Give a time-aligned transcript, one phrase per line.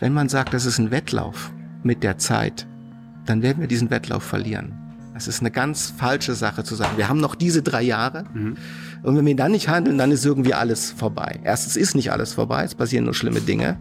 [0.00, 1.50] Wenn man sagt, das ist ein Wettlauf
[1.82, 2.66] mit der Zeit,
[3.26, 4.72] dann werden wir diesen Wettlauf verlieren.
[5.12, 6.96] Das ist eine ganz falsche Sache zu sagen.
[6.96, 8.24] Wir haben noch diese drei Jahre.
[8.32, 8.56] Mhm.
[9.02, 11.40] Und wenn wir dann nicht handeln, dann ist irgendwie alles vorbei.
[11.42, 13.76] Erstens ist nicht alles vorbei, es passieren nur schlimme Dinge.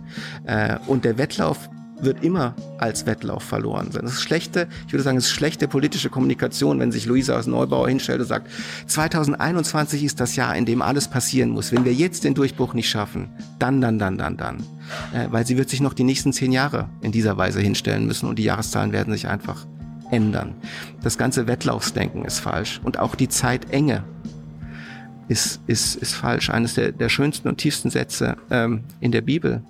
[0.45, 1.69] Äh, und der Wettlauf
[1.99, 4.03] wird immer als Wettlauf verloren sein.
[4.03, 7.47] Das ist schlechte, ich würde sagen, es ist schlechte politische Kommunikation, wenn sich Luisa aus
[7.47, 8.49] Neubauer hinstellt und sagt,
[8.87, 11.71] 2021 ist das Jahr, in dem alles passieren muss.
[11.71, 13.29] Wenn wir jetzt den Durchbruch nicht schaffen,
[13.59, 14.57] dann, dann, dann, dann, dann.
[15.13, 18.29] Äh, weil sie wird sich noch die nächsten zehn Jahre in dieser Weise hinstellen müssen
[18.29, 19.65] und die Jahreszahlen werden sich einfach
[20.11, 20.55] ändern.
[21.01, 24.03] Das ganze Wettlaufsdenken ist falsch und auch die Zeitenge
[25.27, 26.49] ist, ist, ist falsch.
[26.49, 29.61] Eines der, der schönsten und tiefsten Sätze ähm, in der Bibel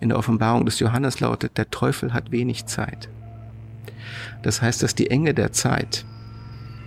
[0.00, 3.08] in der Offenbarung des Johannes lautet, der Teufel hat wenig Zeit.
[4.42, 6.04] Das heißt, dass die Enge der Zeit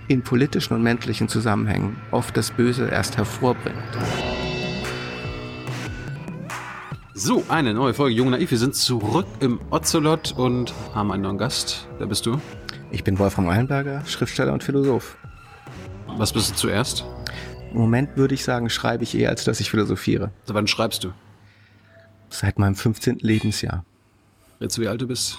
[0.07, 3.77] in politischen und menschlichen Zusammenhängen oft das Böse erst hervorbringt.
[7.13, 8.49] So, eine neue Folge Jung Naiv.
[8.49, 11.87] Wir sind zurück im Ocelot und haben einen neuen Gast.
[11.97, 12.39] Wer bist du?
[12.91, 15.17] Ich bin Wolfram Eilenberger, Schriftsteller und Philosoph.
[16.07, 17.05] Was bist du zuerst?
[17.71, 20.31] Im Moment würde ich sagen, schreibe ich eher, als dass ich philosophiere.
[20.45, 21.11] Seit wann schreibst du?
[22.29, 23.19] Seit meinem 15.
[23.19, 23.85] Lebensjahr.
[24.59, 25.37] Jetzt wie alt du bist?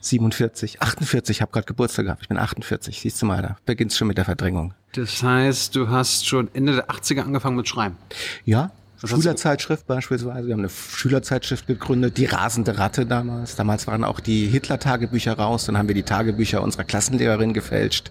[0.00, 2.22] 47, 48, ich habe gerade Geburtstag gehabt.
[2.22, 4.72] Ich bin 48, siehst du mal, da beginnt schon mit der Verdrängung.
[4.94, 7.96] Das heißt, du hast schon Ende der 80er angefangen mit Schreiben?
[8.44, 10.46] Ja, Was Schülerzeitschrift beispielsweise.
[10.46, 13.56] Wir haben eine Schülerzeitschrift gegründet, die rasende Ratte damals.
[13.56, 15.66] Damals waren auch die Hitler-Tagebücher raus.
[15.66, 18.10] Dann haben wir die Tagebücher unserer Klassenlehrerin gefälscht.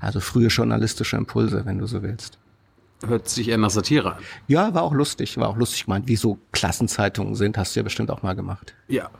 [0.00, 2.38] Also frühe journalistische Impulse, wenn du so willst.
[3.04, 4.22] Hört sich eher nach Satire an.
[4.46, 6.08] Ja, war auch lustig, war auch lustig gemeint.
[6.08, 8.74] Wie so Klassenzeitungen sind, hast du ja bestimmt auch mal gemacht.
[8.88, 9.10] Ja.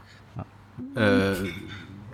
[0.94, 1.32] ja.
[1.32, 1.36] Äh,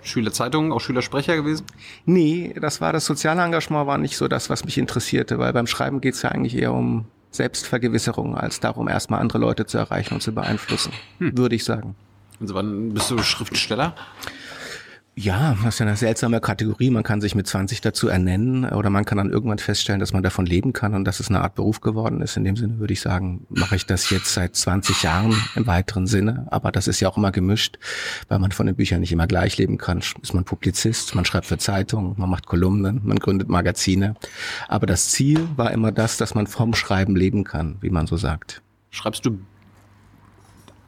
[0.01, 1.65] Schülerzeitungen, auch Schülersprecher gewesen?
[2.05, 5.67] Nee, das war das soziale Engagement, war nicht so das, was mich interessierte, weil beim
[5.67, 10.21] Schreiben geht's ja eigentlich eher um Selbstvergewisserung, als darum, erstmal andere Leute zu erreichen und
[10.21, 11.37] zu beeinflussen, hm.
[11.37, 11.95] würde ich sagen.
[12.39, 13.95] Und wann bist du Schriftsteller?
[15.15, 16.89] Ja, das ist ja eine seltsame Kategorie.
[16.89, 20.23] Man kann sich mit 20 dazu ernennen oder man kann dann irgendwann feststellen, dass man
[20.23, 22.35] davon leben kann und dass es eine Art Beruf geworden ist.
[22.35, 26.07] In dem Sinne würde ich sagen, mache ich das jetzt seit 20 Jahren im weiteren
[26.07, 26.47] Sinne.
[26.49, 27.77] Aber das ist ja auch immer gemischt,
[28.27, 29.99] weil man von den Büchern nicht immer gleich leben kann.
[29.99, 34.15] Ist man Publizist, man schreibt für Zeitungen, man macht Kolumnen, man gründet Magazine.
[34.67, 38.17] Aber das Ziel war immer das, dass man vom Schreiben leben kann, wie man so
[38.17, 38.63] sagt.
[38.89, 39.37] Schreibst du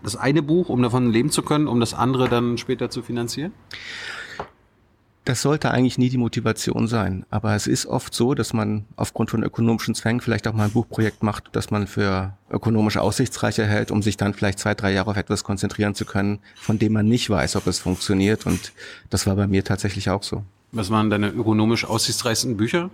[0.01, 3.51] das eine Buch, um davon leben zu können, um das andere dann später zu finanzieren?
[5.25, 7.25] Das sollte eigentlich nie die Motivation sein.
[7.31, 10.71] Aber es ist oft so, dass man aufgrund von ökonomischen Zwängen vielleicht auch mal ein
[10.71, 15.09] Buchprojekt macht, das man für ökonomisch aussichtsreicher hält, um sich dann vielleicht zwei, drei Jahre
[15.09, 18.45] auf etwas konzentrieren zu können, von dem man nicht weiß, ob es funktioniert.
[18.45, 18.71] Und
[19.09, 20.43] das war bei mir tatsächlich auch so.
[20.71, 22.91] Was waren deine ökonomisch aussichtsreichsten Bücher?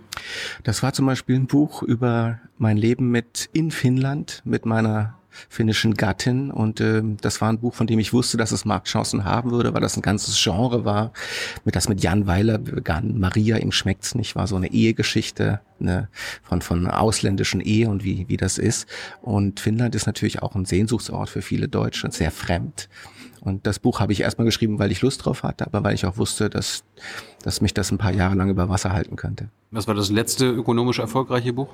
[0.62, 5.94] Das war zum Beispiel ein Buch über mein Leben mit in Finnland, mit meiner finnischen
[5.94, 6.50] Gattin.
[6.50, 9.74] Und äh, das war ein Buch, von dem ich wusste, dass es Marktchancen haben würde,
[9.74, 11.12] weil das ein ganzes Genre war,
[11.64, 13.18] mit das mit Jan Weiler begann.
[13.18, 16.08] Maria, ihm schmeckt's nicht, war so eine Ehegeschichte eine,
[16.42, 18.86] von, von ausländischen Ehe und wie, wie das ist.
[19.20, 22.88] Und Finnland ist natürlich auch ein Sehnsuchtsort für viele Deutsche, sehr fremd.
[23.40, 26.06] Und das Buch habe ich erstmal geschrieben, weil ich Lust drauf hatte, aber weil ich
[26.06, 26.84] auch wusste, dass,
[27.42, 29.48] dass mich das ein paar Jahre lang über Wasser halten könnte.
[29.72, 31.68] Was war das letzte ökonomisch erfolgreiche Buch?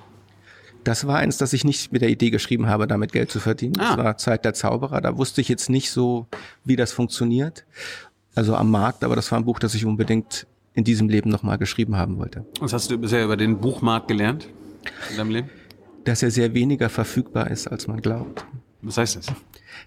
[0.88, 3.74] Das war eins, das ich nicht mit der Idee geschrieben habe, damit Geld zu verdienen.
[3.78, 3.94] Ah.
[3.94, 5.02] Das war Zeit der Zauberer.
[5.02, 6.26] Da wusste ich jetzt nicht so,
[6.64, 7.66] wie das funktioniert.
[8.34, 11.58] Also am Markt, aber das war ein Buch, das ich unbedingt in diesem Leben nochmal
[11.58, 12.46] geschrieben haben wollte.
[12.60, 14.48] Was hast du bisher über den Buchmarkt gelernt
[15.10, 15.50] in deinem Leben?
[16.04, 18.46] Dass er sehr weniger verfügbar ist, als man glaubt.
[18.80, 19.26] Was heißt das?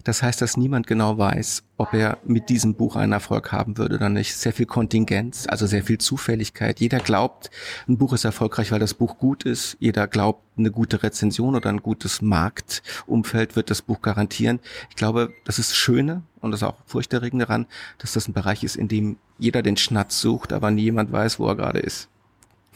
[0.04, 3.94] Das heißt, dass niemand genau weiß, ob er mit diesem Buch einen Erfolg haben würde
[3.94, 4.34] oder nicht.
[4.34, 6.80] Sehr viel Kontingenz, also sehr viel Zufälligkeit.
[6.80, 7.50] Jeder glaubt,
[7.88, 9.76] ein Buch ist erfolgreich, weil das Buch gut ist.
[9.80, 14.60] Jeder glaubt, eine gute Rezension oder ein gutes Marktumfeld wird das Buch garantieren.
[14.90, 17.66] Ich glaube, das ist das Schöne und das ist auch furchterregend daran,
[17.98, 21.48] dass das ein Bereich ist, in dem jeder den Schnatz sucht, aber niemand weiß, wo
[21.48, 22.08] er gerade ist.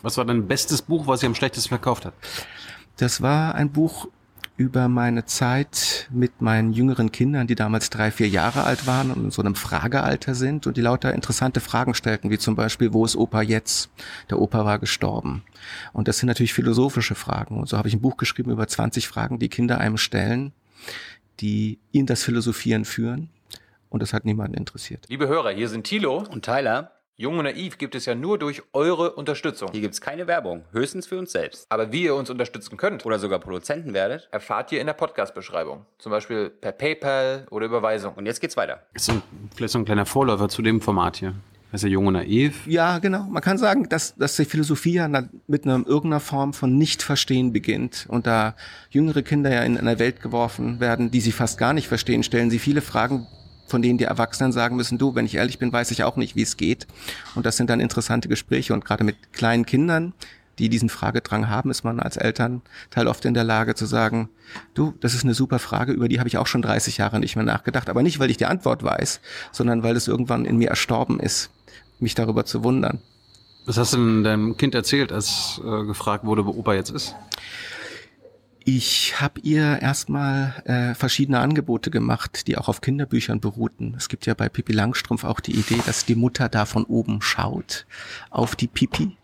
[0.02, 2.14] Was war dein bestes Buch, was sich am schlechtesten verkauft hat?
[2.96, 4.08] Das war ein Buch
[4.56, 9.24] über meine Zeit mit meinen jüngeren Kindern, die damals drei, vier Jahre alt waren und
[9.24, 13.04] in so einem Fragealter sind und die lauter interessante Fragen stellten, wie zum Beispiel, wo
[13.04, 13.90] ist Opa jetzt?
[14.30, 15.42] Der Opa war gestorben.
[15.92, 17.58] Und das sind natürlich philosophische Fragen.
[17.58, 20.52] Und so habe ich ein Buch geschrieben über 20 Fragen, die Kinder einem stellen,
[21.40, 23.28] die in das Philosophieren führen.
[23.90, 25.04] Und das hat niemanden interessiert.
[25.08, 26.95] Liebe Hörer, hier sind Thilo und Tyler.
[27.18, 29.70] Jung und Naiv gibt es ja nur durch eure Unterstützung.
[29.72, 31.64] Hier gibt es keine Werbung, höchstens für uns selbst.
[31.70, 35.86] Aber wie ihr uns unterstützen könnt oder sogar Produzenten werdet, erfahrt ihr in der Podcast-Beschreibung.
[35.96, 38.12] Zum Beispiel per PayPal oder Überweisung.
[38.16, 38.82] Und jetzt geht's weiter.
[38.92, 39.14] Ist so,
[39.54, 41.32] vielleicht so ein kleiner Vorläufer zu dem Format hier.
[41.72, 42.66] Das ist ja Jung und Naiv.
[42.66, 43.22] Ja, genau.
[43.22, 45.08] Man kann sagen, dass, dass die Philosophie ja
[45.46, 48.04] mit einer irgendeiner Form von Nicht-Verstehen beginnt.
[48.10, 48.54] Und da
[48.90, 52.50] jüngere Kinder ja in einer Welt geworfen werden, die sie fast gar nicht verstehen, stellen
[52.50, 53.26] sie viele Fragen,
[53.66, 56.36] von denen die Erwachsenen sagen müssen, du, wenn ich ehrlich bin, weiß ich auch nicht,
[56.36, 56.86] wie es geht.
[57.34, 58.72] Und das sind dann interessante Gespräche.
[58.74, 60.12] Und gerade mit kleinen Kindern,
[60.58, 64.28] die diesen Fragedrang haben, ist man als Elternteil oft in der Lage zu sagen,
[64.74, 67.36] du, das ist eine super Frage, über die habe ich auch schon 30 Jahre nicht
[67.36, 67.90] mehr nachgedacht.
[67.90, 69.20] Aber nicht, weil ich die Antwort weiß,
[69.52, 71.50] sondern weil es irgendwann in mir erstorben ist,
[71.98, 73.00] mich darüber zu wundern.
[73.66, 77.16] Was hast du denn deinem Kind erzählt, als äh, gefragt wurde, wo Opa jetzt ist?
[78.68, 83.94] Ich habe ihr erstmal äh, verschiedene Angebote gemacht, die auch auf Kinderbüchern beruhten.
[83.96, 87.22] Es gibt ja bei Pippi Langstrumpf auch die Idee, dass die Mutter da von oben
[87.22, 87.86] schaut
[88.28, 89.16] auf die Pippi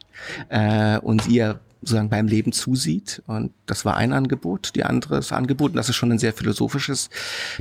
[0.48, 3.20] äh, und ihr sozusagen beim Leben zusieht.
[3.26, 4.76] Und das war ein Angebot.
[4.76, 7.10] Die andere ist Angebot, und das ist schon ein sehr philosophisches,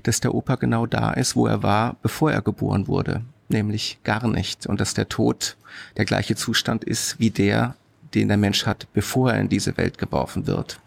[0.04, 4.28] dass der Opa genau da ist, wo er war, bevor er geboren wurde, nämlich gar
[4.28, 4.68] nicht.
[4.68, 5.58] Und dass der Tod
[5.98, 7.76] der gleiche Zustand ist wie der,
[8.14, 10.80] den der Mensch hat, bevor er in diese Welt geworfen wird.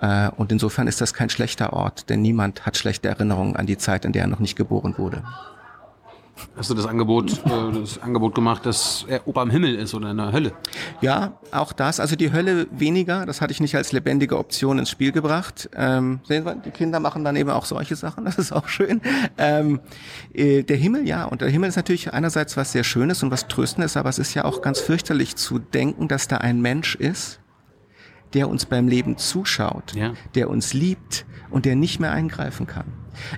[0.00, 3.78] Äh, und insofern ist das kein schlechter Ort, denn niemand hat schlechte Erinnerungen an die
[3.78, 5.22] Zeit, in der er noch nicht geboren wurde.
[6.56, 10.10] Hast du das Angebot, äh, das Angebot gemacht, dass er Opa im Himmel ist oder
[10.10, 10.52] in der Hölle?
[11.00, 12.00] Ja, auch das.
[12.00, 13.26] Also die Hölle weniger.
[13.26, 15.70] Das hatte ich nicht als lebendige Option ins Spiel gebracht.
[15.74, 18.24] Ähm, sehen wir, die Kinder machen dann eben auch solche Sachen.
[18.24, 19.00] Das ist auch schön.
[19.38, 19.80] Ähm,
[20.34, 21.24] äh, der Himmel, ja.
[21.24, 24.34] Und der Himmel ist natürlich einerseits was sehr Schönes und was Tröstendes, aber es ist
[24.34, 27.40] ja auch ganz fürchterlich zu denken, dass da ein Mensch ist,
[28.34, 30.12] der uns beim Leben zuschaut, Ja.
[30.34, 32.84] der uns liebt und der nicht mehr eingreifen kann.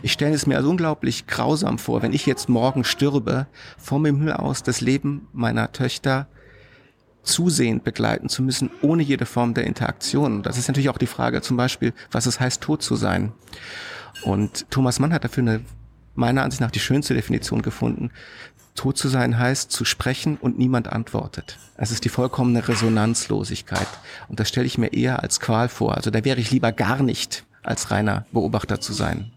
[0.02, 3.46] Ich stelle es mir also unglaublich grausam vor, wenn ich jetzt morgen stürbe,
[3.78, 6.26] vom Himmel aus das Leben meiner Töchter
[7.22, 10.42] zusehend begleiten zu müssen, ohne jede Form der Interaktion.
[10.42, 13.32] Das ist natürlich auch die Frage zum Beispiel, was es heißt, tot zu sein.
[14.24, 15.60] Und Thomas Mann hat dafür eine,
[16.14, 18.10] meiner Ansicht nach, die schönste Definition gefunden.
[18.74, 21.58] Tot zu sein heißt, zu sprechen und niemand antwortet.
[21.76, 23.86] Es ist die vollkommene Resonanzlosigkeit.
[24.28, 25.96] Und das stelle ich mir eher als Qual vor.
[25.96, 29.30] Also da wäre ich lieber gar nicht als reiner Beobachter zu sein.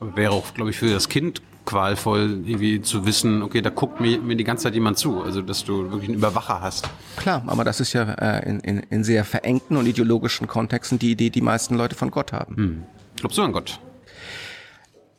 [0.00, 4.20] Wäre auch, glaube ich, für das Kind qualvoll, irgendwie zu wissen, okay, da guckt mir,
[4.20, 5.22] mir die ganze Zeit jemand zu.
[5.22, 6.88] Also, dass du wirklich einen Überwacher hast.
[7.16, 11.10] Klar, aber das ist ja äh, in, in, in sehr verengten und ideologischen Kontexten die
[11.10, 12.84] Idee, die meisten Leute von Gott haben.
[13.16, 13.80] Glaubst du an Gott?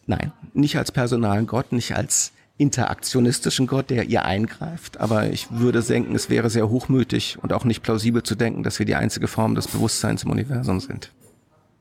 [0.05, 5.81] Nein, nicht als personalen Gott, nicht als interaktionistischen Gott, der ihr eingreift, aber ich würde
[5.83, 9.27] denken, es wäre sehr hochmütig und auch nicht plausibel zu denken, dass wir die einzige
[9.27, 11.11] Form des Bewusstseins im Universum sind.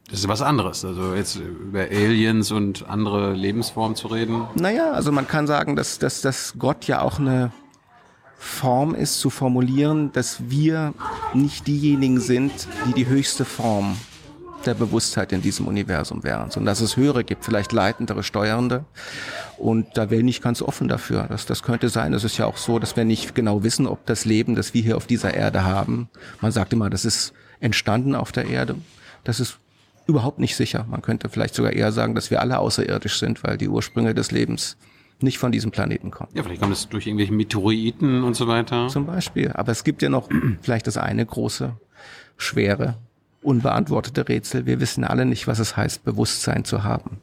[0.09, 0.85] Das ist was anderes.
[0.85, 4.47] Also jetzt über Aliens und andere Lebensformen zu reden.
[4.55, 7.51] Naja, also man kann sagen, dass, dass, dass Gott ja auch eine
[8.39, 10.95] Form ist, zu formulieren, dass wir
[11.35, 12.53] nicht diejenigen sind,
[12.87, 13.97] die die höchste Form
[14.65, 18.85] der Bewusstheit in diesem Universum wären, sondern dass es höhere gibt, vielleicht leitendere, steuernde.
[19.59, 21.27] Und da bin ich ganz offen dafür.
[21.29, 22.13] Das, das könnte sein.
[22.13, 24.83] Es ist ja auch so, dass wir nicht genau wissen, ob das Leben, das wir
[24.83, 26.09] hier auf dieser Erde haben,
[26.41, 28.77] man sagt immer, das ist entstanden auf der Erde.
[29.25, 29.59] Das ist
[30.07, 30.87] überhaupt nicht sicher.
[30.89, 34.31] Man könnte vielleicht sogar eher sagen, dass wir alle außerirdisch sind, weil die Ursprünge des
[34.31, 34.77] Lebens
[35.21, 36.31] nicht von diesem Planeten kommen.
[36.35, 38.89] Ja, vielleicht kommt es durch irgendwelche Meteoriten und so weiter.
[38.89, 39.53] Zum Beispiel.
[39.53, 40.29] Aber es gibt ja noch
[40.63, 41.77] vielleicht das eine große,
[42.37, 42.97] schwere,
[43.43, 44.67] unbeantwortete Rätsel.
[44.67, 47.21] Wir wissen alle nicht, was es heißt, Bewusstsein zu haben.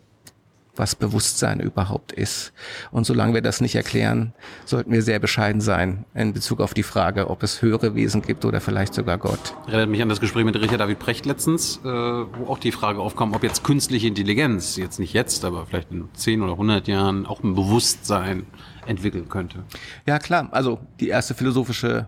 [0.75, 2.53] Was Bewusstsein überhaupt ist.
[2.91, 4.33] Und solange wir das nicht erklären,
[4.65, 8.43] sollten wir sehr bescheiden sein in Bezug auf die Frage, ob es höhere Wesen gibt
[8.45, 9.55] oder vielleicht sogar Gott.
[9.67, 12.99] Erinnert mich an das Gespräch mit Richard David Precht letztens, äh, wo auch die Frage
[12.99, 17.25] aufkam, ob jetzt künstliche Intelligenz, jetzt nicht jetzt, aber vielleicht in 10 oder 100 Jahren
[17.25, 18.47] auch ein Bewusstsein
[18.85, 19.63] entwickeln könnte.
[20.05, 20.49] Ja, klar.
[20.51, 22.07] Also die erste philosophische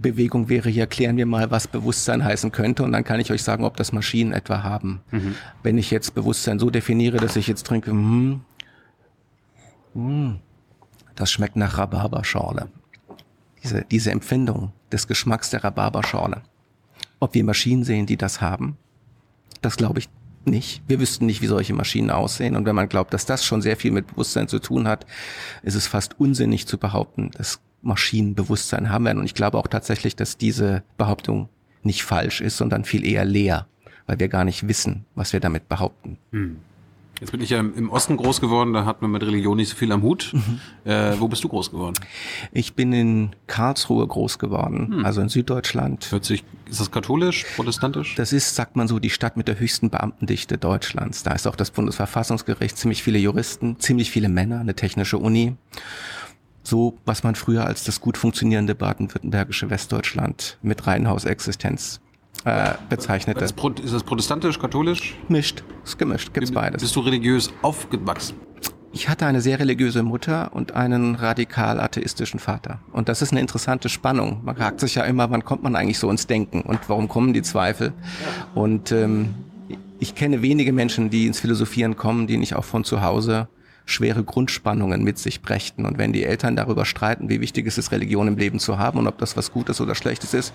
[0.00, 3.42] Bewegung wäre hier, klären wir mal, was Bewusstsein heißen könnte und dann kann ich euch
[3.42, 5.00] sagen, ob das Maschinen etwa haben.
[5.62, 8.40] Wenn ich jetzt Bewusstsein so definiere, dass ich jetzt trinke, hm,
[9.94, 10.38] hm,
[11.14, 12.68] das schmeckt nach Rhabarberschorle.
[13.62, 16.42] Diese, diese Empfindung des Geschmacks der Rhabarberschorle.
[17.18, 18.76] Ob wir Maschinen sehen, die das haben,
[19.60, 20.08] das glaube ich
[20.44, 20.82] nicht.
[20.86, 22.56] Wir wüssten nicht, wie solche Maschinen aussehen.
[22.56, 25.06] Und wenn man glaubt, dass das schon sehr viel mit Bewusstsein zu tun hat,
[25.62, 29.18] ist es fast unsinnig zu behaupten, dass Maschinen Bewusstsein haben werden.
[29.18, 31.48] Und ich glaube auch tatsächlich, dass diese Behauptung
[31.82, 33.66] nicht falsch ist, sondern viel eher leer,
[34.06, 36.18] weil wir gar nicht wissen, was wir damit behaupten.
[37.20, 39.76] Jetzt bin ich ja im Osten groß geworden, da hat man mit Religion nicht so
[39.76, 40.32] viel am Hut.
[40.84, 41.94] Äh, wo bist du groß geworden?
[42.52, 46.10] Ich bin in Karlsruhe groß geworden, also in Süddeutschland.
[46.10, 48.14] Hört sich, ist das katholisch, protestantisch?
[48.14, 51.24] Das ist, sagt man so, die Stadt mit der höchsten Beamtendichte Deutschlands.
[51.24, 55.56] Da ist auch das Bundesverfassungsgericht, ziemlich viele Juristen, ziemlich viele Männer, eine technische Uni.
[56.68, 61.98] So, was man früher als das gut funktionierende baden-württembergische Westdeutschland mit Reihenhausexistenz
[62.44, 63.42] äh, bezeichnete.
[63.42, 65.16] ist, ist das protestantisch, katholisch?
[65.30, 66.82] Mischt, ist gemischt, gibt's beides.
[66.82, 68.36] Bist du religiös aufgewachsen?
[68.92, 72.80] Ich hatte eine sehr religiöse Mutter und einen radikal atheistischen Vater.
[72.92, 74.42] Und das ist eine interessante Spannung.
[74.44, 77.32] Man fragt sich ja immer, wann kommt man eigentlich so ins Denken und warum kommen
[77.32, 77.94] die Zweifel?
[78.54, 79.34] Und ähm,
[80.00, 83.48] ich kenne wenige Menschen, die ins Philosophieren kommen, die nicht auch von zu Hause
[83.88, 85.86] schwere Grundspannungen mit sich brächten.
[85.86, 88.98] Und wenn die Eltern darüber streiten, wie wichtig es ist, Religion im Leben zu haben
[88.98, 90.52] und ob das was Gutes oder Schlechtes ist,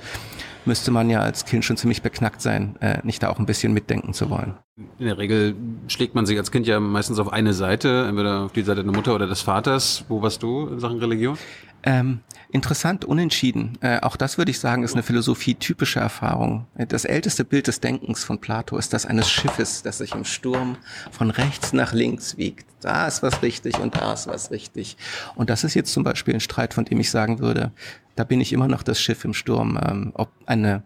[0.65, 3.73] müsste man ja als Kind schon ziemlich beknackt sein, äh, nicht da auch ein bisschen
[3.73, 4.53] mitdenken zu wollen.
[4.99, 5.55] In der Regel
[5.87, 8.93] schlägt man sich als Kind ja meistens auf eine Seite, entweder auf die Seite der
[8.93, 10.05] Mutter oder des Vaters.
[10.07, 11.37] Wo warst du in Sachen Religion?
[11.83, 12.19] Ähm,
[12.53, 13.77] interessant, unentschieden.
[13.81, 16.67] Äh, auch das würde ich sagen, ist eine philosophie-typische Erfahrung.
[16.88, 20.77] Das älteste Bild des Denkens von Plato ist das eines Schiffes, das sich im Sturm
[21.12, 22.67] von rechts nach links wiegt.
[22.79, 24.98] Da ist was richtig und da ist was richtig.
[25.36, 27.72] Und das ist jetzt zum Beispiel ein Streit, von dem ich sagen würde,
[28.15, 29.79] da bin ich immer noch das Schiff im Sturm.
[29.83, 30.83] Ähm, ob eine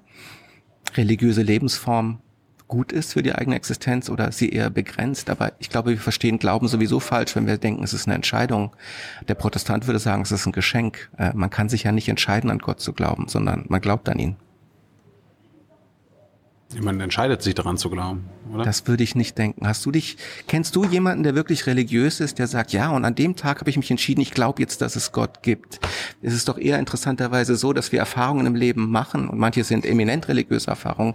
[0.95, 2.19] religiöse Lebensform
[2.67, 5.29] gut ist für die eigene Existenz oder sie eher begrenzt.
[5.29, 8.75] Aber ich glaube, wir verstehen Glauben sowieso falsch, wenn wir denken, es ist eine Entscheidung.
[9.27, 11.09] Der Protestant würde sagen, es ist ein Geschenk.
[11.17, 14.19] Äh, man kann sich ja nicht entscheiden, an Gott zu glauben, sondern man glaubt an
[14.19, 14.35] ihn.
[16.81, 18.65] Man entscheidet sich daran zu glauben, oder?
[18.65, 19.65] Das würde ich nicht denken.
[19.65, 23.15] Hast du dich, kennst du jemanden, der wirklich religiös ist, der sagt, ja, und an
[23.15, 25.79] dem Tag habe ich mich entschieden, ich glaube jetzt, dass es Gott gibt.
[26.21, 29.85] Es ist doch eher interessanterweise so, dass wir Erfahrungen im Leben machen, und manche sind
[29.85, 31.13] eminent religiöse Erfahrungen,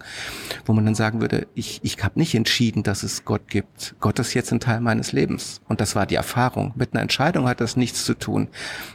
[0.64, 3.94] wo man dann sagen würde, ich, ich habe nicht entschieden, dass es Gott gibt.
[4.00, 5.60] Gott ist jetzt ein Teil meines Lebens.
[5.68, 6.72] Und das war die Erfahrung.
[6.76, 8.48] Mit einer Entscheidung hat das nichts zu tun.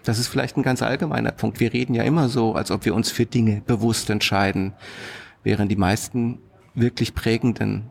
[0.04, 1.60] Das ist vielleicht ein ganz allgemeiner Punkt.
[1.60, 4.74] Wir reden ja immer so, als ob wir uns für Dinge bewusst entscheiden,
[5.44, 6.40] während die meisten
[6.80, 7.90] wirklich prägenden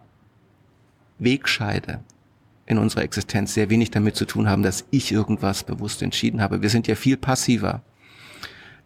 [1.19, 2.01] Wegscheide
[2.67, 6.63] in unserer Existenz sehr wenig damit zu tun haben, dass ich irgendwas bewusst entschieden habe.
[6.63, 7.83] Wir sind ja viel passiver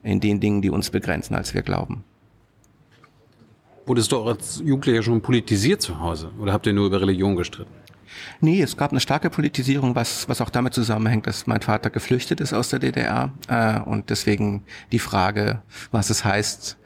[0.03, 2.05] in den Dingen, die uns begrenzen, als wir glauben.
[3.87, 7.37] Wurdest du auch als Jugendlicher schon politisiert zu Hause oder habt ihr nur über Religion
[7.37, 7.73] gestritten?
[8.41, 12.41] Nee, es gab eine starke Politisierung, was, was auch damit zusammenhängt, dass mein Vater geflüchtet
[12.41, 16.77] ist aus der DDR äh, und deswegen die Frage, was es heißt,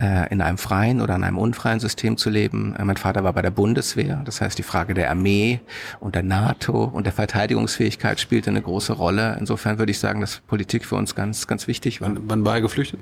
[0.00, 2.76] in einem freien oder in einem unfreien System zu leben.
[2.76, 5.60] Äh, mein Vater war bei der Bundeswehr, das heißt die Frage der Armee
[5.98, 9.36] und der NATO und der Verteidigungsfähigkeit spielte eine große Rolle.
[9.40, 12.08] Insofern würde ich sagen, dass Politik für uns ganz, ganz wichtig war.
[12.08, 13.00] Wann, wann war er geflüchtet?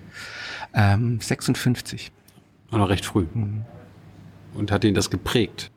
[0.73, 2.13] Ähm, 56.
[2.71, 3.27] War noch recht früh.
[3.33, 3.65] Mhm.
[4.55, 5.71] Und hat ihn das geprägt?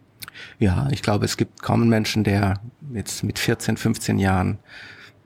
[0.57, 2.61] Ja, ich glaube, es gibt kaum einen Menschen, der
[2.93, 4.57] jetzt mit 14, 15 Jahren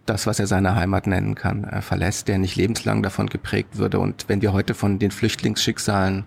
[0.05, 3.99] das, was er seine Heimat nennen kann, verlässt, der nicht lebenslang davon geprägt würde.
[3.99, 6.25] Und wenn wir heute von den Flüchtlingsschicksalen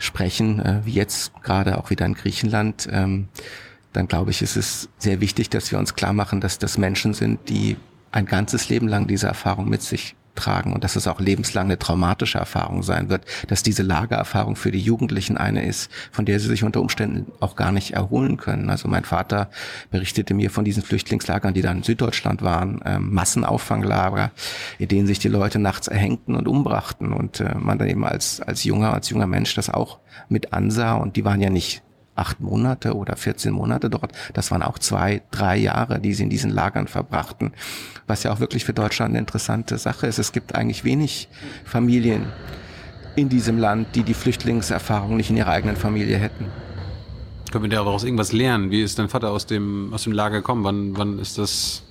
[0.00, 3.28] sprechen, äh, wie jetzt gerade auch wieder in Griechenland, ähm,
[3.92, 7.12] dann glaube ich, ist es sehr wichtig, dass wir uns klar machen, dass das Menschen
[7.12, 7.76] sind, die
[8.12, 11.78] ein ganzes Leben lang diese Erfahrung mit sich tragen und dass es auch lebenslang eine
[11.78, 16.48] traumatische Erfahrung sein wird, dass diese Lagererfahrung für die Jugendlichen eine ist, von der sie
[16.48, 18.70] sich unter Umständen auch gar nicht erholen können.
[18.70, 19.50] Also mein Vater
[19.90, 24.30] berichtete mir von diesen Flüchtlingslagern, die dann in Süddeutschland waren, ähm, Massenauffanglager,
[24.78, 28.40] in denen sich die Leute nachts erhängten und umbrachten und äh, man dann eben als,
[28.40, 31.82] als junger, als junger Mensch das auch mit ansah und die waren ja nicht
[32.14, 34.12] acht Monate oder 14 Monate dort.
[34.34, 37.52] Das waren auch zwei, drei Jahre, die sie in diesen Lagern verbrachten,
[38.06, 40.18] was ja auch wirklich für Deutschland eine interessante Sache ist.
[40.18, 41.28] Es gibt eigentlich wenig
[41.64, 42.26] Familien
[43.16, 46.46] in diesem Land, die die Flüchtlingserfahrung nicht in ihrer eigenen Familie hätten.
[47.50, 48.70] Können wir daraus irgendwas lernen?
[48.70, 50.62] Wie ist dein Vater aus dem, aus dem Lager gekommen?
[50.62, 51.82] Wann, wann ist das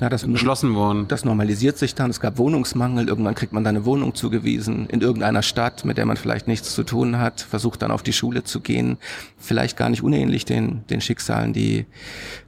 [0.00, 1.08] ja, das geschlossen worden.
[1.08, 2.10] Das normalisiert sich dann.
[2.10, 3.06] Es gab Wohnungsmangel.
[3.06, 6.74] Irgendwann kriegt man dann eine Wohnung zugewiesen in irgendeiner Stadt, mit der man vielleicht nichts
[6.74, 7.42] zu tun hat.
[7.42, 8.96] Versucht dann auf die Schule zu gehen.
[9.36, 11.84] Vielleicht gar nicht unähnlich den, den Schicksalen, die,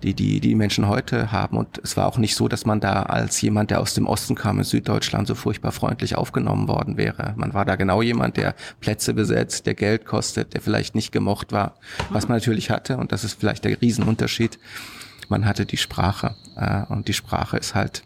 [0.03, 1.59] die, die, die Menschen heute haben.
[1.59, 4.35] Und es war auch nicht so, dass man da als jemand, der aus dem Osten
[4.35, 7.35] kam, in Süddeutschland, so furchtbar freundlich aufgenommen worden wäre.
[7.37, 11.53] Man war da genau jemand, der Plätze besetzt, der Geld kostet, der vielleicht nicht gemocht
[11.53, 11.75] war,
[12.09, 12.97] was man natürlich hatte.
[12.97, 14.59] Und das ist vielleicht der Riesenunterschied
[15.31, 16.35] man hatte die Sprache.
[16.57, 18.02] Äh, und die Sprache ist halt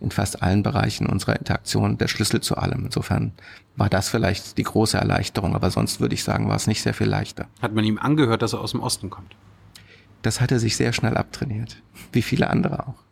[0.00, 2.86] in fast allen Bereichen unserer Interaktion der Schlüssel zu allem.
[2.86, 3.32] Insofern
[3.76, 6.94] war das vielleicht die große Erleichterung, aber sonst würde ich sagen, war es nicht sehr
[6.94, 7.46] viel leichter.
[7.60, 9.36] Hat man ihm angehört, dass er aus dem Osten kommt?
[10.22, 13.04] Das hat er sich sehr schnell abtrainiert, wie viele andere auch.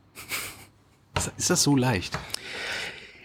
[1.36, 2.18] Ist das so leicht?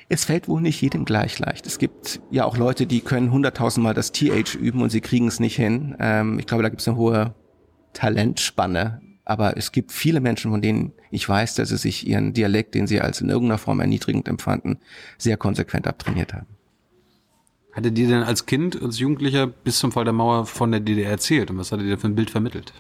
[0.10, 1.66] Es fällt wohl nicht jedem gleich leicht.
[1.66, 5.40] Es gibt ja auch Leute, die können hunderttausendmal das TH üben und sie kriegen es
[5.40, 5.96] nicht hin.
[6.00, 7.34] Ähm, ich glaube, da gibt es eine hohe
[7.94, 12.76] Talentspanne aber es gibt viele Menschen, von denen ich weiß, dass sie sich ihren Dialekt,
[12.76, 14.80] den sie als in irgendeiner Form erniedrigend empfanden,
[15.18, 16.48] sehr konsequent abtrainiert haben.
[17.72, 21.12] Hatte dir denn als Kind, als Jugendlicher bis zum Fall der Mauer von der DDR
[21.12, 22.74] erzählt und was hat er dir für ein Bild vermittelt?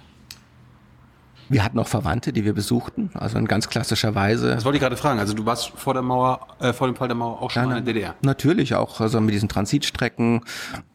[1.50, 4.55] Wir hatten auch Verwandte, die wir besuchten, also in ganz klassischer Weise.
[4.55, 5.19] Das wollte ich gerade fragen.
[5.19, 7.77] Also du warst vor der Mauer, äh, vor dem Fall der Mauer auch schon ja,
[7.77, 8.15] in der DDR?
[8.21, 10.41] Natürlich auch, also mit diesen Transitstrecken.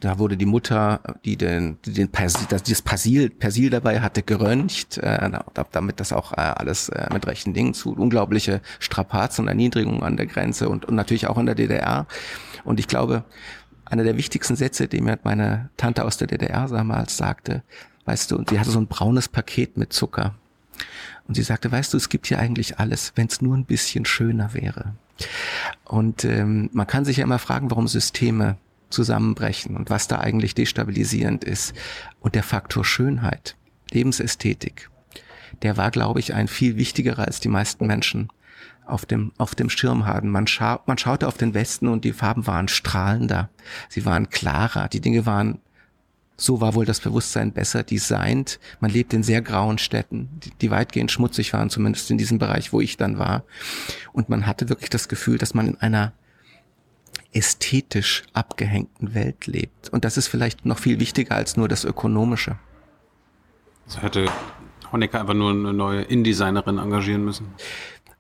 [0.01, 4.23] Da wurde die Mutter, die den, die den Persil, das, dieses Persil, Persil dabei hatte,
[4.23, 5.31] geröntgt, äh,
[5.73, 7.93] damit das auch äh, alles äh, mit rechten Dingen zu.
[7.93, 12.07] Unglaubliche Strapazen und Erniedrigungen an der Grenze und, und natürlich auch in der DDR.
[12.65, 13.25] Und ich glaube,
[13.85, 17.63] einer der wichtigsten Sätze, die mir meine Tante aus der DDR damals sagte,
[18.09, 20.35] weißt du, und sie hatte so ein braunes Paket mit Zucker.
[21.27, 24.07] Und sie sagte, weißt du, es gibt hier eigentlich alles, wenn es nur ein bisschen
[24.07, 24.95] schöner wäre.
[25.85, 28.57] Und ähm, man kann sich ja immer fragen, warum Systeme
[28.89, 31.75] zusammenbrechen und was da eigentlich destabilisierend ist.
[32.21, 33.57] Und der Faktor Schönheit,
[33.91, 34.89] Lebensästhetik,
[35.61, 38.31] der war, glaube ich, ein viel wichtigerer als die meisten Menschen
[38.87, 40.31] auf dem, auf dem Schirm haben.
[40.31, 43.51] Man, scha man schaute auf den Westen und die Farben waren strahlender.
[43.91, 44.89] Sie waren klarer.
[44.89, 45.59] Die Dinge waren,
[46.41, 48.61] so war wohl das Bewusstsein besser designt.
[48.81, 52.73] Man lebt in sehr grauen Städten, die, die weitgehend schmutzig waren, zumindest in diesem Bereich,
[52.73, 53.43] wo ich dann war.
[54.13, 56.13] Und man hatte wirklich das Gefühl, dass man in einer
[57.33, 59.89] ästhetisch abgehängten Welt lebt.
[59.91, 62.57] Und das ist vielleicht noch viel wichtiger als nur das Ökonomische.
[63.87, 64.27] Also hätte
[64.93, 67.49] Honecker einfach nur eine neue InDesignerin engagieren müssen.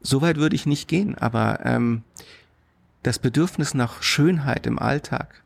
[0.00, 2.02] Soweit würde ich nicht gehen, aber ähm,
[3.04, 5.44] das Bedürfnis nach Schönheit im Alltag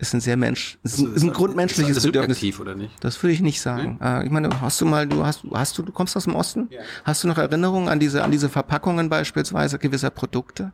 [0.00, 2.38] ist ein sehr Mensch, ist ein, ist ein grundmenschliches ist Bedürfnis.
[2.38, 2.92] subjektiv, oder nicht?
[3.04, 3.98] Das würde ich nicht sagen.
[4.02, 6.68] Äh, ich meine, hast du mal, du hast, hast du, du kommst aus dem Osten?
[6.70, 6.80] Ja.
[7.04, 10.72] Hast du noch Erinnerungen an diese, an diese Verpackungen beispielsweise gewisser Produkte?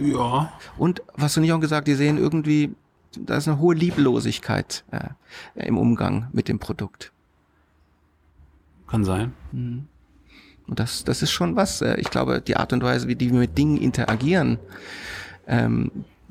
[0.00, 0.52] Ja.
[0.78, 2.74] Und was du nicht auch gesagt, die sehen irgendwie,
[3.18, 7.12] da ist eine hohe Lieblosigkeit äh, im Umgang mit dem Produkt.
[8.86, 9.32] Kann sein.
[9.52, 11.82] Und das, das ist schon was.
[11.82, 14.58] Äh, Ich glaube, die Art und Weise, wie die wir mit Dingen interagieren,
[15.48, 15.90] ähm,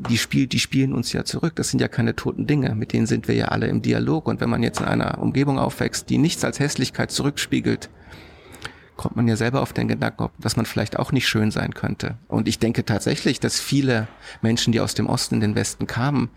[0.10, 1.56] die, spiel, die spielen uns ja zurück.
[1.56, 4.28] Das sind ja keine toten Dinge, mit denen sind wir ja alle im Dialog.
[4.28, 7.90] Und wenn man jetzt in einer Umgebung aufwächst, die nichts als Hässlichkeit zurückspiegelt,
[8.98, 12.18] kommt man ja selber auf den Gedanken, dass man vielleicht auch nicht schön sein könnte.
[12.28, 14.08] Und ich denke tatsächlich, dass viele
[14.42, 16.30] Menschen, die aus dem Osten in den Westen kamen,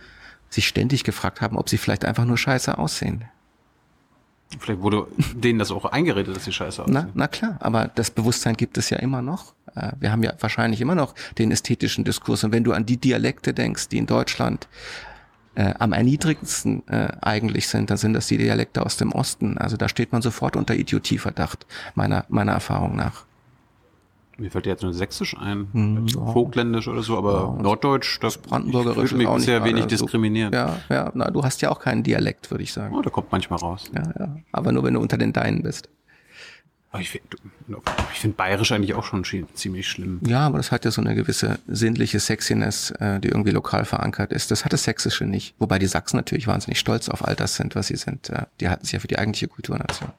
[0.49, 3.25] sich ständig gefragt haben, ob sie vielleicht einfach nur scheiße aussehen.
[4.59, 7.13] Vielleicht wurde denen das auch eingeredet, dass sie scheiße Na, aussehen.
[7.15, 9.55] na klar, aber das Bewusstsein gibt es ja immer noch.
[9.75, 12.45] Äh, Wir haben ja wahrscheinlich immer noch den ästhetischen Diskurs.
[12.45, 14.69] Und wenn du an die Dialekte denkst, die in Deutschland
[15.57, 19.57] äh, am erniedrigendsten äh, eigentlich sind, dann sind das die Dialekte aus dem Osten.
[19.59, 23.25] Also da steht man sofort unter Idiotieverdacht, meiner, meiner Erfahrung nach.
[24.37, 26.33] Mir fällt jetzt nur Sächsisch ein, Hm, ja.
[26.33, 29.97] Vogtländisch oder so, aber Norddeutsch, das Brandenburgerisch ich mich ist auch nicht bisher wenig gerade
[29.97, 30.53] so- diskriminieren.
[30.53, 32.95] Ja, ja, na, du hast ja auch keinen Dialekt, würde ich sagen.
[32.97, 33.91] Oh, der kommt manchmal raus.
[33.95, 34.37] Ja, ja.
[34.53, 35.89] Aber nur wenn du unter den Deinen bist.
[36.91, 37.27] Aber ich finde
[38.13, 40.21] ich find Bayerisch eigentlich auch schon ziemlich schlimm.
[40.27, 44.33] Ja, aber das hat ja so eine gewisse sinnliche Sexiness, äh, die irgendwie lokal verankert
[44.33, 44.53] ist.
[44.53, 45.57] Das hat das Sächsische nicht.
[45.59, 48.31] Wobei die Sachsen natürlich wahnsinnig stolz auf all das sind, was sie sind.
[48.61, 50.11] Die halten sich ja für die eigentliche Kulturnation.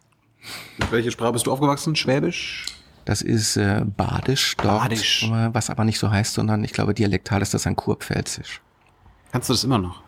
[0.78, 1.96] Mit welcher Sprache bist du aufgewachsen?
[1.96, 2.66] Schwäbisch?
[3.06, 5.24] Das ist äh, Badisch dort, Badisch.
[5.24, 8.62] äh, was aber nicht so heißt, sondern ich glaube, dialektal ist das ein Kurpfälzisch.
[9.32, 10.02] Kannst du das immer noch?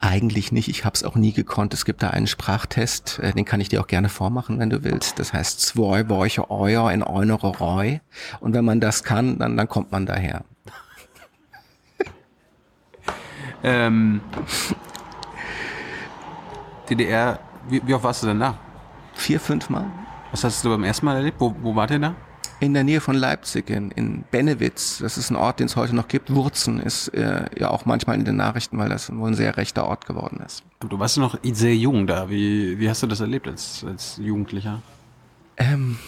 [0.00, 1.74] Eigentlich nicht, ich habe es auch nie gekonnt.
[1.74, 4.82] Es gibt da einen Sprachtest, äh, den kann ich dir auch gerne vormachen, wenn du
[4.82, 5.18] willst.
[5.18, 7.98] Das heißt zwei Bäuche Euer in Eunere Reu.
[8.40, 10.44] Und wenn man das kann, dann, dann kommt man daher.
[13.64, 14.20] Ähm,
[16.90, 18.58] DDR, wie, wie oft warst du denn da?
[19.14, 19.86] Vier, fünf Mal?
[20.32, 21.38] Was hast du beim ersten Mal erlebt?
[21.40, 22.16] Wo, wo wart ihr da?
[22.58, 25.94] In der Nähe von Leipzig, in, in Bennewitz, das ist ein Ort, den es heute
[25.94, 26.34] noch gibt.
[26.34, 29.86] Wurzen ist äh, ja auch manchmal in den Nachrichten, weil das wohl ein sehr rechter
[29.86, 30.62] Ort geworden ist.
[30.80, 32.30] Du warst noch sehr jung da.
[32.30, 34.80] Wie, wie hast du das erlebt als, als Jugendlicher?
[35.58, 35.98] Ähm,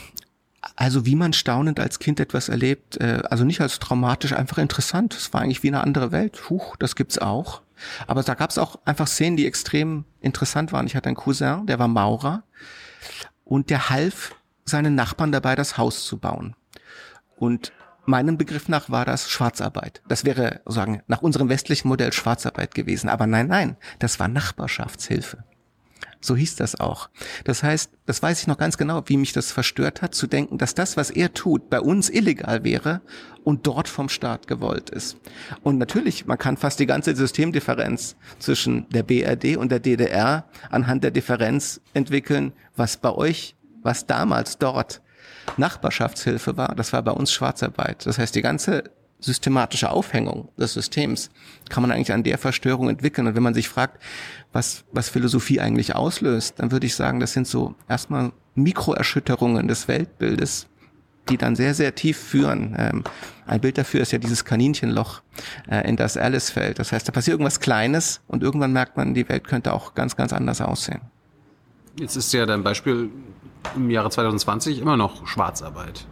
[0.75, 5.13] also wie man staunend als Kind etwas erlebt, äh, also nicht als traumatisch, einfach interessant.
[5.15, 6.49] Es war eigentlich wie eine andere Welt.
[6.49, 7.61] Huch, das gibt's auch.
[8.07, 10.87] Aber da gab's auch einfach Szenen, die extrem interessant waren.
[10.87, 12.43] Ich hatte einen Cousin, der war Maurer
[13.45, 16.57] und der half seinen Nachbarn dabei, das Haus zu bauen.
[17.37, 17.73] Und
[18.07, 20.03] meinem Begriff nach war das Schwarzarbeit.
[20.09, 23.09] Das wäre sagen nach unserem westlichen Modell Schwarzarbeit gewesen.
[23.09, 25.45] Aber nein, nein, das war Nachbarschaftshilfe.
[26.25, 27.11] So hieß das auch.
[27.45, 30.57] Das heißt, das weiß ich noch ganz genau, wie mich das verstört hat, zu denken,
[30.57, 33.03] dass das, was er tut, bei uns illegal wäre
[33.45, 35.19] und dort vom Staat gewollt ist.
[35.63, 41.05] Und natürlich, man kann fast die ganze Systemdifferenz zwischen der BRD und der DDR anhand
[41.05, 45.03] der Differenz entwickeln, was bei euch, was damals dort
[45.59, 48.07] Nachbarschaftshilfe war, das war bei uns Schwarzarbeit.
[48.07, 48.85] Das heißt, die ganze
[49.25, 51.31] systematische Aufhängung des Systems
[51.71, 53.27] kann man eigentlich an der Verstörung entwickeln.
[53.27, 54.03] Und wenn man sich fragt,
[54.53, 59.89] was, was Philosophie eigentlich auslöst, dann würde ich sagen, das sind so erstmal Mikroerschütterungen des
[59.89, 60.69] Weltbildes,
[61.29, 62.77] die dann sehr, sehr tief führen.
[62.79, 63.05] Ähm,
[63.47, 65.23] ein Bild dafür ist ja dieses Kaninchenloch,
[65.71, 66.79] äh, in das Alice fällt.
[66.79, 70.17] Das heißt, da passiert irgendwas Kleines und irgendwann merkt man, die Welt könnte auch ganz,
[70.17, 71.01] ganz anders aussehen.
[71.99, 73.11] Jetzt ist ja dein Beispiel
[73.75, 76.07] im Jahre 2020 immer noch Schwarzarbeit.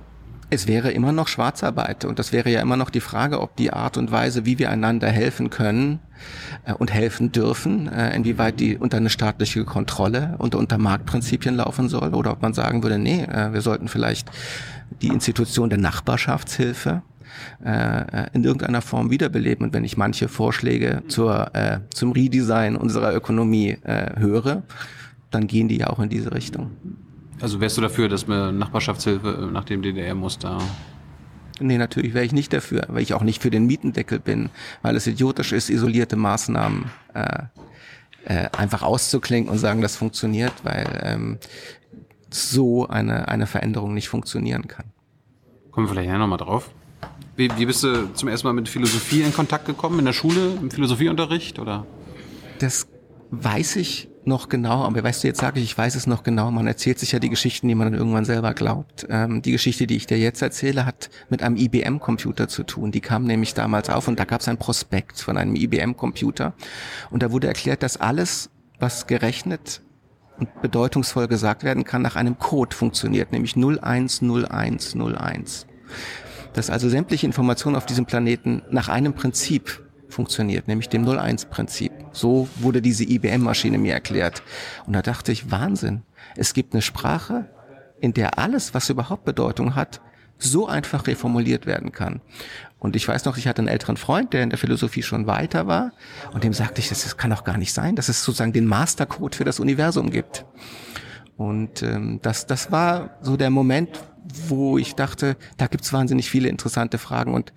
[0.54, 3.72] Es wäre immer noch Schwarzarbeit und das wäre ja immer noch die Frage, ob die
[3.72, 5.98] Art und Weise, wie wir einander helfen können
[6.66, 11.88] äh, und helfen dürfen, äh, inwieweit die unter eine staatliche Kontrolle und unter Marktprinzipien laufen
[11.88, 14.28] soll oder ob man sagen würde, nee, äh, wir sollten vielleicht
[15.00, 17.00] die Institution der Nachbarschaftshilfe
[18.34, 19.64] in irgendeiner Form wiederbeleben.
[19.64, 21.50] Und wenn ich manche Vorschläge zur,
[21.94, 24.64] zum Redesign unserer Ökonomie höre,
[25.30, 26.72] dann gehen die ja auch in diese Richtung.
[27.42, 30.58] Also wärst du dafür, dass wir Nachbarschaftshilfe nach dem DDR-Muster
[31.60, 34.50] Nee, natürlich wäre ich nicht dafür, weil ich auch nicht für den Mietendeckel bin,
[34.80, 37.42] weil es idiotisch ist, isolierte Maßnahmen äh,
[38.24, 41.38] äh, einfach auszuklingen und sagen, das funktioniert, weil ähm,
[42.30, 44.86] so eine, eine Veränderung nicht funktionieren kann.
[45.70, 46.70] Kommen wir vielleicht ja nochmal drauf.
[47.36, 49.98] Wie, wie bist du zum ersten Mal mit Philosophie in Kontakt gekommen?
[49.98, 51.86] In der Schule, im Philosophieunterricht oder?
[52.58, 52.86] Das
[53.30, 56.50] weiß ich noch genau, aber weißt du, jetzt sage ich, ich weiß es noch genau,
[56.50, 59.06] man erzählt sich ja die Geschichten, die man dann irgendwann selber glaubt.
[59.10, 62.92] Ähm, die Geschichte, die ich dir jetzt erzähle, hat mit einem IBM-Computer zu tun.
[62.92, 66.54] Die kam nämlich damals auf und da gab es ein Prospekt von einem IBM-Computer
[67.10, 69.82] und da wurde erklärt, dass alles, was gerechnet
[70.38, 75.66] und bedeutungsvoll gesagt werden kann, nach einem Code funktioniert, nämlich 010101.
[76.52, 81.92] Dass also sämtliche Informationen auf diesem Planeten nach einem Prinzip funktioniert, nämlich dem 01-Prinzip.
[82.12, 84.42] So wurde diese IBM-Maschine mir erklärt.
[84.86, 86.02] Und da dachte ich, Wahnsinn.
[86.36, 87.48] Es gibt eine Sprache,
[88.00, 90.00] in der alles, was überhaupt Bedeutung hat,
[90.38, 92.20] so einfach reformuliert werden kann.
[92.78, 95.68] Und ich weiß noch, ich hatte einen älteren Freund, der in der Philosophie schon weiter
[95.68, 95.92] war,
[96.32, 99.36] und dem sagte ich, das kann doch gar nicht sein, dass es sozusagen den Mastercode
[99.36, 100.44] für das Universum gibt.
[101.36, 104.00] Und ähm, das, das war so der Moment,
[104.48, 107.34] wo ich dachte, da gibt's wahnsinnig viele interessante Fragen.
[107.34, 107.52] Und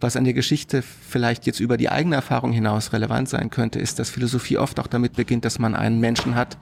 [0.00, 3.98] was an der Geschichte vielleicht jetzt über die eigene Erfahrung hinaus relevant sein könnte, ist,
[3.98, 6.58] dass Philosophie oft auch damit beginnt, dass man einen Menschen hat,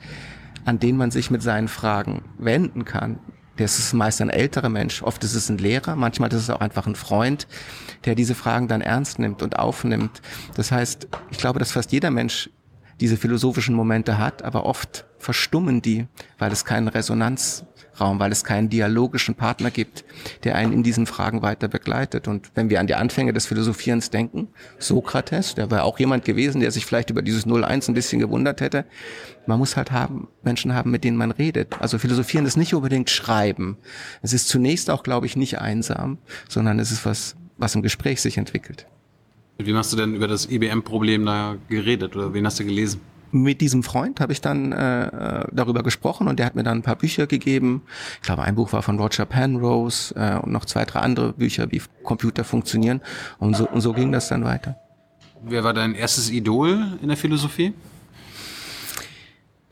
[0.64, 3.19] an den man sich mit seinen Fragen wenden kann.
[3.57, 6.61] Das ist meist ein älterer Mensch, oft ist es ein Lehrer, manchmal ist es auch
[6.61, 7.47] einfach ein Freund,
[8.05, 10.23] der diese Fragen dann ernst nimmt und aufnimmt.
[10.57, 12.51] Das heißt, ich glaube, dass fast jeder Mensch
[13.01, 16.07] diese philosophischen Momente hat, aber oft verstummen die,
[16.38, 16.88] weil es keinen
[17.94, 20.04] Resonanzraum, weil es keinen dialogischen Partner gibt,
[20.44, 22.28] der einen in diesen Fragen weiter begleitet.
[22.28, 26.61] Und wenn wir an die Anfänge des Philosophierens denken, Sokrates, der war auch jemand gewesen,
[26.61, 28.85] der sich vielleicht über dieses 0-1 ein bisschen gewundert hätte.
[29.46, 31.80] Man muss halt haben, Menschen haben, mit denen man redet.
[31.80, 33.76] Also Philosophieren ist nicht unbedingt Schreiben.
[34.22, 38.20] Es ist zunächst auch, glaube ich, nicht einsam, sondern es ist was, was im Gespräch
[38.20, 38.87] sich entwickelt.
[39.59, 43.00] Wie hast du denn über das IBM-Problem da geredet oder wen hast du gelesen?
[43.35, 46.83] Mit diesem Freund habe ich dann äh, darüber gesprochen und der hat mir dann ein
[46.83, 47.83] paar Bücher gegeben.
[48.16, 51.70] Ich glaube, ein Buch war von Roger Penrose äh, und noch zwei, drei andere Bücher,
[51.73, 53.01] wie Computer funktionieren.
[53.38, 54.77] Und so, und so ging das dann weiter.
[55.42, 57.75] Wer war dein erstes Idol in der Philosophie?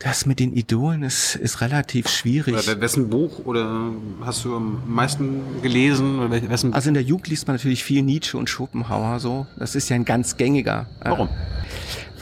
[0.01, 2.55] Das mit den Idolen ist, ist relativ schwierig.
[2.55, 6.19] Oder wessen Buch oder hast du am meisten gelesen?
[6.19, 9.47] Oder wessen also in der Jugend liest man natürlich viel Nietzsche und Schopenhauer so.
[9.57, 10.89] Das ist ja ein ganz gängiger.
[11.01, 11.29] Äh, Warum?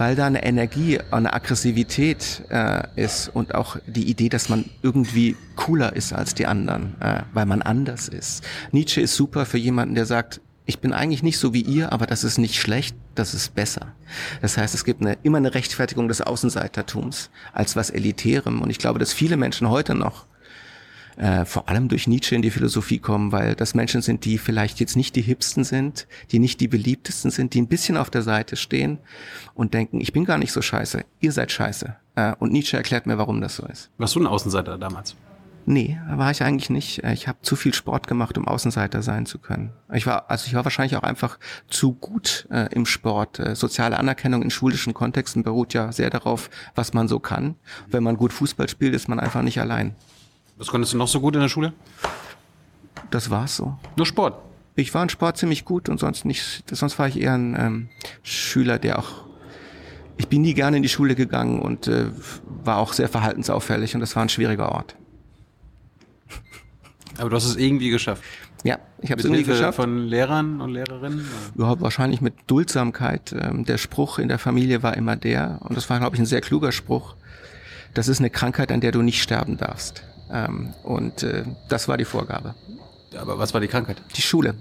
[0.00, 5.36] Weil da eine Energie, eine Aggressivität äh, ist und auch die Idee, dass man irgendwie
[5.56, 8.42] cooler ist als die anderen, äh, weil man anders ist.
[8.72, 12.06] Nietzsche ist super für jemanden, der sagt, ich bin eigentlich nicht so wie ihr, aber
[12.06, 13.92] das ist nicht schlecht, das ist besser.
[14.40, 18.62] Das heißt, es gibt eine, immer eine Rechtfertigung des Außenseitertums als was Elitärem.
[18.62, 20.24] Und ich glaube, dass viele Menschen heute noch
[21.20, 24.80] äh, vor allem durch Nietzsche in die Philosophie kommen, weil das Menschen sind, die vielleicht
[24.80, 28.22] jetzt nicht die hipsten sind, die nicht die beliebtesten sind, die ein bisschen auf der
[28.22, 28.98] Seite stehen
[29.52, 31.94] und denken, ich bin gar nicht so scheiße, ihr seid scheiße.
[32.14, 33.90] Äh, und Nietzsche erklärt mir, warum das so ist.
[33.98, 35.14] Warst du ein Außenseiter damals?
[35.66, 37.04] Nee, war ich eigentlich nicht.
[37.04, 39.74] Äh, ich habe zu viel Sport gemacht, um Außenseiter sein zu können.
[39.92, 43.38] Ich war, also ich war wahrscheinlich auch einfach zu gut äh, im Sport.
[43.40, 47.56] Äh, soziale Anerkennung in schulischen Kontexten beruht ja sehr darauf, was man so kann.
[47.88, 49.94] Wenn man gut Fußball spielt, ist man einfach nicht allein.
[50.60, 51.72] Was konntest du noch so gut in der Schule?
[53.10, 53.78] Das war's so.
[53.96, 54.40] Nur Sport.
[54.76, 56.62] Ich war in Sport ziemlich gut und sonst nicht.
[56.70, 57.88] Sonst war ich eher ein ähm,
[58.22, 59.24] Schüler, der auch
[60.18, 62.08] ich bin nie gerne in die Schule gegangen und äh,
[62.62, 64.94] war auch sehr verhaltensauffällig und das war ein schwieriger Ort.
[67.16, 68.22] Aber du hast es irgendwie geschafft.
[68.62, 69.76] Ja, ich habe es irgendwie geschafft.
[69.76, 71.26] Von Lehrern und Lehrerinnen?
[71.54, 73.32] Überhaupt wahrscheinlich mit Duldsamkeit.
[73.32, 76.26] Ähm, der Spruch in der Familie war immer der, und das war, glaube ich, ein
[76.26, 77.14] sehr kluger Spruch.
[77.94, 80.04] Das ist eine Krankheit, an der du nicht sterben darfst.
[80.30, 82.54] Ähm, und äh, das war die Vorgabe.
[83.18, 84.02] Aber was war die Krankheit?
[84.16, 84.54] Die Schule.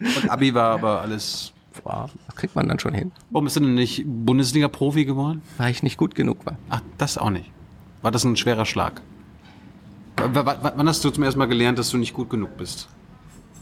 [0.00, 1.52] und Abi war aber alles.
[1.82, 3.12] Boah, das kriegt man dann schon hin.
[3.30, 5.42] Warum bist du denn nicht Bundesliga-Profi geworden?
[5.58, 6.56] Weil ich nicht gut genug war.
[6.70, 7.50] Ach, das auch nicht.
[8.02, 9.00] War das ein schwerer Schlag?
[10.16, 12.88] wann hast du zum ersten Mal gelernt, dass du nicht gut genug bist?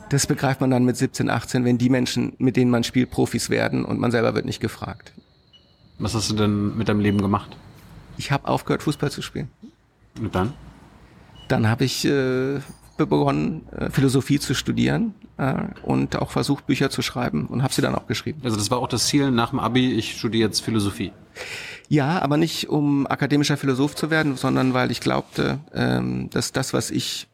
[0.09, 3.51] Das begreift man dann mit 17, 18, wenn die Menschen, mit denen man spielt, Profis
[3.51, 5.13] werden und man selber wird nicht gefragt.
[5.99, 7.57] Was hast du denn mit deinem Leben gemacht?
[8.17, 9.51] Ich habe aufgehört, Fußball zu spielen.
[10.19, 10.53] Und dann?
[11.49, 12.61] Dann habe ich äh,
[12.97, 17.83] begonnen, äh, Philosophie zu studieren äh, und auch versucht, Bücher zu schreiben und habe sie
[17.83, 18.41] dann auch geschrieben.
[18.43, 21.13] Also das war auch das Ziel nach dem Abi, ich studiere jetzt Philosophie.
[21.89, 26.73] Ja, aber nicht um akademischer Philosoph zu werden, sondern weil ich glaubte, ähm, dass das,
[26.73, 27.29] was ich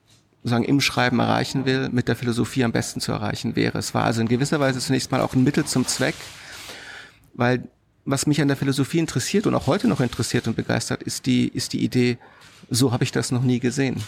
[0.45, 3.79] sagen im Schreiben erreichen will, mit der Philosophie am besten zu erreichen wäre.
[3.79, 6.16] Es war also in gewisser Weise zunächst mal auch ein Mittel zum Zweck,
[7.35, 7.68] weil
[8.05, 11.49] was mich an der Philosophie interessiert und auch heute noch interessiert und begeistert, ist die,
[11.49, 12.19] ist die Idee,
[12.71, 14.03] so habe ich das noch nie gesehen.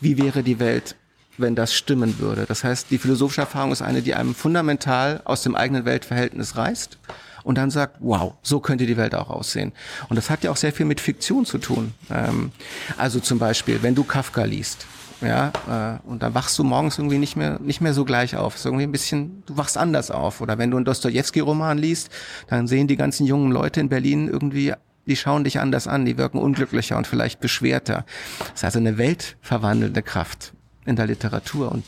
[0.00, 0.96] Wie wäre die Welt,
[1.38, 2.46] wenn das stimmen würde?
[2.46, 6.98] Das heißt, die philosophische Erfahrung ist eine, die einem fundamental aus dem eigenen Weltverhältnis reißt
[7.44, 9.72] und dann sagt, wow, so könnte die Welt auch aussehen.
[10.08, 11.94] Und das hat ja auch sehr viel mit Fiktion zu tun.
[12.10, 12.52] Ähm,
[12.96, 14.86] also zum Beispiel, wenn du Kafka liest,
[15.22, 18.56] ja, äh, und dann wachst du morgens irgendwie nicht mehr, nicht mehr so gleich auf.
[18.56, 20.40] Ist irgendwie ein bisschen, du wachst anders auf.
[20.40, 22.10] Oder wenn du einen Dostoevsky-Roman liest,
[22.48, 24.74] dann sehen die ganzen jungen Leute in Berlin irgendwie,
[25.06, 28.04] die schauen dich anders an, die wirken unglücklicher und vielleicht beschwerter.
[28.38, 30.52] Das ist also eine weltverwandelnde Kraft
[30.84, 31.84] in der Literatur und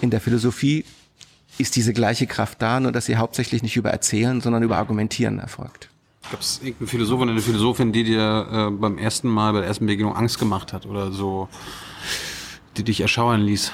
[0.00, 0.84] in der Philosophie
[1.58, 5.38] ist diese gleiche Kraft da, nur dass sie hauptsächlich nicht über Erzählen, sondern über Argumentieren
[5.38, 5.90] erfolgt.
[6.30, 9.68] Gab es irgendeinen Philosoph oder eine Philosophin, die dir äh, beim ersten Mal, bei der
[9.68, 11.48] ersten Begegnung Angst gemacht hat oder so,
[12.76, 13.72] die dich erschauern ließ?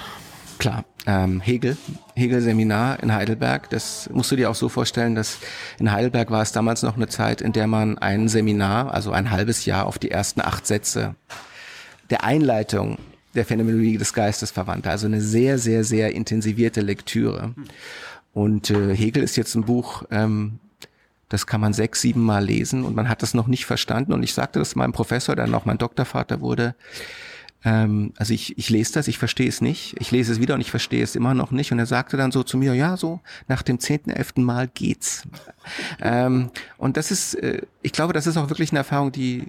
[0.59, 1.77] Klar, ähm, Hegel,
[2.17, 3.71] Hegel-Seminar in Heidelberg.
[3.71, 5.39] Das musst du dir auch so vorstellen, dass
[5.79, 9.31] in Heidelberg war es damals noch eine Zeit, in der man ein Seminar, also ein
[9.31, 11.15] halbes Jahr auf die ersten acht Sätze
[12.11, 12.99] der Einleitung
[13.35, 14.91] der Phänomenologie des Geistes verwandte.
[14.91, 17.55] Also eine sehr, sehr, sehr intensivierte Lektüre.
[18.33, 20.59] Und äh, Hegel ist jetzt ein Buch, ähm,
[21.29, 24.13] das kann man sechs, sieben Mal lesen und man hat das noch nicht verstanden.
[24.13, 26.75] Und ich sagte das meinem Professor, der noch mein Doktorvater wurde.
[27.65, 29.97] Ähm, also ich, ich lese das, ich verstehe es nicht.
[29.99, 31.73] Ich lese es wieder und ich verstehe es immer noch nicht.
[31.73, 35.23] Und er sagte dann so zu mir, ja, so nach dem zehnten, elften Mal geht's.
[36.01, 39.49] ähm, und das ist, äh, ich glaube, das ist auch wirklich eine Erfahrung, die,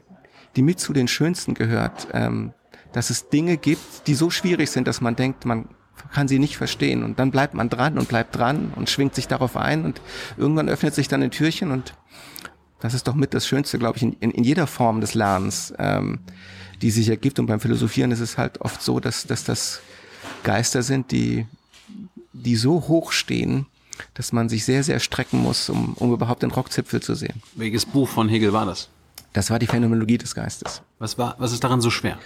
[0.56, 2.08] die mit zu den schönsten gehört.
[2.14, 2.54] Ähm,
[2.92, 5.70] dass es Dinge gibt, die so schwierig sind, dass man denkt, man
[6.12, 7.04] kann sie nicht verstehen.
[7.04, 10.02] Und dann bleibt man dran und bleibt dran und schwingt sich darauf ein und
[10.38, 11.94] irgendwann öffnet sich dann ein Türchen und
[12.80, 15.74] das ist doch mit das Schönste, glaube ich, in, in, in jeder Form des Lernens,
[15.78, 16.20] ähm,
[16.82, 17.40] die sich ergibt.
[17.40, 19.82] Und beim Philosophieren ist es halt oft so, dass, dass das
[20.44, 21.46] Geister sind, die,
[22.34, 23.66] die so hoch stehen,
[24.14, 27.42] dass man sich sehr, sehr strecken muss, um, um überhaupt den Rockzipfel zu sehen.
[27.56, 28.90] Welches Buch von Hegel war das?
[29.34, 30.82] Das war die Phänomenologie des Geistes.
[30.98, 32.18] Was war, was ist daran so schwer?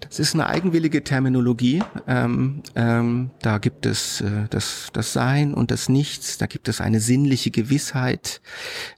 [0.00, 1.82] Das ist eine eigenwillige Terminologie.
[2.06, 6.38] Ähm, ähm, da gibt es äh, das, das Sein und das Nichts.
[6.38, 8.40] Da gibt es eine sinnliche Gewissheit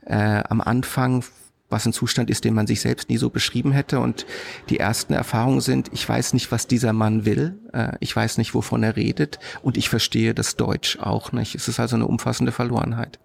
[0.04, 1.24] äh, am Anfang,
[1.70, 4.00] was ein Zustand ist, den man sich selbst nie so beschrieben hätte.
[4.00, 4.26] Und
[4.68, 7.58] die ersten Erfahrungen sind, ich weiß nicht, was dieser Mann will.
[7.72, 9.38] Äh, ich weiß nicht, wovon er redet.
[9.62, 11.54] Und ich verstehe das Deutsch auch nicht.
[11.54, 13.18] Es ist also eine umfassende Verlorenheit.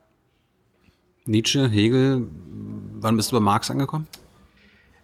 [1.26, 2.28] Nietzsche, Hegel,
[2.94, 4.08] wann bist du bei Marx angekommen?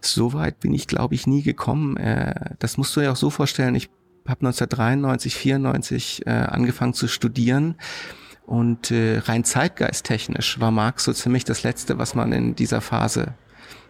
[0.01, 1.97] So weit bin ich, glaube ich, nie gekommen.
[1.97, 3.75] Äh, das musst du dir auch so vorstellen.
[3.75, 3.89] Ich
[4.27, 7.75] habe 1993, 94 äh, angefangen zu studieren.
[8.51, 13.33] Und äh, rein zeitgeisttechnisch war Marx so ziemlich das Letzte, was man in dieser Phase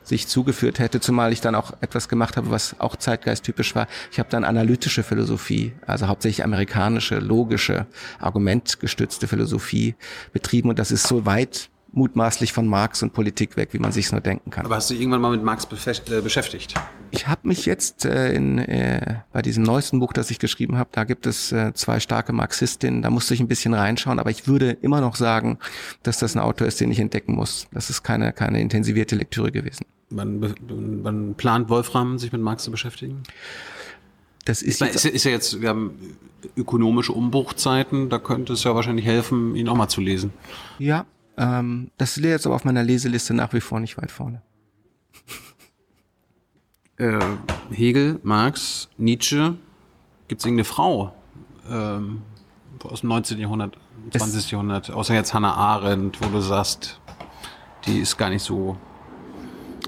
[0.03, 3.87] sich zugeführt hätte, zumal ich dann auch etwas gemacht habe, was auch zeitgeisttypisch war.
[4.11, 7.87] Ich habe dann analytische Philosophie, also hauptsächlich amerikanische, logische,
[8.19, 9.95] argumentgestützte Philosophie
[10.31, 14.11] betrieben und das ist so weit mutmaßlich von Marx und Politik weg, wie man sich
[14.11, 14.65] nur denken kann.
[14.65, 16.73] Aber hast du irgendwann mal mit Marx äh, beschäftigt?
[17.11, 20.89] Ich habe mich jetzt äh, in, äh, bei diesem neuesten Buch, das ich geschrieben habe,
[20.93, 24.47] da gibt es äh, zwei starke Marxistinnen, da musste ich ein bisschen reinschauen, aber ich
[24.47, 25.59] würde immer noch sagen,
[26.03, 27.67] dass das ein Autor ist, den ich entdecken muss.
[27.73, 29.85] Das ist keine, keine intensivierte Lektüre gewesen.
[30.09, 30.55] Wann,
[31.03, 33.23] wann plant Wolfram, sich mit Marx zu beschäftigen?
[34.45, 36.17] Das ist, ist, ist ja jetzt, wir haben
[36.57, 40.33] ökonomische Umbruchzeiten, da könnte es ja wahrscheinlich helfen, ihn auch mal zu lesen.
[40.79, 41.05] Ja,
[41.37, 44.41] ähm, das ist jetzt aber auf meiner Leseliste nach wie vor nicht weit vorne.
[46.97, 47.19] Äh,
[47.71, 49.55] Hegel, Marx, Nietzsche.
[50.27, 51.13] Gibt es irgendeine Frau
[51.69, 52.21] ähm,
[52.83, 53.39] aus dem 19.
[53.39, 53.77] Jahrhundert,
[54.11, 54.37] 20.
[54.37, 56.99] Es Jahrhundert, außer jetzt Hannah Arendt, wo du sagst,
[57.85, 58.77] die ist gar nicht so.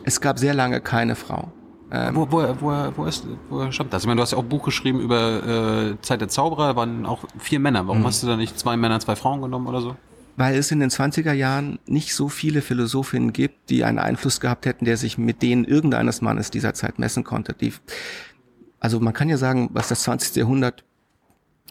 [0.03, 1.51] Es gab sehr lange keine Frau.
[1.91, 4.01] Ähm, wo, wo, wo, wo, ist, wo stammt das?
[4.01, 7.06] Ich meine, du hast ja auch ein Buch geschrieben über äh, Zeit der Zauberer, waren
[7.06, 7.86] auch vier Männer.
[7.88, 8.08] Warum mhm.
[8.08, 9.95] hast du da nicht zwei Männer, zwei Frauen genommen oder so?
[10.35, 14.65] Weil es in den 20er Jahren nicht so viele Philosophinnen gibt, die einen Einfluss gehabt
[14.65, 17.53] hätten, der sich mit denen irgendeines Mannes dieser Zeit messen konnte.
[17.53, 17.73] Die,
[18.79, 20.35] also man kann ja sagen, was das 20.
[20.35, 20.83] Jahrhundert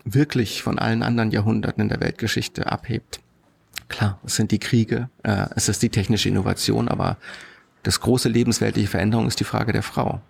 [0.04, 3.20] wirklich von allen anderen Jahrhunderten in der Weltgeschichte abhebt.
[3.88, 7.18] Klar, es sind die Kriege, äh, es ist die technische Innovation, aber
[7.82, 10.20] das große lebensweltliche Veränderung ist die Frage der Frau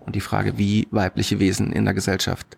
[0.00, 2.56] und die Frage, wie weibliche Wesen in der Gesellschaft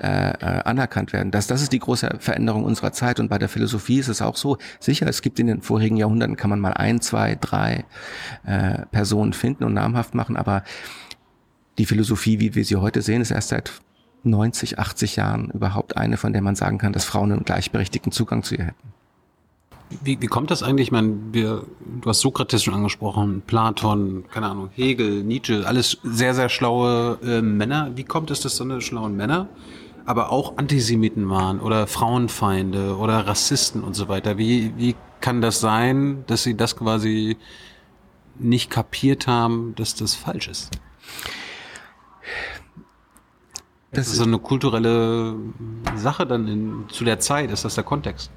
[0.00, 1.30] äh, äh, anerkannt werden.
[1.30, 3.20] Das, das ist die große Veränderung unserer Zeit.
[3.20, 4.58] Und bei der Philosophie ist es auch so.
[4.78, 7.84] Sicher, es gibt in den vorigen Jahrhunderten, kann man mal ein, zwei, drei
[8.44, 10.64] äh, Personen finden und namhaft machen, aber
[11.78, 13.72] die Philosophie, wie wir sie heute sehen, ist erst seit
[14.22, 18.42] 90, 80 Jahren überhaupt eine, von der man sagen kann, dass Frauen einen gleichberechtigten Zugang
[18.42, 18.99] zu ihr hätten.
[20.02, 20.88] Wie, wie kommt das eigentlich?
[20.88, 21.64] Ich meine, wir,
[22.00, 27.42] du hast Sokrates schon angesprochen, Platon, keine Ahnung, Hegel, Nietzsche, alles sehr, sehr schlaue äh,
[27.42, 27.90] Männer.
[27.96, 29.48] Wie kommt es, dass so eine schlauen Männer
[30.10, 34.38] aber auch Antisemiten waren oder Frauenfeinde oder Rassisten und so weiter.
[34.38, 37.36] Wie, wie kann das sein, dass sie das quasi
[38.38, 40.70] nicht kapiert haben, dass das falsch ist?
[43.92, 45.36] Das, das ist so eine kulturelle
[45.96, 48.30] Sache dann in, zu der Zeit, ist das der Kontext?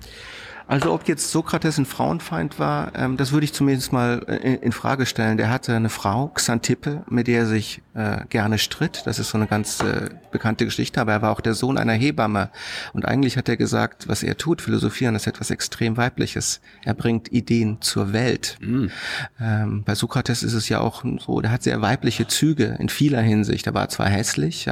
[0.67, 4.71] Also ob jetzt Sokrates ein Frauenfeind war, ähm, das würde ich zumindest mal äh, in,
[4.71, 5.37] Frage stellen.
[5.37, 9.03] Der hatte eine Frau, Xantippe, mit der er sich äh, gerne stritt.
[9.05, 11.93] Das ist so eine ganz äh, bekannte Geschichte, aber er war auch der Sohn einer
[11.93, 12.49] Hebamme.
[12.93, 16.61] Und eigentlich hat er gesagt, was er tut, philosophieren, ist etwas extrem Weibliches.
[16.83, 18.57] Er bringt Ideen zur Welt.
[18.61, 18.91] Mhm.
[19.39, 23.21] Ähm, bei Sokrates ist es ja auch so, der hat sehr weibliche Züge in vieler
[23.21, 23.67] Hinsicht.
[23.67, 24.69] Er war zwar hässlich,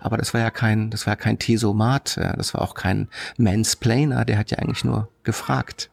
[0.00, 4.38] aber das war ja kein, das war kein Thesomat, das war auch kein Mansplainer, der
[4.38, 5.90] hat ja eigentlich nur gefragt.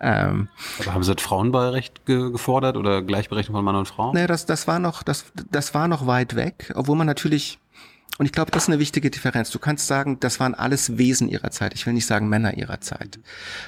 [0.00, 0.48] Ähm,
[0.80, 4.14] Aber haben Sie das Frauenwahlrecht ge gefordert oder Gleichberechtigung von Mann und Frau?
[4.14, 7.58] Nee, das, das war noch, das, das war noch weit weg, obwohl man natürlich,
[8.16, 9.50] und ich glaube, das ist eine wichtige Differenz.
[9.50, 11.74] Du kannst sagen, das waren alles Wesen ihrer Zeit.
[11.74, 13.20] Ich will nicht sagen Männer ihrer Zeit.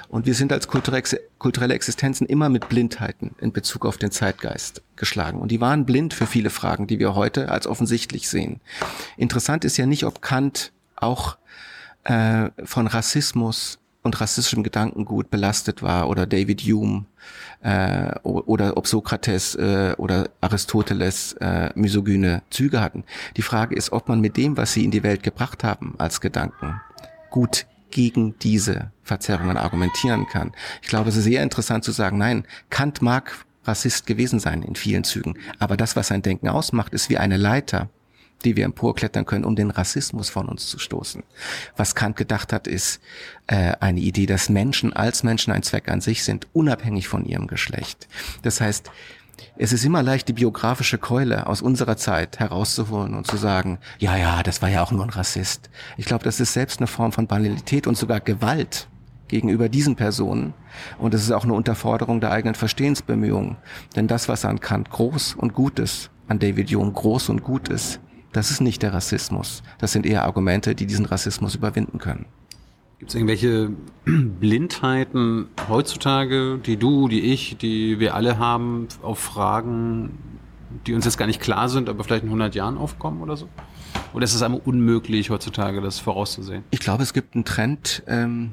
[0.09, 5.39] Und wir sind als kulturelle Existenzen immer mit Blindheiten in Bezug auf den Zeitgeist geschlagen.
[5.39, 8.61] Und die waren blind für viele Fragen, die wir heute als offensichtlich sehen.
[9.19, 11.37] Interessant ist ja nicht, ob Kant auch
[12.05, 17.05] äh, von Rassismus und rassistischem Gedankengut belastet war oder David Hume
[17.63, 23.05] äh, oder ob Sokrates äh, oder Aristoteles äh, misogyne Züge hatten.
[23.37, 26.21] Die Frage ist, ob man mit dem, was sie in die Welt gebracht haben als
[26.21, 26.81] Gedanken,
[27.31, 30.53] gut gegen diese Verzerrungen argumentieren kann.
[30.81, 34.77] Ich glaube, es ist sehr interessant zu sagen, nein, Kant mag Rassist gewesen sein in
[34.77, 37.91] vielen Zügen, aber das, was sein Denken ausmacht, ist wie eine Leiter
[38.45, 41.23] die wir emporklettern können, um den Rassismus von uns zu stoßen.
[41.77, 43.01] Was Kant gedacht hat, ist
[43.47, 47.47] äh, eine Idee, dass Menschen als Menschen ein Zweck an sich sind, unabhängig von ihrem
[47.47, 48.09] Geschlecht.
[48.43, 48.91] Das heißt,
[49.57, 54.17] es ist immer leicht, die biografische Keule aus unserer Zeit herauszuholen und zu sagen, ja,
[54.17, 55.71] ja, das war ja auch nur ein Rassist.
[55.97, 58.89] Ich glaube, das ist selbst eine Form von Banalität und sogar Gewalt
[59.29, 60.55] gegenüber diesen Personen.
[60.99, 63.57] Und es ist auch eine Unterforderung der eigenen Verstehensbemühungen.
[63.97, 67.69] Denn das, was an Kant groß und gut ist, an David Hume groß und gut
[67.69, 68.01] ist,
[68.33, 69.63] das ist nicht der Rassismus.
[69.79, 72.27] Das sind eher Argumente, die diesen Rassismus überwinden können.
[72.99, 73.71] Gibt es irgendwelche
[74.05, 80.19] Blindheiten heutzutage, die du, die ich, die wir alle haben, auf Fragen,
[80.87, 83.49] die uns jetzt gar nicht klar sind, aber vielleicht in 100 Jahren aufkommen oder so?
[84.13, 86.65] Oder ist es einmal unmöglich heutzutage, das vorauszusehen?
[86.71, 88.53] Ich glaube, es gibt einen Trend, ähm,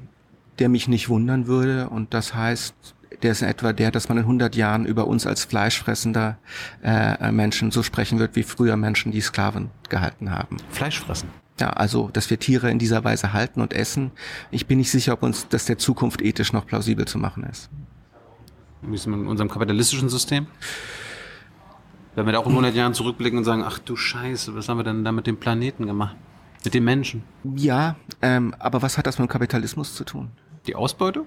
[0.60, 4.24] der mich nicht wundern würde und das heißt, der ist etwa der, dass man in
[4.24, 6.38] 100 Jahren über uns als fleischfressender
[6.84, 10.58] äh, Menschen so sprechen wird, wie früher Menschen, die Sklaven gehalten haben.
[10.70, 11.30] Fleischfressen?
[11.60, 14.12] Ja, also, dass wir Tiere in dieser Weise halten und essen.
[14.52, 17.70] Ich bin nicht sicher, ob uns das der Zukunft ethisch noch plausibel zu machen ist.
[18.92, 20.46] Ist man in unserem kapitalistischen System?
[22.14, 24.78] Wenn wir da auch in 100 Jahren zurückblicken und sagen, ach du Scheiße, was haben
[24.78, 26.16] wir denn da mit dem Planeten gemacht?
[26.64, 27.24] Mit den Menschen?
[27.56, 30.30] Ja, ähm, aber was hat das mit dem Kapitalismus zu tun?
[30.68, 31.24] Die Ausbeute?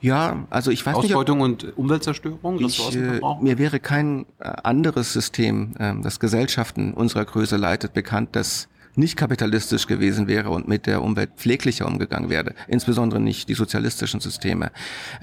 [0.00, 1.64] Ja, also ich weiß Ausbeutung nicht.
[1.64, 2.60] Ausbeutung und Umweltzerstörung?
[2.60, 8.30] Ich, äh, mir wäre kein äh, anderes System, äh, das Gesellschaften unserer Größe leitet, bekannt,
[8.32, 12.54] das nicht kapitalistisch gewesen wäre und mit der Umwelt pfleglicher umgegangen wäre.
[12.66, 14.72] Insbesondere nicht die sozialistischen Systeme.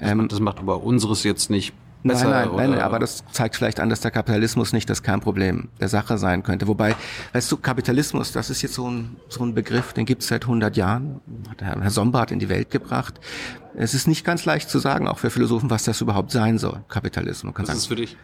[0.00, 3.80] Ähm, das macht aber unseres jetzt nicht Besser, nein, nein, nein, aber das zeigt vielleicht
[3.80, 6.68] an, dass der Kapitalismus nicht das Kernproblem der Sache sein könnte.
[6.68, 6.94] Wobei,
[7.32, 10.44] weißt du, Kapitalismus, das ist jetzt so ein, so ein Begriff, den gibt es seit
[10.44, 13.18] 100 Jahren, hat Herr Sombart in die Welt gebracht.
[13.74, 16.84] Es ist nicht ganz leicht zu sagen, auch für Philosophen, was das überhaupt sein soll,
[16.88, 17.54] Kapitalismus.
[17.56, 18.16] was sagen, ist für dich?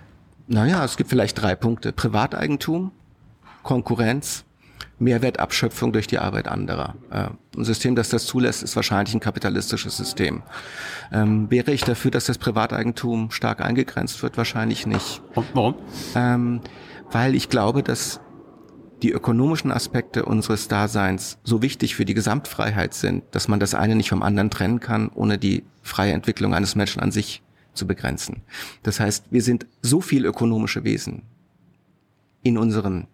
[0.46, 1.92] Naja, es gibt vielleicht drei Punkte.
[1.92, 2.92] Privateigentum,
[3.62, 4.44] Konkurrenz
[5.02, 6.94] Mehrwertabschöpfung durch die Arbeit anderer.
[7.10, 10.42] Äh, ein System, das das zulässt, ist wahrscheinlich ein kapitalistisches System.
[11.12, 14.36] Ähm, wäre ich dafür, dass das Privateigentum stark eingegrenzt wird?
[14.36, 15.22] Wahrscheinlich nicht.
[15.34, 15.74] Warum?
[16.14, 16.60] Ähm,
[17.10, 18.20] weil ich glaube, dass
[19.02, 23.96] die ökonomischen Aspekte unseres Daseins so wichtig für die Gesamtfreiheit sind, dass man das eine
[23.96, 27.42] nicht vom anderen trennen kann, ohne die freie Entwicklung eines Menschen an sich
[27.74, 28.42] zu begrenzen.
[28.84, 31.22] Das heißt, wir sind so viel ökonomische Wesen
[32.42, 33.08] in unseren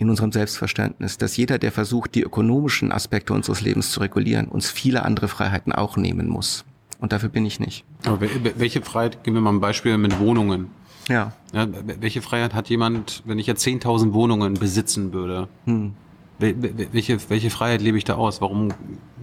[0.00, 4.70] in unserem Selbstverständnis, dass jeder, der versucht, die ökonomischen Aspekte unseres Lebens zu regulieren, uns
[4.70, 6.64] viele andere Freiheiten auch nehmen muss.
[7.00, 7.84] Und dafür bin ich nicht.
[8.06, 10.70] Aber welche Freiheit, geben wir mal ein Beispiel mit Wohnungen.
[11.08, 11.32] Ja.
[11.52, 11.68] ja
[12.00, 15.48] welche Freiheit hat jemand, wenn ich jetzt 10.000 Wohnungen besitzen würde?
[15.66, 15.92] Hm.
[16.38, 18.40] Welche, welche Freiheit lebe ich da aus?
[18.40, 18.72] Warum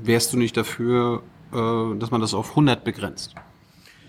[0.03, 3.33] wärst du nicht dafür, äh, dass man das auf 100 begrenzt?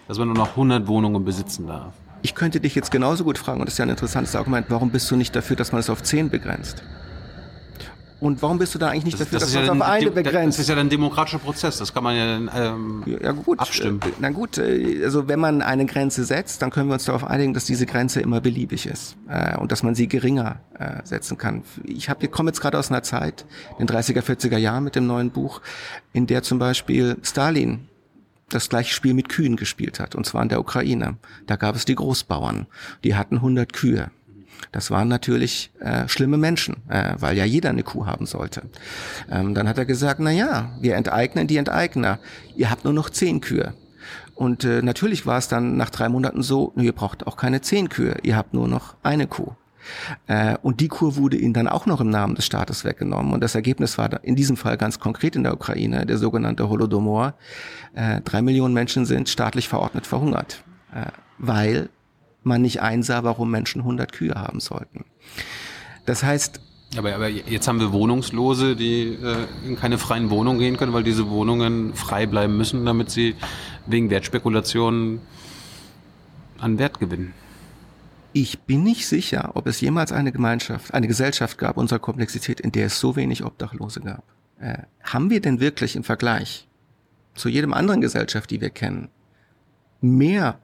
[0.07, 1.95] Dass man nur noch 100 Wohnungen besitzen darf?
[2.23, 4.91] Ich könnte dich jetzt genauso gut fragen, und das ist ja ein interessantes Argument, warum
[4.91, 6.83] bist du nicht dafür, dass man es auf 10 begrenzt?
[8.21, 10.05] Und warum bist du da eigentlich nicht dafür, das dass man ja es auf eine
[10.07, 10.59] das begrenzt?
[10.59, 11.79] ist ja ein demokratischer Prozess.
[11.79, 14.01] Das kann man ja ähm, Ja gut, abstimmen.
[14.05, 17.23] Äh, Na gut, äh, also wenn man eine Grenze setzt, dann können wir uns darauf
[17.23, 21.39] einigen, dass diese Grenze immer beliebig ist äh, und dass man sie geringer äh, setzen
[21.39, 21.63] kann.
[21.85, 23.47] Ich hab, ich komme jetzt gerade aus einer Zeit,
[23.79, 25.61] den 30er, 40er Jahren mit dem neuen Buch,
[26.13, 27.88] in der zum Beispiel Stalin
[28.51, 31.17] das gleiche Spiel mit Kühen gespielt hat, und zwar in der Ukraine.
[31.47, 32.67] Da gab es die Großbauern,
[33.05, 34.11] die hatten 100 Kühe.
[34.73, 38.63] Das waren natürlich äh, schlimme Menschen, äh, weil ja jeder eine Kuh haben sollte.
[39.31, 42.19] Ähm, dann hat er gesagt, na ja, wir enteignen die Enteigner.
[42.57, 43.75] Ihr habt nur noch zehn Kühe.
[44.35, 47.61] Und äh, natürlich war es dann nach drei Monaten so, "Nö, ihr braucht auch keine
[47.61, 49.53] zehn Kühe, ihr habt nur noch eine Kuh.
[50.27, 53.33] Äh, und die Kur wurde ihnen dann auch noch im Namen des Staates weggenommen.
[53.33, 57.35] Und das Ergebnis war in diesem Fall ganz konkret in der Ukraine, der sogenannte Holodomor.
[57.95, 60.63] Äh, drei Millionen Menschen sind staatlich verordnet verhungert,
[60.95, 61.07] äh,
[61.39, 61.89] weil
[62.43, 65.05] man nicht einsah, warum Menschen 100 Kühe haben sollten.
[66.07, 66.61] Das heißt,
[66.97, 71.03] aber, aber jetzt haben wir Wohnungslose, die äh, in keine freien Wohnungen gehen können, weil
[71.03, 73.35] diese Wohnungen frei bleiben müssen, damit sie
[73.87, 75.21] wegen Wertspekulationen
[76.59, 77.35] an Wert gewinnen.
[78.33, 82.73] Ich bin nicht sicher, ob es jemals eine Gemeinschaft, eine Gesellschaft gab unserer Komplexität, in
[82.73, 84.25] der es so wenig Obdachlose gab.
[84.61, 86.69] Äh, haben wir denn wirklich im Vergleich
[87.35, 89.09] zu jedem anderen Gesellschaft, die wir kennen,
[90.01, 90.59] mehr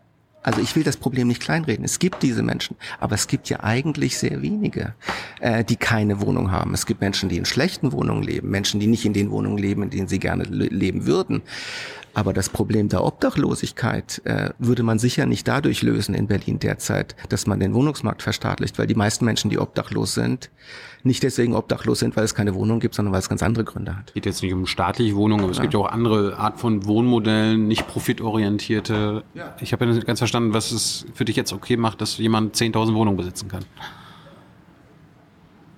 [0.44, 1.86] also ich will das Problem nicht kleinreden.
[1.86, 4.94] Es gibt diese Menschen, aber es gibt ja eigentlich sehr wenige,
[5.40, 6.74] äh, die keine Wohnung haben.
[6.74, 9.82] Es gibt Menschen, die in schlechten Wohnungen leben, Menschen, die nicht in den Wohnungen leben,
[9.82, 11.40] in denen sie gerne le leben würden.
[12.14, 17.16] Aber das Problem der Obdachlosigkeit äh, würde man sicher nicht dadurch lösen in Berlin derzeit,
[17.28, 20.50] dass man den Wohnungsmarkt verstaatlicht, weil die meisten Menschen, die obdachlos sind,
[21.02, 23.96] nicht deswegen obdachlos sind, weil es keine Wohnung gibt, sondern weil es ganz andere Gründe
[23.96, 24.14] hat.
[24.14, 27.66] geht jetzt nicht um staatliche Wohnungen, aber es gibt ja auch andere Art von Wohnmodellen,
[27.66, 29.24] nicht profitorientierte.
[29.60, 32.56] Ich habe ja nicht ganz verstanden, was es für dich jetzt okay macht, dass jemand
[32.56, 33.64] 10.000 Wohnungen besitzen kann.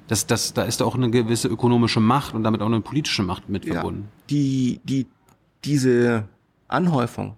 [0.09, 3.49] Das, das, da ist auch eine gewisse ökonomische Macht und damit auch eine politische Macht
[3.49, 4.09] mit verbunden.
[4.31, 5.07] Die, die,
[5.67, 6.25] diese
[6.69, 7.37] Anhäufung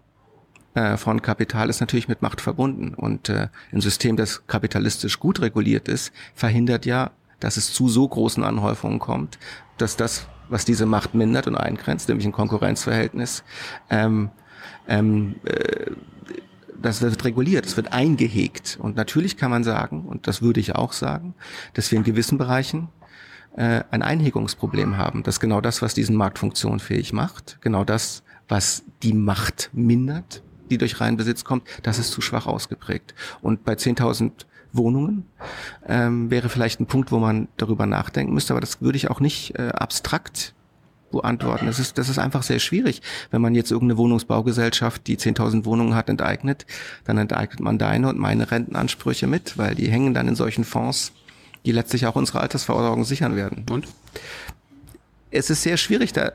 [0.75, 2.95] äh, von Kapital ist natürlich mit Macht verbunden.
[2.95, 7.11] Und äh, ein System, das kapitalistisch gut reguliert ist, verhindert ja,
[7.41, 9.39] dass es zu so großen Anhäufungen kommt,
[9.79, 13.45] dass das, was diese Macht mindert und eingrenzt, nämlich ein Konkurrenzverhältnis,
[13.91, 14.31] ähm,
[14.89, 15.91] ähm, äh,
[16.81, 18.79] das wird reguliert, es wird eingehegt.
[18.81, 21.35] Und natürlich kann man sagen, und das würde ich auch sagen,
[21.75, 22.89] dass wir in gewissen Bereichen
[23.57, 25.23] äh, ein Einhegungsproblem haben.
[25.23, 27.59] Das ist genau das, was diesen Markt funktionfähig macht.
[27.61, 32.47] Genau das, was die Macht mindert, die durch reinen Besitz kommt, das ist zu schwach
[32.47, 33.15] ausgeprägt.
[33.41, 34.33] Und bei 10.000
[34.73, 35.27] Wohnungen
[35.87, 39.21] ähm, wäre vielleicht ein Punkt, wo man darüber nachdenken müsste, aber das würde ich auch
[39.21, 40.55] nicht äh, abstrakt
[41.11, 41.67] beantworten.
[41.67, 43.01] Das ist, das ist einfach sehr schwierig.
[43.31, 46.67] Wenn man jetzt irgendeine Wohnungsbaugesellschaft, die 10.000 Wohnungen hat, enteignet,
[47.05, 51.13] dann enteignet man deine und meine Rentenansprüche mit, weil die hängen dann in solchen Fonds,
[51.67, 53.67] die letztlich auch unsere Altersversorgung sichern werden.
[53.71, 53.87] Und?
[55.31, 56.33] Es ist sehr schwierig, da,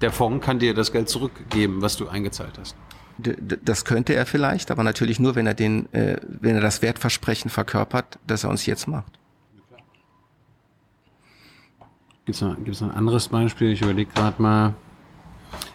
[0.00, 2.76] Der Fonds kann dir das Geld zurückgeben, was du eingezahlt hast.
[3.18, 7.50] Das könnte er vielleicht, aber natürlich nur, wenn er den, äh, wenn er das Wertversprechen
[7.50, 9.18] verkörpert, das er uns jetzt macht.
[12.26, 13.70] Gibt es noch, gibt's noch ein anderes Beispiel?
[13.70, 14.74] Ich überlege gerade mal.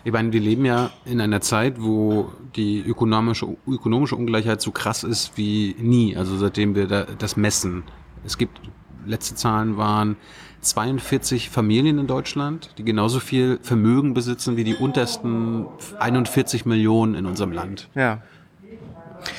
[0.03, 5.03] Ich meine, wir leben ja in einer Zeit, wo die ökonomische, ökonomische Ungleichheit so krass
[5.03, 6.15] ist wie nie.
[6.15, 7.83] Also seitdem wir da, das messen.
[8.25, 8.61] Es gibt,
[9.05, 10.17] letzte Zahlen waren
[10.61, 15.65] 42 Familien in Deutschland, die genauso viel Vermögen besitzen wie die untersten
[15.99, 17.89] 41 Millionen in unserem Land.
[17.95, 18.21] Ja.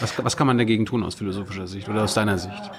[0.01, 2.71] Was, was kann man dagegen tun aus philosophischer Sicht oder aus deiner Sicht?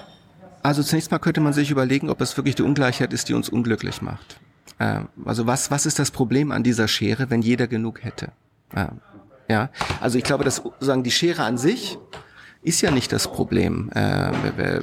[0.62, 3.48] Also zunächst mal könnte man sich überlegen, ob es wirklich die Ungleichheit ist, die uns
[3.48, 4.40] unglücklich macht.
[4.80, 8.32] Ähm, also was, was ist das Problem an dieser Schere, wenn jeder genug hätte?
[8.74, 9.00] Ähm,
[9.48, 11.98] ja, also ich glaube, dass sozusagen die Schere an sich
[12.64, 14.30] ist ja nicht das Problem, äh,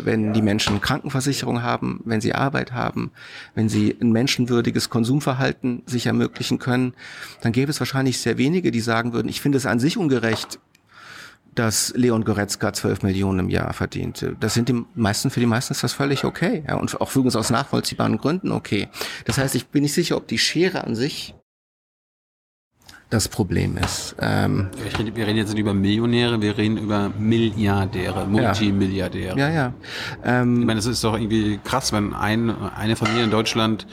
[0.06, 3.12] wenn die Menschen Krankenversicherung haben, wenn sie Arbeit haben,
[3.56, 6.94] wenn sie ein menschenwürdiges Konsumverhalten sich ermöglichen können,
[7.42, 10.60] dann gäbe es wahrscheinlich sehr wenige, die sagen würden, ich finde es an sich ungerecht,
[11.56, 14.26] dass Leon Goretzka 12 Millionen im Jahr verdient.
[14.40, 16.64] Das sind die meisten, für die meisten ist das völlig okay.
[16.68, 18.88] Ja, und auch übrigens aus nachvollziehbaren Gründen okay.
[19.26, 21.34] Das heißt, ich bin nicht sicher, ob die Schere an sich
[23.12, 24.16] das Problem ist.
[24.20, 29.38] Ähm, Ich rede, wir reden jetzt nicht über Millionäre, wir reden über Milliardäre, Multimilliardäre.
[29.38, 29.74] ja, ja.
[30.24, 33.86] Ich Ähm, meine, es ist doch irgendwie krass, wenn ein, eine Familie in Deutschland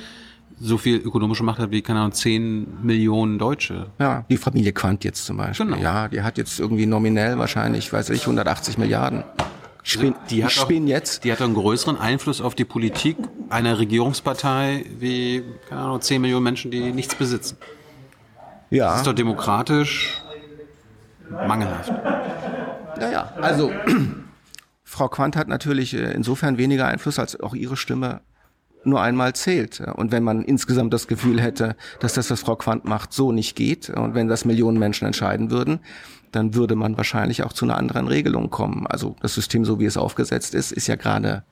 [0.60, 3.86] so viel ökonomische Macht hat wie, keine Ahnung, 10 Millionen Deutsche.
[3.98, 5.66] ja, die Familie Quandt jetzt zum Beispiel.
[5.66, 5.78] Genau.
[5.78, 9.22] Ja, die hat jetzt irgendwie nominell wahrscheinlich, weiß ich, 180 Milliarden.
[9.84, 11.24] Ich spinn, Die hat ich auch- jetzt.
[11.24, 13.16] Die hat einen größeren Einfluss auf die Politik
[13.50, 17.56] einer Regierungspartei wie, keine Ahnung, 10 Millionen Menschen, die nichts besitzen.
[18.70, 20.22] Das Ja, ist doch demokratisch
[21.46, 21.92] mangelhaft.
[23.00, 23.32] ja, ja.
[23.40, 23.70] Also,
[24.84, 28.20] Frau Quandt hat natürlich äh, insofern weniger Einfluss, als auch ihre Stimme
[28.84, 29.80] nur einmal zählt.
[29.80, 33.54] Und wenn man insgesamt das Gefühl hätte, dass das, was Frau Quandt macht, so nicht
[33.56, 35.80] geht, und wenn das Millionen Menschen entscheiden würden,
[36.32, 38.86] dann würde man wahrscheinlich auch zu einer anderen Regelung kommen.
[38.86, 41.42] Also das System, so wie es aufgesetzt ist, ist ja gerade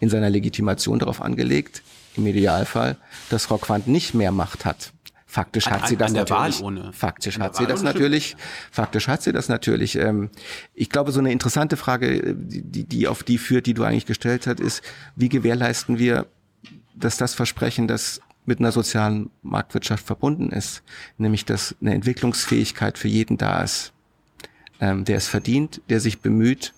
[0.00, 1.82] in seiner Legitimation darauf angelegt,
[2.16, 2.96] im Idealfall,
[3.30, 4.92] dass Frau Quandt nicht mehr Macht hat.
[5.34, 6.60] Faktisch hat An- sie das an der natürlich.
[6.60, 6.92] Wahl ohne.
[6.92, 8.36] Faktisch hat sie das natürlich.
[8.70, 9.96] Faktisch hat sie das natürlich.
[9.96, 10.30] Ähm,
[10.74, 13.82] Ich glaube, so eine interessante Frage, äh, die, die- die auf die führt, die du
[13.82, 14.80] eigentlich gestellt hast, ist,
[15.16, 16.26] wie gewährleisten wir,
[16.94, 20.84] dass das Versprechen, das mit einer sozialen Marktwirtschaft verbunden ist,
[21.18, 23.92] nämlich dass eine Entwicklungsfähigkeit für jeden da ist,
[24.80, 26.72] ähm, der es verdient, der sich bemüht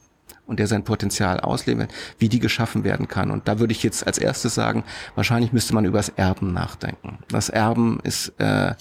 [0.46, 3.30] und der sein Potenzial auslebt, wie die geschaffen werden kann.
[3.30, 4.84] Und da würde ich jetzt als erstes sagen,
[5.14, 7.18] wahrscheinlich müsste man über das Erben nachdenken.
[7.28, 8.74] Das Erben ist äh,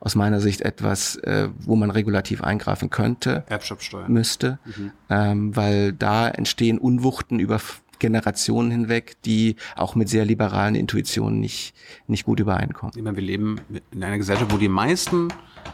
[0.00, 4.08] aus meiner Sicht etwas, äh, wo man regulativ eingreifen könnte Erbschaftssteuer.
[4.08, 4.58] müsste,
[5.08, 7.60] ähm, weil da entstehen Unwuchten über
[7.98, 11.74] Generationen hinweg, die auch mit sehr liberalen Intuitionen nicht,
[12.06, 12.92] nicht gut übereinkommen.
[12.94, 13.56] Ich meine, wir leben
[13.90, 15.28] in einer Gesellschaft, wo die meisten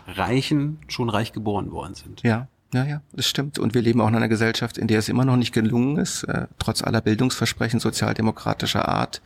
[0.07, 2.23] Reichen schon reich geboren worden sind.
[2.23, 3.59] Ja, ja, ja, das stimmt.
[3.59, 6.25] Und wir leben auch in einer Gesellschaft, in der es immer noch nicht gelungen ist,
[6.25, 9.21] äh, trotz aller Bildungsversprechen sozialdemokratischer Art,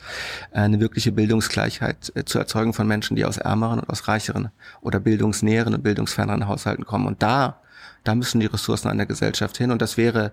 [0.50, 4.50] äh, eine wirkliche Bildungsgleichheit äh, zu erzeugen von Menschen, die aus ärmeren und aus reicheren
[4.80, 7.06] oder bildungsnäheren und bildungsferneren Haushalten kommen.
[7.06, 7.60] Und da,
[8.02, 9.70] da müssen die Ressourcen einer Gesellschaft hin.
[9.70, 10.32] Und das wäre,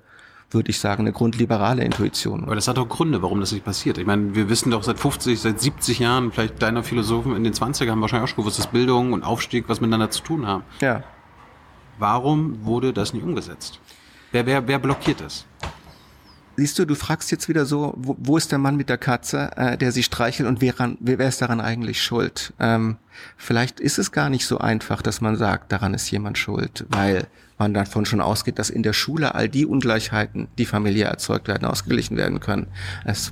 [0.49, 2.45] würde ich sagen, eine grundliberale Intuition.
[2.45, 3.99] Aber das hat auch Gründe, warum das nicht passiert.
[3.99, 7.53] Ich meine, wir wissen doch seit 50, seit 70 Jahren, vielleicht deiner Philosophen in den
[7.53, 10.64] 20ern haben wahrscheinlich auch schon gewusst, dass Bildung und Aufstieg was miteinander zu tun haben.
[10.82, 11.03] Ja.
[12.00, 13.80] Warum wurde das nicht umgesetzt?
[14.32, 15.46] Wer, wer, wer blockiert das?
[16.56, 19.52] Siehst du, du fragst jetzt wieder so, wo, wo ist der Mann mit der Katze,
[19.56, 22.54] äh, der sie streichelt und wer, ran, wer, wer ist daran eigentlich schuld?
[22.60, 22.98] Ähm,
[23.38, 27.26] vielleicht ist es gar nicht so einfach, dass man sagt, daran ist jemand schuld, weil
[27.58, 31.66] man davon schon ausgeht, dass in der Schule all die Ungleichheiten, die familiär erzeugt werden,
[31.66, 32.68] ausgeglichen werden können.
[33.04, 33.32] Es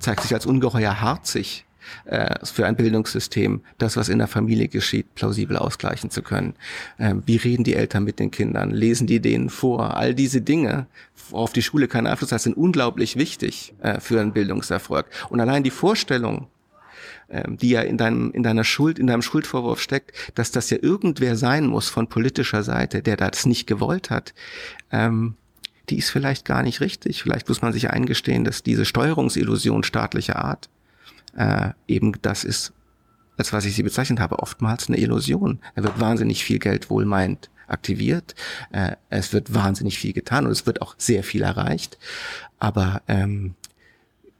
[0.00, 1.66] zeigt sich als ungeheuer harzig
[2.04, 6.54] äh, für ein Bildungssystem, das, was in der Familie geschieht, plausibel ausgleichen zu können.
[6.98, 8.70] Ähm, wie reden die Eltern mit den Kindern?
[8.70, 9.96] Lesen die denen vor?
[9.96, 10.86] All diese Dinge,
[11.30, 15.06] worauf die Schule keinen Einfluss hat, sind unglaublich wichtig äh, für einen Bildungserfolg.
[15.28, 16.48] Und allein die Vorstellung,
[17.28, 20.78] ähm, die ja in deinem, in deiner Schuld, in deinem Schuldvorwurf steckt, dass das ja
[20.80, 24.34] irgendwer sein muss von politischer Seite, der das nicht gewollt hat,
[24.90, 25.34] ähm,
[25.90, 27.22] die ist vielleicht gar nicht richtig.
[27.22, 30.68] Vielleicht muss man sich eingestehen, dass diese Steuerungsillusion staatlicher Art
[31.36, 32.72] äh, eben das ist,
[33.36, 35.60] als was ich sie bezeichnet habe, oftmals eine Illusion.
[35.74, 38.34] Da wird wahnsinnig viel Geld wohlmeint aktiviert,
[38.72, 41.98] äh, es wird wahnsinnig viel getan und es wird auch sehr viel erreicht.
[42.58, 43.54] Aber ähm,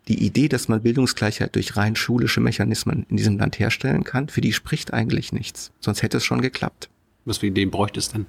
[0.08, 4.40] die Idee, dass man Bildungsgleichheit durch rein schulische Mechanismen in diesem Land herstellen kann, für
[4.40, 5.70] die spricht eigentlich nichts.
[5.78, 6.90] Sonst hätte es schon geklappt.
[7.24, 8.26] Was für Ideen bräuchte es denn?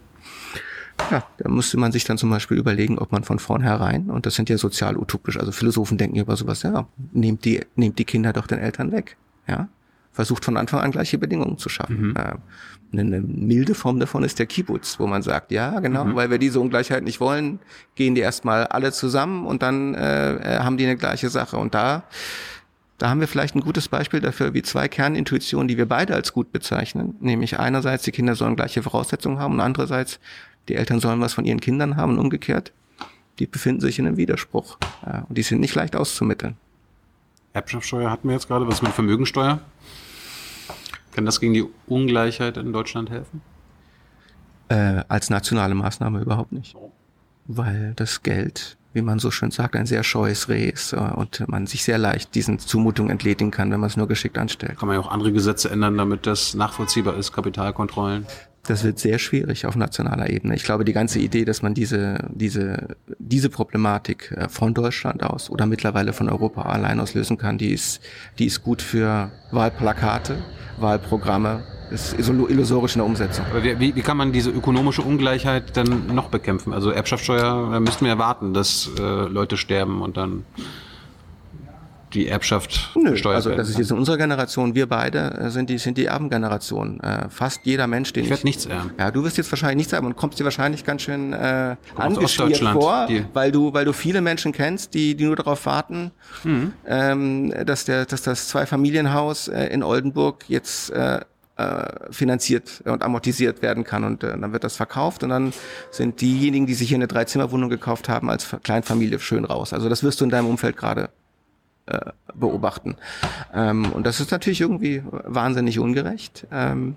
[1.09, 4.35] Ja, da müsste man sich dann zum Beispiel überlegen, ob man von vornherein, und das
[4.35, 8.33] sind ja sozial utopisch, also Philosophen denken über sowas, ja, nehmt die, nehmt die Kinder
[8.33, 9.67] doch den Eltern weg, ja.
[10.13, 12.13] Versucht von Anfang an gleiche Bedingungen zu schaffen.
[12.17, 12.33] Äh,
[12.93, 16.59] eine, milde Form davon ist der Kibbutz, wo man sagt, ja, genau, weil wir diese
[16.59, 17.59] Ungleichheit nicht wollen,
[17.95, 21.57] gehen die erstmal alle zusammen und dann äh, äh, haben die eine gleiche Sache.
[21.57, 22.03] Und da,
[22.97, 26.33] da haben wir vielleicht ein gutes Beispiel dafür, wie zwei Kernintuitionen, die wir beide als
[26.33, 30.19] gut bezeichnen, nämlich einerseits die Kinder sollen gleiche Voraussetzungen haben und andererseits
[30.70, 32.72] die Eltern sollen was von ihren Kindern haben und umgekehrt,
[33.39, 36.57] die befinden sich in einem Widerspruch ja, und die sind nicht leicht auszumitteln.
[37.53, 38.68] Erbschaftssteuer hatten wir jetzt gerade.
[38.68, 39.59] Was mit Vermögensteuer?
[41.14, 43.41] Kann das gegen die Ungleichheit in Deutschland helfen?
[44.70, 46.78] Äh, als nationale Maßnahme überhaupt nicht,
[47.45, 51.45] weil das Geld, wie man so schön sagt, ein sehr scheues Reh ist äh, und
[51.49, 54.80] man sich sehr leicht diesen Zumutungen entledigen kann, wenn man es nur geschickt anstellt.
[54.80, 58.26] Kann man ja auch andere Gesetze ändern, damit das nachvollziehbar ist, Kapitalkontrollen.
[58.68, 60.55] Das wird sehr schwierig auf nationaler Ebene.
[60.55, 65.49] Ich glaube, die ganze Idee, dass man diese, diese, diese Problematik äh, von Deutschland aus
[65.49, 68.01] oder mittlerweile von Europa allein aus lösen kann, die ist,
[68.38, 70.38] die ist gut für Wahlplakate,
[70.80, 73.45] Wahlprogramme, ist illu- illusorisch in der Umsetzung.
[73.49, 76.72] Aber wie, wie, wie kann man diese ökonomische Ungleichheit dann noch bekämpfen?
[76.72, 80.45] Also Erbschaftssteuer, da müssten wir erwarten, dass äh, Leute sterben und dann
[82.14, 85.70] die Erbschaft Nö, also werden das ist jetzt in unserer Generation, wir beide äh, sind
[85.70, 86.99] die, sind die Erbengeneration.
[86.99, 88.32] Äh, fast jeder Mensch, den Ich ich...
[88.32, 88.91] werde nichts erben.
[88.99, 92.57] Ja, du wirst jetzt wahrscheinlich nichts haben und kommst dir wahrscheinlich ganz schön äh, angeschmiert
[92.59, 96.12] vor, die- weil du, weil du viele Menschen kennst, die, die nur darauf warten,
[96.43, 96.74] Mhm.
[96.88, 101.20] ähm, dass der, dass das Zweifamilienhaus äh, in Oldenburg jetzt äh,
[101.57, 105.53] äh, finanziert und amortisiert werden kann und äh, dann wird das verkauft und dann
[105.91, 109.74] sind diejenigen, die sich hier eine Dreizimmerwohnung gekauft haben, als Fa- Kleinfamilie schön raus.
[109.74, 111.09] Also das wirst du in deinem Umfeld gerade
[111.86, 112.95] äh, beobachten.
[113.53, 116.47] Ähm, und das ist natürlich irgendwie wahnsinnig ungerecht.
[116.51, 116.95] Ähm,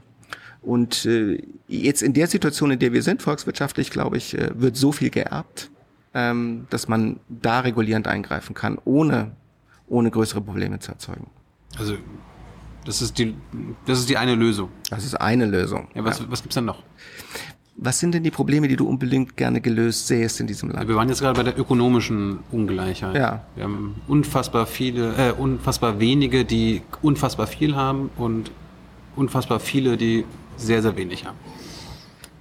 [0.62, 4.76] und äh, jetzt in der Situation, in der wir sind, volkswirtschaftlich, glaube ich, äh, wird
[4.76, 5.70] so viel geerbt,
[6.14, 9.32] ähm, dass man da regulierend eingreifen kann, ohne,
[9.86, 11.26] ohne größere Probleme zu erzeugen.
[11.78, 11.96] Also
[12.84, 13.34] das ist die,
[13.86, 14.70] das ist die eine Lösung.
[14.90, 15.88] Das ist eine Lösung.
[15.94, 16.82] Ja, was, was gibt's denn noch?
[17.76, 20.88] Was sind denn die Probleme, die du unbedingt gerne gelöst sähst in diesem Land?
[20.88, 23.16] Wir waren jetzt gerade bei der ökonomischen Ungleichheit.
[23.16, 23.44] Ja.
[23.56, 28.52] Wir haben unfassbar viele, äh, unfassbar wenige, die unfassbar viel haben und
[29.16, 30.24] unfassbar viele, die
[30.56, 31.36] sehr, sehr wenig haben.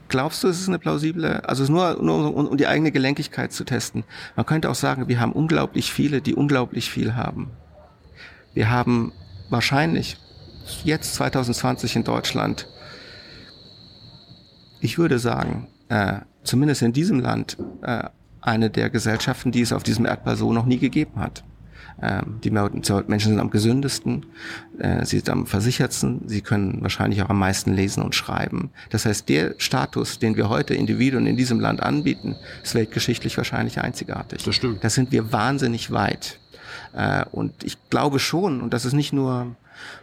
[0.07, 2.91] Glaubst du, es ist eine plausible, also es ist nur, nur um, um die eigene
[2.91, 4.03] Gelenkigkeit zu testen.
[4.35, 7.49] Man könnte auch sagen, wir haben unglaublich viele, die unglaublich viel haben.
[8.53, 9.11] Wir haben
[9.49, 10.17] wahrscheinlich
[10.83, 12.67] jetzt 2020 in Deutschland,
[14.83, 18.03] ich würde sagen, äh, zumindest in diesem Land, äh,
[18.41, 21.43] eine der Gesellschaften, die es auf diesem Erdball so noch nie gegeben hat.
[22.01, 24.25] Ähm, die Menschen sind am gesündesten,
[24.79, 28.71] äh, sie sind am versichertsten, sie können wahrscheinlich auch am meisten lesen und schreiben.
[28.89, 33.79] Das heißt, der Status, den wir heute Individuen in diesem Land anbieten, ist weltgeschichtlich wahrscheinlich
[33.79, 34.43] einzigartig.
[34.43, 34.83] Das stimmt.
[34.83, 36.39] Da sind wir wahnsinnig weit.
[36.93, 39.55] Äh, und ich glaube schon, und das ist nicht nur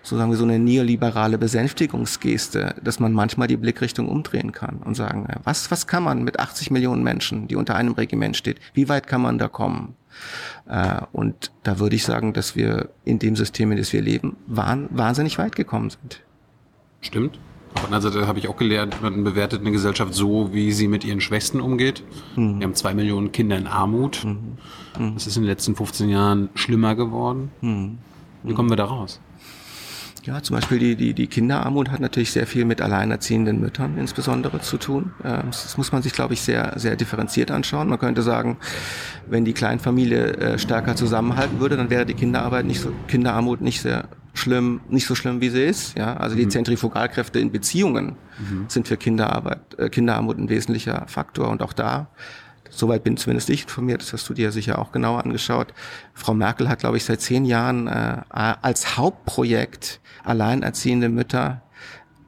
[0.03, 4.95] so sagen wir so eine neoliberale Besänftigungsgeste, dass man manchmal die Blickrichtung umdrehen kann und
[4.95, 8.59] sagen, äh, was, was kann man mit 80 Millionen Menschen, die unter einem Regiment steht,
[8.74, 9.95] wie weit kann man da kommen?
[10.68, 14.37] Äh, und da würde ich sagen, dass wir in dem System, in dem wir leben,
[14.47, 16.22] wahnsinnig weit gekommen sind.
[17.01, 17.39] Stimmt.
[17.74, 20.89] Auf der anderen Seite habe ich auch gelernt, man bewertet eine Gesellschaft so, wie sie
[20.89, 22.03] mit ihren Schwächsten umgeht.
[22.35, 22.59] Mhm.
[22.59, 24.24] Wir haben zwei Millionen Kinder in Armut.
[24.24, 25.14] Mhm.
[25.14, 27.51] Das ist in den letzten 15 Jahren schlimmer geworden.
[27.61, 27.99] Mhm.
[28.43, 29.20] Wie kommen wir da raus?
[30.25, 34.61] Ja, zum Beispiel die, die, die Kinderarmut hat natürlich sehr viel mit alleinerziehenden Müttern insbesondere
[34.61, 35.12] zu tun.
[35.25, 37.89] Ähm, das muss man sich, glaube ich, sehr, sehr differenziert anschauen.
[37.89, 38.59] Man könnte sagen,
[39.29, 43.81] wenn die Kleinfamilie äh, stärker zusammenhalten würde, dann wäre die Kinderarbeit nicht so, Kinderarmut nicht
[43.81, 45.97] sehr schlimm, nicht so schlimm, wie sie ist.
[45.97, 46.51] Ja, also die mhm.
[46.51, 48.66] Zentrifugalkräfte in Beziehungen mhm.
[48.68, 52.09] sind für Kinderarbeit, äh, Kinderarmut ein wesentlicher Faktor und auch da
[52.71, 55.75] Soweit bin zumindest ich informiert, das hast du dir sicher auch genauer angeschaut.
[56.14, 61.62] Frau Merkel hat, glaube ich, seit zehn Jahren äh, als Hauptprojekt alleinerziehende Mütter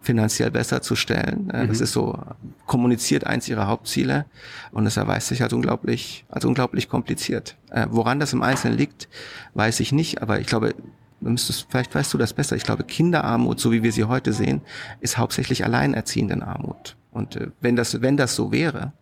[0.02, 1.48] finanziell besser zu stellen.
[1.50, 1.68] Äh, mhm.
[1.68, 2.18] Das ist so
[2.66, 4.26] kommuniziert eins ihrer Hauptziele
[4.72, 7.56] und es erweist sich als unglaublich, als unglaublich kompliziert.
[7.70, 9.08] Äh, woran das im Einzelnen liegt,
[9.54, 10.74] weiß ich nicht, aber ich glaube,
[11.20, 12.56] müsstest, vielleicht weißt du das besser.
[12.56, 14.60] Ich glaube, Kinderarmut, so wie wir sie heute sehen,
[15.00, 16.96] ist hauptsächlich alleinerziehenden Armut.
[17.12, 18.92] Und äh, wenn das, wenn das so wäre,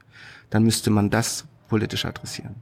[0.51, 2.57] dann müsste man das politisch adressieren.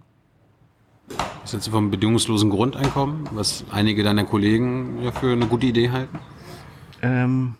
[1.42, 5.90] Was hältst du vom bedingungslosen Grundeinkommen, was einige deiner Kollegen ja für eine gute Idee
[5.90, 6.18] halten?
[7.00, 7.54] Ähm,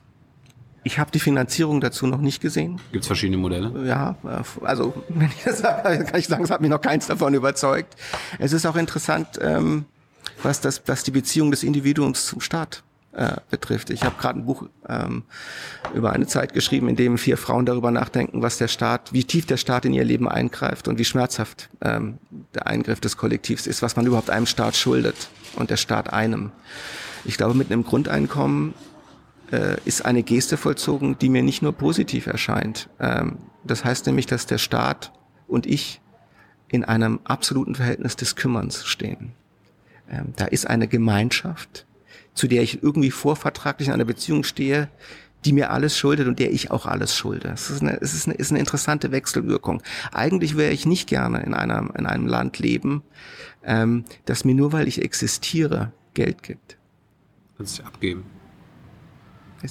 [0.85, 2.81] ich habe die Finanzierung dazu noch nicht gesehen.
[2.93, 3.87] Gibt es verschiedene Modelle?
[3.87, 4.17] Ja,
[4.63, 7.97] also wenn ich das sage, kann ich sagen, es hat mich noch keins davon überzeugt.
[8.39, 9.87] Es ist auch interessant, ähm,
[10.43, 13.91] was, das, was die Beziehung des Individuums zum Staat äh, betrifft.
[13.91, 15.25] Ich habe gerade ein Buch ähm,
[15.95, 19.47] über eine Zeit geschrieben, in dem vier Frauen darüber nachdenken, was der Staat, wie tief
[19.47, 22.19] der Staat in ihr Leben eingreift und wie schmerzhaft ähm,
[22.55, 26.53] der Eingriff des Kollektivs ist, was man überhaupt einem Staat schuldet und der Staat einem.
[27.25, 28.75] Ich glaube, mit einem Grundeinkommen
[29.51, 32.89] äh, ist eine Geste vollzogen, die mir nicht nur positiv erscheint.
[33.01, 35.13] Ähm, das heißt nämlich, dass der Staat
[35.47, 36.01] und ich
[36.69, 39.33] in einem absoluten Verhältnis des Kümmerns stehen.
[40.11, 41.87] Ähm, da ist eine Gemeinschaft,
[42.39, 44.89] zu der ich irgendwie vorvertraglich in einer Beziehung stehe,
[45.45, 47.51] die mir alles schuldet und der ich auch alles schulde.
[47.53, 49.83] Es ist eine, es ist eine, ist eine interessante Wechselwirkung.
[50.13, 53.03] Eigentlich wäre ich nicht gerne in einem, in einem Land leben,
[53.65, 56.77] ähm, das mir nur weil ich existiere, Geld gibt.
[57.57, 58.25] Kannst du abgeben.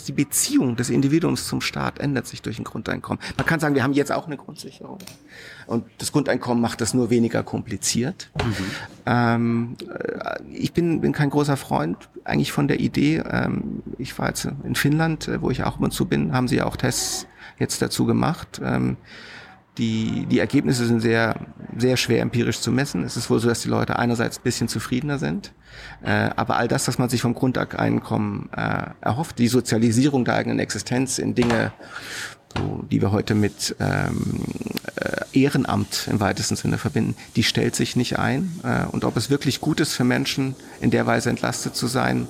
[0.07, 3.21] Die Beziehung des Individuums zum Staat ändert sich durch ein Grundeinkommen.
[3.37, 4.97] Man kann sagen, wir haben jetzt auch eine Grundsicherung.
[5.65, 8.29] Und das Grundeinkommen macht das nur weniger kompliziert.
[8.43, 8.55] Mhm.
[9.05, 13.23] Ähm, äh, ich bin, bin kein großer Freund eigentlich von der Idee.
[13.29, 16.61] Ähm, ich war jetzt in Finnland, äh, wo ich auch und zu bin, haben sie
[16.61, 17.27] auch Tests
[17.59, 18.61] jetzt dazu gemacht.
[18.63, 18.97] Ähm,
[19.77, 21.35] die, die Ergebnisse sind sehr,
[21.77, 23.03] sehr schwer empirisch zu messen.
[23.03, 25.53] Es ist wohl so, dass die Leute einerseits ein bisschen zufriedener sind,
[26.03, 30.59] äh, aber all das, was man sich vom Grundeinkommen äh, erhofft, die Sozialisierung der eigenen
[30.59, 31.71] Existenz in Dinge,
[32.55, 34.43] so, die wir heute mit ähm,
[34.95, 38.59] äh, Ehrenamt im weitesten Sinne verbinden, die stellt sich nicht ein.
[38.63, 42.27] Äh, und ob es wirklich gut ist für Menschen, in der Weise entlastet zu sein,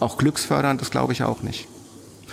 [0.00, 1.68] auch glücksfördernd, das glaube ich auch nicht.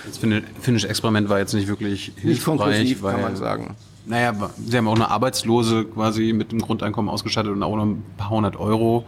[0.06, 0.18] Das
[0.62, 2.24] finnische Experiment war jetzt nicht wirklich hilfreich.
[2.24, 3.76] Nicht konklusiv, kann man sagen.
[4.06, 4.34] Naja,
[4.66, 8.30] sie haben auch eine Arbeitslose quasi mit dem Grundeinkommen ausgestattet und auch noch ein paar
[8.30, 9.06] hundert Euro.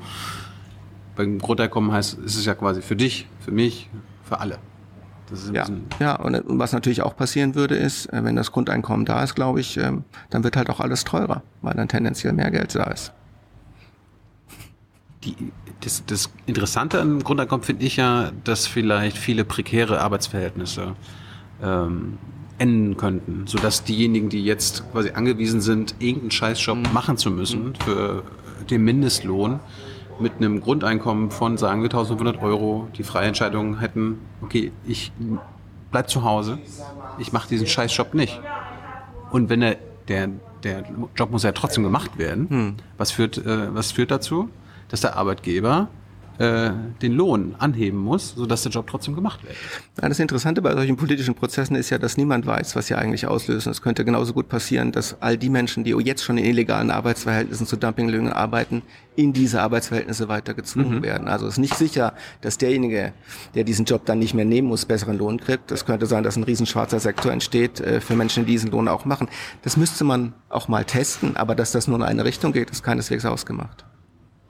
[1.20, 3.90] Beim Grundeinkommen heißt, ist es ja quasi für dich, für mich,
[4.24, 4.58] für alle.
[5.52, 5.66] ja,
[6.00, 9.60] ja und was natürlich auch passieren würde, ist, äh, wenn das Grundeinkommen da ist, glaube
[9.60, 13.12] ich, ähm, dann wird halt auch alles teurer, weil dann tendenziell mehr Geld da ist.
[15.26, 15.36] Die,
[15.82, 20.96] das, das Interessante an Grundeinkommen finde ich ja, dass vielleicht viele prekäre Arbeitsverhältnisse
[21.62, 22.18] ähm,
[22.60, 26.94] enden könnten, sodass diejenigen, die jetzt quasi angewiesen sind, irgendeinen Scheißjob mhm.
[26.94, 27.76] machen zu müssen mhm.
[27.76, 28.24] für
[28.70, 29.60] den Mindestlohn,
[30.20, 35.12] mit einem Grundeinkommen von, sagen wir, 1500 Euro die freie Entscheidung hätten, okay, ich
[35.92, 36.60] bleib zu Hause,
[37.18, 38.40] ich mache diesen Scheißjob nicht.
[39.32, 40.30] Und wenn er, der,
[40.64, 40.84] der
[41.16, 42.48] Job muss ja trotzdem gemacht werden,
[42.98, 44.50] was, führt, äh, was führt dazu?
[44.90, 45.88] Dass der Arbeitgeber
[46.40, 46.72] äh,
[47.02, 49.56] den Lohn anheben muss, sodass der Job trotzdem gemacht wird.
[50.02, 53.28] Ja, das Interessante bei solchen politischen Prozessen ist ja, dass niemand weiß, was sie eigentlich
[53.28, 53.72] auslösen.
[53.72, 57.68] Es könnte genauso gut passieren, dass all die Menschen, die jetzt schon in illegalen Arbeitsverhältnissen
[57.68, 58.84] zu Dumpinglöhnen arbeiten,
[59.18, 61.28] in diese Arbeitsverhältnisse weiter gezwungen werden.
[61.28, 63.12] Also es ist nicht sicher, dass derjenige,
[63.54, 65.72] der diesen Job dann nicht mehr nehmen muss, besseren Lohn kriegt.
[65.72, 69.04] Es könnte sein, dass ein riesenschwarzer Sektor entsteht äh, für Menschen, die diesen Lohn auch
[69.04, 69.28] machen.
[69.64, 72.82] Das müsste man auch mal testen, aber dass das nur in eine Richtung geht, ist
[72.82, 73.84] keineswegs ausgemacht.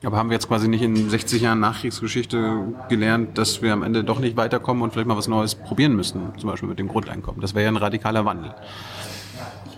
[0.03, 4.03] Aber haben wir jetzt quasi nicht in 60 Jahren Nachkriegsgeschichte gelernt, dass wir am Ende
[4.03, 7.41] doch nicht weiterkommen und vielleicht mal was Neues probieren müssen, zum Beispiel mit dem Grundeinkommen?
[7.41, 8.55] Das wäre ja ein radikaler Wandel.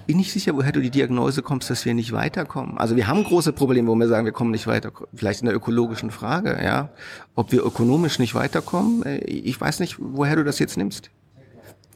[0.05, 2.77] bin nicht sicher, woher du die Diagnose kommst, dass wir nicht weiterkommen.
[2.77, 4.91] Also wir haben große Probleme, wo wir sagen, wir kommen nicht weiter.
[5.13, 6.89] Vielleicht in der ökologischen Frage, ja.
[7.33, 11.09] Ob wir ökonomisch nicht weiterkommen, äh, ich weiß nicht, woher du das jetzt nimmst.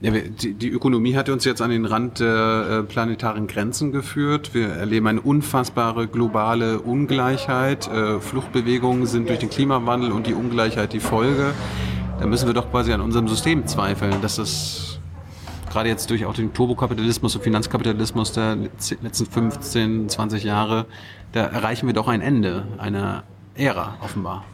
[0.01, 4.53] Ja, die, die Ökonomie hat uns jetzt an den Rand der äh, planetaren Grenzen geführt.
[4.53, 7.87] Wir erleben eine unfassbare globale Ungleichheit.
[7.87, 11.53] Äh, Fluchtbewegungen sind durch den Klimawandel und die Ungleichheit die Folge.
[12.19, 14.99] Da müssen wir doch quasi an unserem System zweifeln, dass das
[15.69, 18.57] gerade jetzt durch auch den Turbokapitalismus und Finanzkapitalismus der
[19.01, 20.85] letzten 15, 20 Jahre,
[21.31, 23.23] da erreichen wir doch ein Ende einer
[23.55, 24.45] Ära offenbar.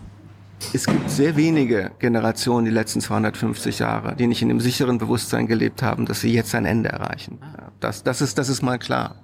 [0.74, 5.47] Es gibt sehr wenige Generationen die letzten 250 Jahre, die nicht in dem sicheren Bewusstsein
[5.47, 7.39] gelebt haben, dass sie jetzt ein Ende erreichen.
[7.80, 9.16] Das, das ist, das ist mal klar.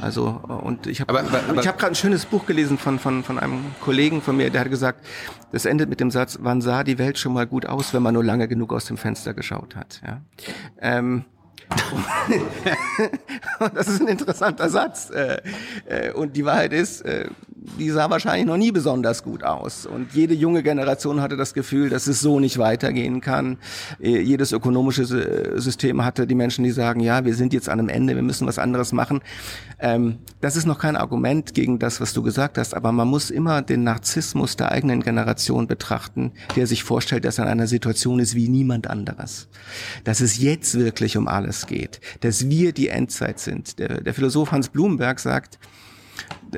[0.00, 1.24] Also und ich habe
[1.60, 4.60] ich habe gerade ein schönes Buch gelesen von von von einem Kollegen von mir, der
[4.60, 5.04] hat gesagt,
[5.50, 8.14] das endet mit dem Satz: Wann sah die Welt schon mal gut aus, wenn man
[8.14, 10.00] nur lange genug aus dem Fenster geschaut hat?
[10.06, 10.20] Ja.
[10.80, 11.24] Ähm,
[13.74, 15.10] das ist ein interessanter Satz.
[15.10, 15.38] Äh,
[15.86, 17.26] äh, Und die Wahrheit ist, äh,
[17.78, 19.84] die sah wahrscheinlich noch nie besonders gut aus.
[19.84, 23.58] Und jede junge Generation hatte das Gefühl, dass es so nicht weitergehen kann.
[24.00, 27.88] Jedes ökonomische Sy- System hatte die Menschen, die sagen, ja, wir sind jetzt an einem
[27.90, 29.20] Ende, wir müssen was anderes machen.
[29.80, 33.30] Ähm, Das ist noch kein Argument gegen das, was du gesagt hast, aber man muss
[33.30, 38.18] immer den Narzissmus der eigenen Generation betrachten, der sich vorstellt, dass er in einer Situation
[38.20, 39.48] ist wie niemand anderes.
[40.04, 43.78] Dass es jetzt wirklich um alles geht, dass wir die Endzeit sind.
[43.78, 45.58] Der, der Philosoph Hans Blumenberg sagt,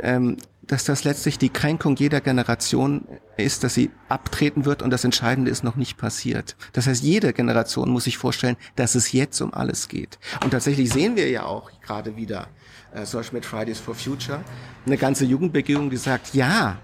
[0.03, 0.37] ähm,
[0.71, 3.05] dass das letztlich die Kränkung jeder Generation
[3.37, 6.55] ist, dass sie abtreten wird und das Entscheidende ist noch nicht passiert.
[6.73, 10.21] Das heißt, jede Generation muss sich vorstellen, dass es jetzt um alles geht.
[10.45, 12.47] Und tatsächlich sehen wir ja auch gerade wieder,
[12.95, 14.45] äh, zum Beispiel mit Fridays for Future,
[14.87, 16.79] eine ganze Jugendbewegung, die sagt, ja,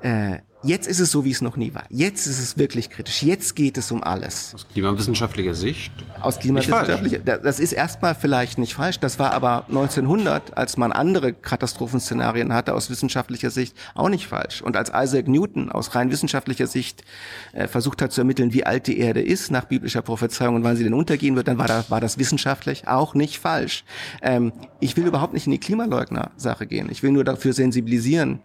[0.00, 1.84] äh, jetzt ist es so, wie es noch nie war.
[1.90, 3.22] Jetzt ist es wirklich kritisch.
[3.22, 4.52] Jetzt geht es um alles.
[4.54, 8.98] Aus klimawissenschaftlicher Sicht Aus klimawissenschaftlicher, Da- das ist erstmal vielleicht nicht falsch.
[9.00, 14.62] Das war aber 1900, als man andere Katastrophenszenarien hatte, aus wissenschaftlicher Sicht auch nicht falsch.
[14.62, 17.04] Und als Isaac Newton aus rein wissenschaftlicher Sicht
[17.52, 20.76] äh, versucht hat zu ermitteln, wie alt die Erde ist nach biblischer Prophezeiung und wann
[20.76, 23.84] sie denn untergehen wird, dann war, da, war das wissenschaftlich auch nicht falsch.
[24.22, 26.88] Ähm, ich will überhaupt nicht in die Klimaleugner-Sache gehen.
[26.90, 28.40] Ich will nur dafür sensibilisieren,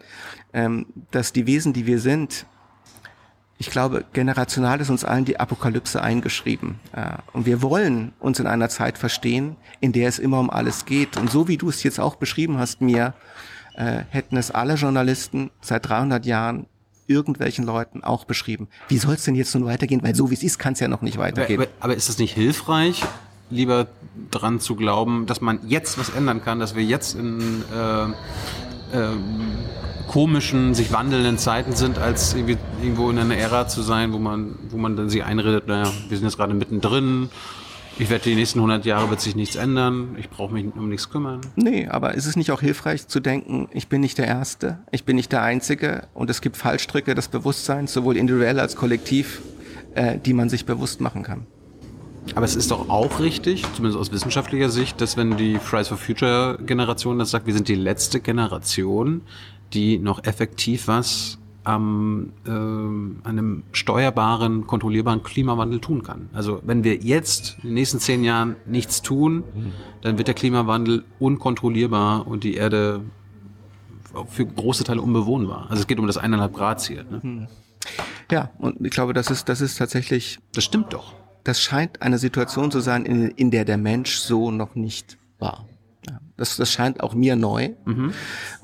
[1.11, 2.45] dass die Wesen, die wir sind,
[3.61, 6.79] ich glaube, generational ist uns allen die Apokalypse eingeschrieben.
[6.93, 10.85] Äh, Und wir wollen uns in einer Zeit verstehen, in der es immer um alles
[10.85, 11.17] geht.
[11.17, 13.13] Und so wie du es jetzt auch beschrieben hast, mir,
[13.75, 16.67] äh, hätten es alle Journalisten seit 300 Jahren
[17.05, 18.69] irgendwelchen Leuten auch beschrieben.
[18.87, 20.01] Wie soll es denn jetzt nun weitergehen?
[20.03, 21.59] Weil so wie es ist, kann es ja noch nicht Aber, weitergehen.
[21.59, 23.03] aber, aber ist es nicht hilfreich,
[23.49, 23.87] lieber
[24.31, 28.13] dran zu glauben, dass man jetzt was ändern kann, dass wir jetzt in äh, ähm,
[30.07, 34.77] komischen, sich wandelnden Zeiten sind, als irgendwo in einer Ära zu sein, wo man, wo
[34.77, 37.29] man dann sich einredet, naja, wir sind jetzt gerade mittendrin,
[37.99, 41.09] ich werde die nächsten 100 Jahre wird sich nichts ändern, ich brauche mich um nichts
[41.09, 41.41] kümmern.
[41.55, 45.03] Nee, aber ist es nicht auch hilfreich zu denken, ich bin nicht der Erste, ich
[45.03, 49.41] bin nicht der Einzige und es gibt Fallstricke des Bewusstseins, sowohl individuell als kollektiv,
[49.93, 51.45] äh, die man sich bewusst machen kann.
[52.35, 55.97] Aber es ist doch auch richtig, zumindest aus wissenschaftlicher Sicht, dass wenn die Fridays for
[55.97, 59.21] Future Generation das sagt, wir sind die letzte Generation,
[59.73, 66.29] die noch effektiv was am ähm, einem steuerbaren, kontrollierbaren Klimawandel tun kann.
[66.33, 69.43] Also wenn wir jetzt in den nächsten zehn Jahren nichts tun,
[70.01, 73.01] dann wird der Klimawandel unkontrollierbar und die Erde
[74.29, 75.67] für große Teile unbewohnbar.
[75.69, 77.05] Also es geht um das eineinhalb Grad Ziel.
[77.09, 77.47] Ne?
[78.31, 81.13] Ja, und ich glaube, das ist, das ist tatsächlich Das stimmt doch.
[81.49, 85.65] Das scheint eine Situation zu sein, in, in der der Mensch so noch nicht war.
[86.07, 87.71] Ja, das, das scheint auch mir neu.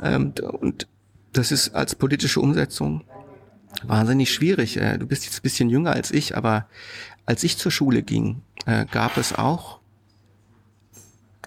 [0.04, 0.88] Ähm, d- und
[1.34, 3.04] das ist als politische Umsetzung
[3.84, 4.78] wahnsinnig schwierig.
[4.78, 6.68] Äh, Du bist jetzt ein bisschen jünger als ich, aber
[7.26, 9.75] als ich zur Schule ging, äh, gab es auch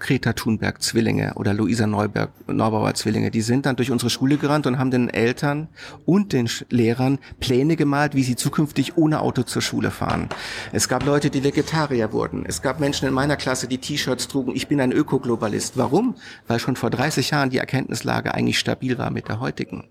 [0.01, 4.67] Greta Thunberg Zwillinge oder Luisa Neuberg, Neubauer Zwillinge, die sind dann durch unsere Schule gerannt
[4.67, 5.69] und haben den Eltern
[6.05, 10.29] und den Lehrern Pläne gemalt, wie sie zukünftig ohne Auto zur Schule fahren.
[10.73, 12.45] Es gab Leute, die Vegetarier wurden.
[12.47, 15.77] Es gab Menschen in meiner Klasse, die T-Shirts trugen, ich bin ein Ökoglobalist.
[15.77, 16.15] Warum?
[16.47, 19.85] Weil schon vor 30 Jahren die Erkenntnislage eigentlich stabil war mit der heutigen.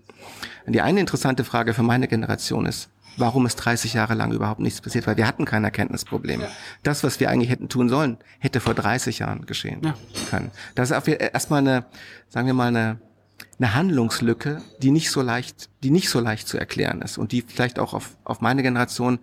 [0.66, 4.80] Die eine interessante Frage für meine Generation ist, warum ist 30 Jahre lang überhaupt nichts
[4.80, 6.42] passiert, weil wir hatten kein Erkenntnisproblem.
[6.42, 6.48] Ja.
[6.82, 9.94] Das, was wir eigentlich hätten tun sollen, hätte vor 30 Jahren geschehen ja.
[10.30, 10.50] können.
[10.74, 11.86] Das ist erstmal eine,
[12.28, 12.98] sagen wir mal, eine,
[13.58, 17.42] eine Handlungslücke, die nicht so leicht, die nicht so leicht zu erklären ist und die
[17.42, 19.18] vielleicht auch auf, auf meine Generation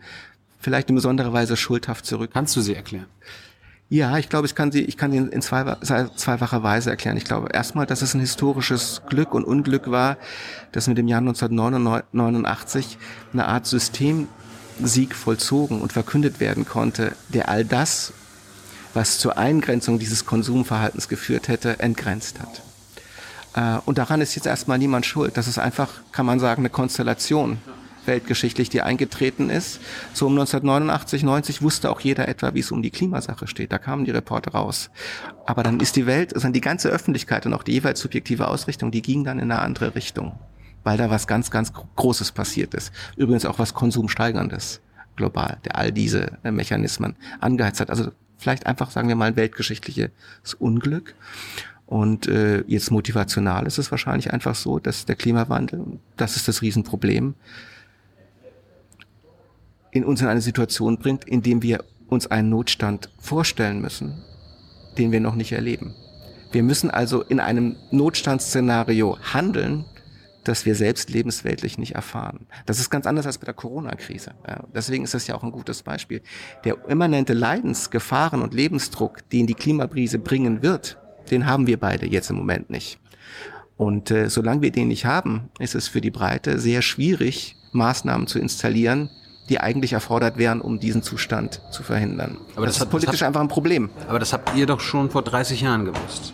[0.59, 2.31] vielleicht in besonderer Weise schuldhaft zurück.
[2.33, 3.07] Kannst du sie erklären?
[3.87, 5.75] Ja, ich glaube, ich kann sie, ich kann sie in zwei,
[6.15, 7.17] zweifacher Weise erklären.
[7.17, 10.17] Ich glaube erstmal, dass es ein historisches Glück und Unglück war,
[10.71, 12.97] dass mit dem Jahr 1989
[13.31, 18.11] eine Art Systemsieg vollzogen und verkündet werden konnte, der all das,
[18.95, 22.63] was zur Eingrenzung dieses Konsumverhaltens geführt hätte, entgrenzt hat.
[23.55, 25.37] Äh, und daran ist jetzt erstmal niemand schuld.
[25.37, 27.59] Das ist einfach, kann man sagen, eine Konstellation
[28.07, 29.79] weltgeschichtlich, die eingetreten ist.
[30.13, 33.71] So um 1989, 90 wusste auch jeder etwa, wie es um die Klimasache steht.
[33.71, 34.89] Da kamen die Reporter raus.
[35.45, 38.91] Aber dann ist die Welt, also die ganze Öffentlichkeit und auch die jeweils subjektive Ausrichtung,
[38.91, 40.33] die ging dann in eine andere Richtung.
[40.83, 42.91] Weil da was ganz, ganz Großes passiert ist.
[43.17, 44.81] Übrigens auch was Konsumsteigerndes
[45.15, 47.89] global, der all diese äh, Mechanismen angeheizt hat.
[47.89, 50.11] Also vielleicht einfach, sagen wir mal, ein weltgeschichtliches
[50.59, 51.15] Unglück.
[51.85, 56.61] Und äh, jetzt motivational ist es wahrscheinlich einfach so, dass der Klimawandel, das ist das
[56.61, 57.35] Riesenproblem,
[59.95, 64.21] in uns in eine Situation bringt, in dem wir uns einen Notstand vorstellen müssen,
[64.97, 65.95] den wir noch nicht erleben.
[66.51, 69.85] Wir müssen also in einem Notstandsszenario handeln,
[70.43, 72.45] das wir selbst lebensweltlich nicht erfahren.
[72.65, 74.33] Das ist ganz anders als bei der Corona-Krise.
[74.75, 76.21] Deswegen ist das ja auch ein gutes Beispiel.
[76.65, 80.97] Der immanente Leidens-, Gefahren- und Lebensdruck, den die Klimabrise bringen wird,
[81.31, 82.99] den haben wir beide jetzt im Moment nicht.
[83.77, 88.27] Und äh, solange wir den nicht haben, ist es für die Breite sehr schwierig, Maßnahmen
[88.27, 89.09] zu installieren,
[89.49, 92.37] die eigentlich erfordert wären, um diesen Zustand zu verhindern.
[92.55, 93.89] Aber das, das ist politisch das hat, einfach ein Problem.
[94.07, 96.33] Aber das habt ihr doch schon vor 30 Jahren gewusst.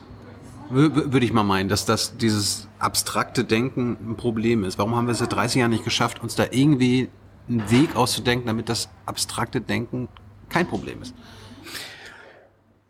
[0.70, 4.78] Würde ich mal meinen, dass das dieses abstrakte Denken ein Problem ist.
[4.78, 7.09] Warum haben wir es seit 30 Jahren nicht geschafft, uns da irgendwie
[7.49, 10.07] einen Weg auszudenken, damit das abstrakte Denken
[10.47, 11.14] kein Problem ist?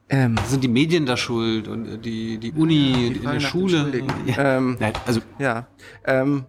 [0.10, 4.04] Ähm, Sind die Medien da schuld und die, die Uni die in der Schule?
[4.28, 4.58] Ja.
[4.58, 5.68] Ähm, also ja.
[6.06, 6.46] Ähm,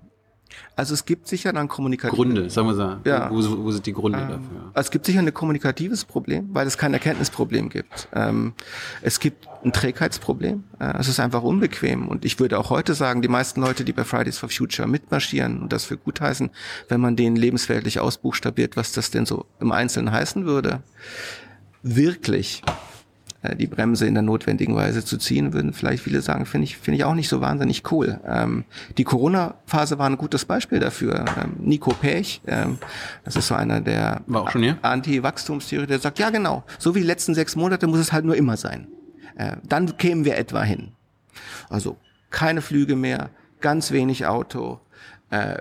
[0.74, 2.96] also es gibt sicher dann kommunikative Gründe, sagen wir so.
[3.04, 3.30] Ja.
[3.30, 4.70] Wo, wo sind die Gründe ähm, dafür?
[4.74, 8.08] Also es gibt sicher ein kommunikatives Problem, weil es kein Erkenntnisproblem gibt.
[8.14, 8.54] Ähm,
[9.02, 10.64] es gibt ein Trägheitsproblem.
[10.78, 12.08] Äh, es ist einfach unbequem.
[12.08, 15.60] Und ich würde auch heute sagen, die meisten Leute, die bei Fridays for Future mitmarschieren
[15.62, 16.50] und das für gut heißen,
[16.88, 20.82] wenn man denen lebensweltlich ausbuchstabiert, was das denn so im Einzelnen heißen würde,
[21.82, 22.62] wirklich
[23.42, 26.76] äh, die Bremse in der notwendigen Weise zu ziehen, würden vielleicht viele sagen, finde ich,
[26.76, 28.20] finde ich auch nicht so wahnsinnig cool.
[28.26, 28.64] Ähm,
[28.98, 31.24] die Corona-Phase war ein gutes Beispiel dafür.
[31.42, 32.78] Ähm, Nico Pech, ähm,
[33.24, 34.22] das ist so einer der
[34.82, 38.36] Anti-Wachstumstheorie, der sagt, ja genau, so wie die letzten sechs Monate muss es halt nur
[38.36, 38.86] immer sein.
[39.36, 40.92] Äh, dann kämen wir etwa hin.
[41.68, 41.96] Also
[42.30, 43.30] keine Flüge mehr,
[43.60, 44.80] ganz wenig Auto,
[45.30, 45.56] äh,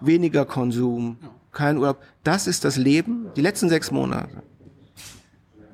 [0.00, 1.16] weniger Konsum,
[1.52, 2.02] kein Urlaub.
[2.22, 4.42] Das ist das Leben, die letzten sechs Monate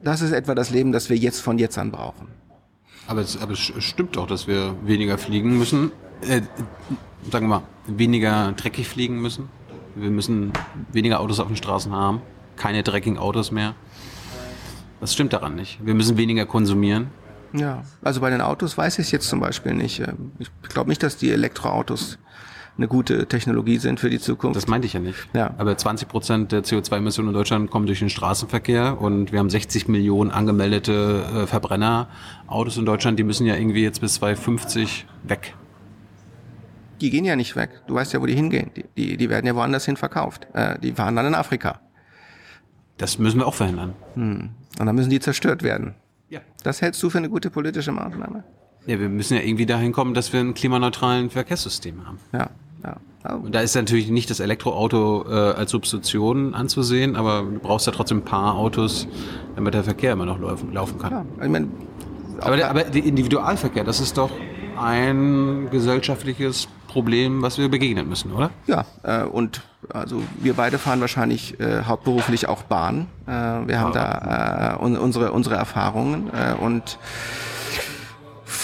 [0.03, 2.29] das ist etwa das Leben, das wir jetzt von jetzt an brauchen.
[3.07, 5.93] Aber es, aber es stimmt doch, dass wir weniger fliegen müssen.
[6.23, 6.43] Äh,
[7.31, 9.49] sagen wir mal, weniger dreckig fliegen müssen.
[9.95, 10.53] Wir müssen
[10.93, 12.23] weniger Autos auf den Straßen haben.
[12.57, 13.75] Keine dreckigen Autos mehr.
[15.01, 15.85] Das stimmt daran nicht.
[15.85, 17.09] Wir müssen weniger konsumieren.
[17.53, 20.03] Ja, also bei den Autos weiß ich es jetzt zum Beispiel nicht.
[20.39, 22.19] Ich glaube nicht, dass die Elektroautos
[22.81, 24.57] eine gute Technologie sind für die Zukunft.
[24.57, 25.29] Das meinte ich ja nicht.
[25.35, 25.55] Ja.
[25.59, 29.87] Aber 20 Prozent der CO2-Emissionen in Deutschland kommen durch den Straßenverkehr und wir haben 60
[29.89, 35.55] Millionen angemeldete äh, Verbrennerautos in Deutschland, die müssen ja irgendwie jetzt bis 2050 weg.
[37.03, 37.83] Die gehen ja nicht weg.
[37.87, 38.71] Du weißt ja, wo die hingehen.
[38.75, 40.47] Die, die, die werden ja woanders hin verkauft.
[40.55, 41.81] Äh, die fahren dann in Afrika.
[42.97, 43.93] Das müssen wir auch verhindern.
[44.15, 44.51] Hm.
[44.79, 45.95] Und dann müssen die zerstört werden.
[46.31, 46.41] Ja.
[46.63, 48.43] Das hältst du für eine gute politische Maßnahme?
[48.87, 52.19] Ja, wir müssen ja irgendwie dahin kommen, dass wir ein klimaneutralen Verkehrssystem haben.
[52.33, 52.51] Ja.
[52.85, 52.97] Ja.
[53.35, 57.93] Und da ist natürlich nicht das Elektroauto äh, als Substitution anzusehen, aber du brauchst ja
[57.93, 59.07] trotzdem ein paar Autos,
[59.57, 61.13] damit der Verkehr immer noch laufen, laufen kann.
[61.13, 61.71] Ja, ich mein,
[62.41, 64.31] aber, der, aber der Individualverkehr, das ist doch
[64.79, 68.51] ein gesellschaftliches Problem, was wir begegnen müssen, oder?
[68.67, 73.07] Ja, äh, und also wir beide fahren wahrscheinlich äh, hauptberuflich auch Bahn.
[73.27, 76.99] Äh, wir haben da äh, un unsere unsere Erfahrungen äh, und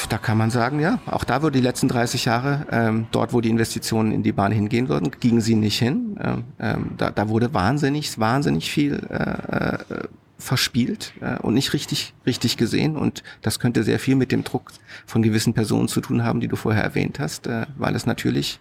[0.09, 3.41] da kann man sagen, ja, auch da wurde die letzten 30 Jahre, ähm, dort wo
[3.41, 6.17] die Investitionen in die Bahn hingehen würden, gingen sie nicht hin.
[6.23, 12.15] Ähm, ähm, da, da wurde wahnsinnig, wahnsinnig viel äh, äh verspielt äh, und nicht richtig,
[12.27, 12.97] richtig gesehen.
[12.97, 14.71] Und das könnte sehr viel mit dem Druck
[15.07, 18.61] von gewissen Personen zu tun haben, die du vorher erwähnt hast, äh, weil es natürlich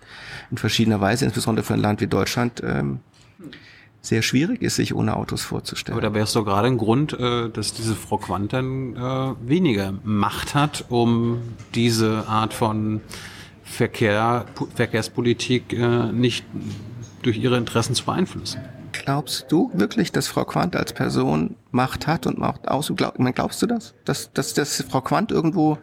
[0.52, 3.00] in verschiedener Weise, insbesondere für ein Land wie Deutschland, ähm,
[4.06, 5.98] sehr schwierig ist, sich ohne Autos vorzustellen.
[5.98, 9.50] Aber da wäre es doch gerade ein Grund, äh, dass diese Frau Quandt dann äh,
[9.50, 11.42] weniger Macht hat, um
[11.74, 13.02] diese Art von
[13.64, 14.46] Verkehr,
[14.76, 16.46] Verkehrspolitik äh, nicht
[17.24, 18.62] durch ihre Interessen zu beeinflussen.
[18.92, 22.94] Glaubst du wirklich, dass Frau Quandt als Person Macht hat und Macht aus?
[22.96, 23.96] Glaub, glaubst du das?
[24.06, 25.80] Dass, dass, dass Frau Quandt irgendwo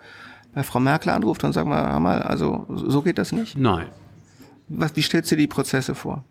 [0.54, 3.56] bei Frau Merkel anruft und sagt mal, mal, also so geht das nicht?
[3.58, 3.88] Nein.
[4.68, 6.24] Was, wie stellst du dir die Prozesse vor?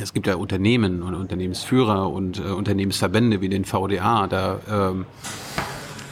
[0.00, 4.26] Es gibt ja Unternehmen und Unternehmensführer und äh, Unternehmensverbände wie den VDA.
[4.26, 5.06] Da ähm,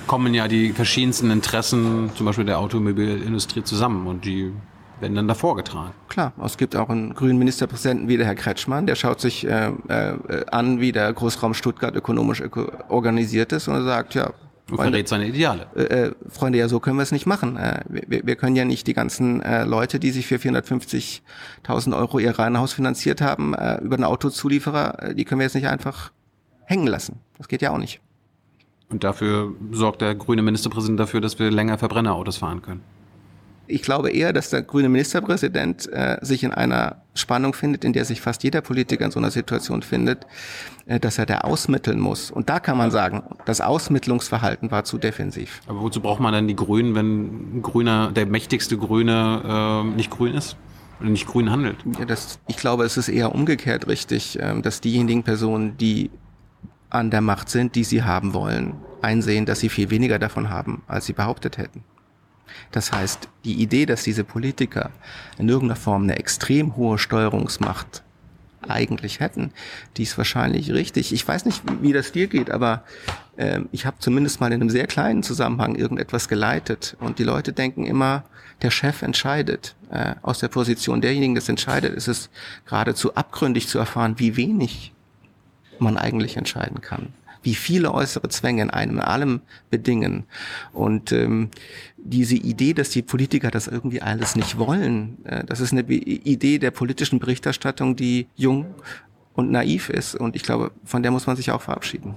[0.07, 4.53] kommen ja die verschiedensten Interessen, zum Beispiel der Automobilindustrie, zusammen und die
[5.01, 5.93] werden dann davor getragen.
[6.09, 9.69] Klar, es gibt auch einen grünen Ministerpräsidenten wie der Herr Kretschmann, der schaut sich äh,
[9.89, 14.33] äh, an, wie der Großraum Stuttgart ökonomisch öko organisiert ist und sagt, ja,
[14.71, 15.67] und verrät seine Ideale.
[15.75, 17.57] Äh, äh, Freunde, ja, so können wir es nicht machen.
[17.57, 22.19] Äh, wir, wir können ja nicht die ganzen äh, Leute, die sich für 450.000 Euro
[22.19, 26.13] ihr Reihenhaus finanziert haben, äh, über einen Autozulieferer, äh, die können wir jetzt nicht einfach
[26.65, 27.21] hängen lassen.
[27.39, 28.01] Das geht ja auch nicht.
[28.89, 32.83] Und dafür sorgt der grüne Ministerpräsident dafür, dass wir länger Verbrennerautos fahren können.
[33.69, 35.89] Ich glaube eher, dass der grüne Ministerpräsident
[36.23, 39.83] sich in einer Spannung findet, in der sich fast jeder Politiker in so einer Situation
[39.83, 40.27] findet,
[40.87, 42.31] äh, dass er da ausmitteln muss.
[42.31, 45.61] Und da kann man sagen, das Ausmittlungsverhalten war zu defensiv.
[45.67, 50.11] Aber wozu braucht man dann die Grünen, wenn ein Grüner, der mächtigste Grüne äh, nicht
[50.11, 50.57] grün ist?
[51.01, 51.77] Oder nicht grün handelt?
[51.99, 56.11] Ja, das, ich glaube, es ist eher umgekehrt richtig, äh, dass diejenigen Personen, die
[56.91, 60.83] an der Macht sind, die sie haben wollen, einsehen, dass sie viel weniger davon haben,
[60.89, 61.85] als sie behauptet hätten.
[62.73, 64.91] Das heißt, die Idee, dass diese Politiker
[65.39, 68.03] in irgendeiner Form eine extrem hohe Steuerungsmacht
[68.69, 69.53] eigentlich hätten,
[69.97, 71.13] die ist wahrscheinlich richtig.
[71.13, 72.85] Ich weiß nicht, wie das dir geht, aber
[73.37, 77.53] äh, ich habe zumindest mal in einem sehr kleinen Zusammenhang irgendetwas geleitet und die Leute
[77.53, 78.25] denken immer,
[78.63, 79.75] der Chef entscheidet.
[79.91, 82.31] Äh, aus der Position derjenigen, das entscheidet, ist es
[82.67, 84.93] geradezu abgründig zu erfahren, wie wenig
[85.79, 90.25] man eigentlich entscheiden kann wie viele äußere Zwänge in einem in allem bedingen.
[90.73, 91.51] Und ähm,
[91.97, 96.59] diese Idee, dass die Politiker das irgendwie alles nicht wollen, äh, das ist eine Idee
[96.59, 98.67] der politischen Berichterstattung, die jung
[99.35, 100.15] und naiv ist.
[100.15, 102.17] Und ich glaube, von der muss man sich auch verabschieden.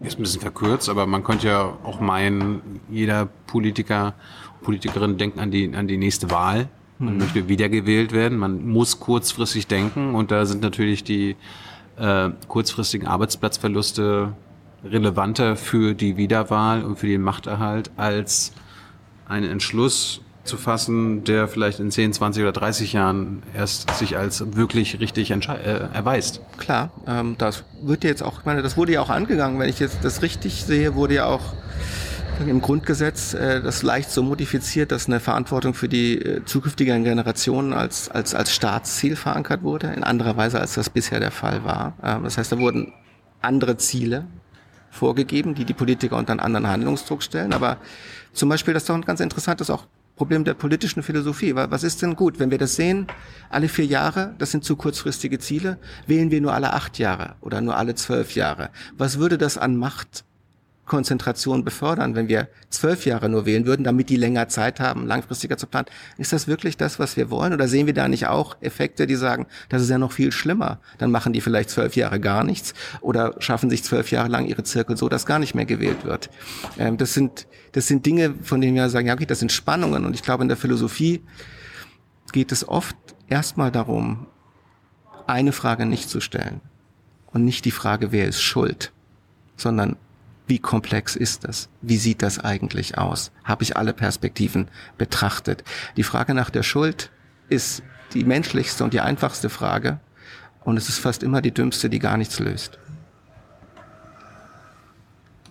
[0.00, 4.14] Ist ein bisschen verkürzt, aber man könnte ja auch meinen, jeder Politiker,
[4.62, 6.68] Politikerin denkt an die, an die nächste Wahl.
[6.98, 7.18] Man hm.
[7.18, 8.38] möchte wiedergewählt werden.
[8.38, 11.36] Man muss kurzfristig denken und da sind natürlich die
[11.98, 14.32] äh, kurzfristigen Arbeitsplatzverluste
[14.84, 18.52] relevanter für die Wiederwahl und für den Machterhalt als
[19.28, 24.56] einen Entschluss zu fassen, der vielleicht in 10, 20 oder 30 Jahren erst sich als
[24.56, 25.34] wirklich richtig äh,
[25.92, 26.40] erweist.
[26.56, 29.80] Klar, ähm, das wird jetzt auch, ich meine, das wurde ja auch angegangen, wenn ich
[29.80, 31.54] jetzt das richtig sehe, wurde ja auch
[32.40, 37.72] im Grundgesetz äh, das leicht so modifiziert, dass eine Verantwortung für die äh, zukünftigen Generationen
[37.72, 41.94] als, als, als Staatsziel verankert wurde, in anderer Weise, als das bisher der Fall war.
[42.02, 42.92] Ähm, das heißt, da wurden
[43.40, 44.26] andere Ziele
[44.90, 47.52] vorgegeben, die die Politiker unter einen anderen Handlungsdruck stellen.
[47.52, 47.78] Aber
[48.32, 51.54] zum Beispiel, das ist doch ein ganz interessantes auch Problem der politischen Philosophie.
[51.54, 53.06] Was ist denn gut, wenn wir das sehen,
[53.50, 57.60] alle vier Jahre, das sind zu kurzfristige Ziele, wählen wir nur alle acht Jahre oder
[57.60, 58.70] nur alle zwölf Jahre.
[58.96, 60.24] Was würde das an Macht
[60.86, 65.56] Konzentration befördern, wenn wir zwölf Jahre nur wählen würden, damit die länger Zeit haben, langfristiger
[65.56, 65.86] zu planen.
[66.16, 67.52] Ist das wirklich das, was wir wollen?
[67.52, 70.78] Oder sehen wir da nicht auch Effekte, die sagen, das ist ja noch viel schlimmer?
[70.98, 74.62] Dann machen die vielleicht zwölf Jahre gar nichts oder schaffen sich zwölf Jahre lang ihre
[74.62, 76.30] Zirkel so, dass gar nicht mehr gewählt wird.
[76.78, 80.06] Ähm, das sind, das sind Dinge, von denen wir sagen, ja, okay, das sind Spannungen.
[80.06, 81.22] Und ich glaube, in der Philosophie
[82.32, 82.96] geht es oft
[83.28, 84.26] erstmal darum,
[85.26, 86.60] eine Frage nicht zu stellen.
[87.32, 88.92] Und nicht die Frage, wer ist schuld,
[89.56, 89.96] sondern
[90.46, 91.68] wie komplex ist das?
[91.82, 93.32] Wie sieht das eigentlich aus?
[93.44, 95.64] Habe ich alle Perspektiven betrachtet?
[95.96, 97.10] Die Frage nach der Schuld
[97.48, 97.82] ist
[98.14, 99.98] die menschlichste und die einfachste Frage.
[100.64, 102.78] Und es ist fast immer die dümmste, die gar nichts löst.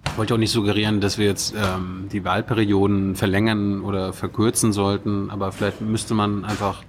[0.08, 5.30] Ich wollte auch nicht suggerieren, dass wir jetzt ähm, die Wahlperioden verlängern oder verkürzen sollten,
[5.30, 6.84] aber vielleicht müsste man einfach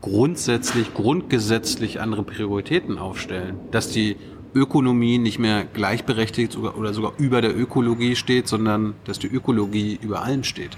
[0.00, 3.60] grundsätzlich, grundgesetzlich andere Prioritäten aufstellen.
[3.70, 4.16] Dass die
[4.54, 10.22] Ökonomie nicht mehr gleichberechtigt oder sogar über der Ökologie steht, sondern dass die Ökologie über
[10.22, 10.76] allem steht.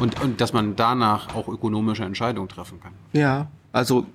[0.00, 2.92] Und, und dass man danach auch ökonomische Entscheidungen treffen kann.
[3.12, 4.06] Ja, also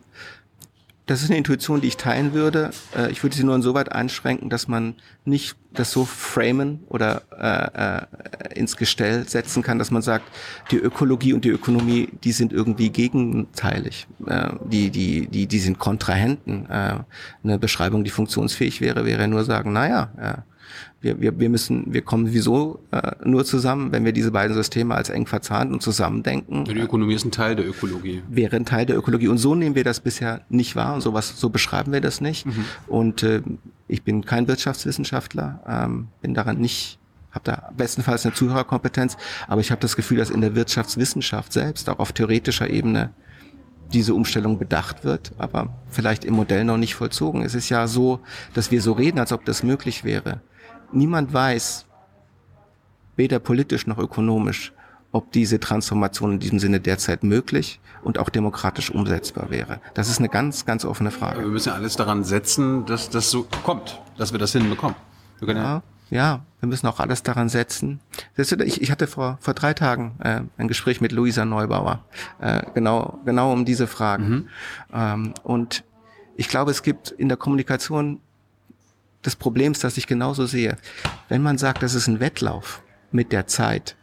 [1.08, 2.72] das ist eine Intuition, die ich teilen würde.
[2.96, 4.96] Äh, ich würde sie nur insoweit einschränken, dass man
[5.26, 10.26] nicht das so framen oder äh, äh, ins Gestell setzen kann, dass man sagt,
[10.72, 14.08] die Ökologie und die Ökonomie, die sind irgendwie gegenteilig.
[14.26, 16.70] Äh, die, die, die, die sind Kontrahenten.
[16.70, 17.00] Äh,
[17.44, 20.57] eine Beschreibung, die funktionsfähig wäre, wäre nur sagen, naja, äh,
[21.00, 24.96] Wir, wir, wir müssen, wir kommen sowieso äh, nur zusammen, wenn wir diese beiden Systeme
[24.96, 26.66] als eng verzahnt und zusammendenken.
[26.66, 28.24] Die Ökonomie ist ein Teil der Ökologie.
[28.30, 29.28] Wäre ein Teil der Ökologie.
[29.28, 32.48] Und so nehmen wir das bisher nicht wahr und sowas, so beschreiben wir das nicht.
[32.48, 32.66] Mhm.
[32.88, 33.42] Und äh,
[33.88, 37.00] ich bin kein Wirtschaftswissenschaftler, ähm, bin daran nicht
[37.32, 39.16] habe da bestenfalls eine Zuhörerkompetenz,
[39.48, 43.12] aber ich habe das Gefühl, dass in der Wirtschaftswissenschaft selbst auch auf theoretischer Ebene
[43.94, 47.44] diese Umstellung bedacht wird, aber vielleicht im Modell noch nicht vollzogen.
[47.44, 48.20] Es ist ja so,
[48.54, 50.42] dass wir so reden, als ob das möglich wäre.
[50.92, 51.86] Niemand weiß,
[53.16, 54.74] weder politisch noch ökonomisch,
[55.12, 59.80] ob diese Transformation in diesem Sinne derzeit möglich und auch demokratisch umsetzbar wäre.
[59.94, 61.40] Das ist eine ganz, ganz offene Frage.
[61.40, 64.96] Wir müssen ja alles daran setzen, dass das so kommt, dass wir das hinbekommen.
[65.40, 68.00] Wir ja, ja ja, wir müssen auch alles daran setzen.
[68.38, 72.04] Ich, ich hatte vor, vor drei Tagen äh, ein Gespräch mit Luisa Neubauer,
[72.40, 74.30] äh, genau, genau um diese Fragen.
[74.30, 74.48] Mhm.
[74.94, 75.84] Ähm, und
[76.36, 78.22] ich glaube, es gibt in der Kommunikation
[79.28, 80.78] des Problems, das ich genauso sehe.
[81.30, 83.96] Wenn man sagt, das ist ein Wettlauf mit der Zeit,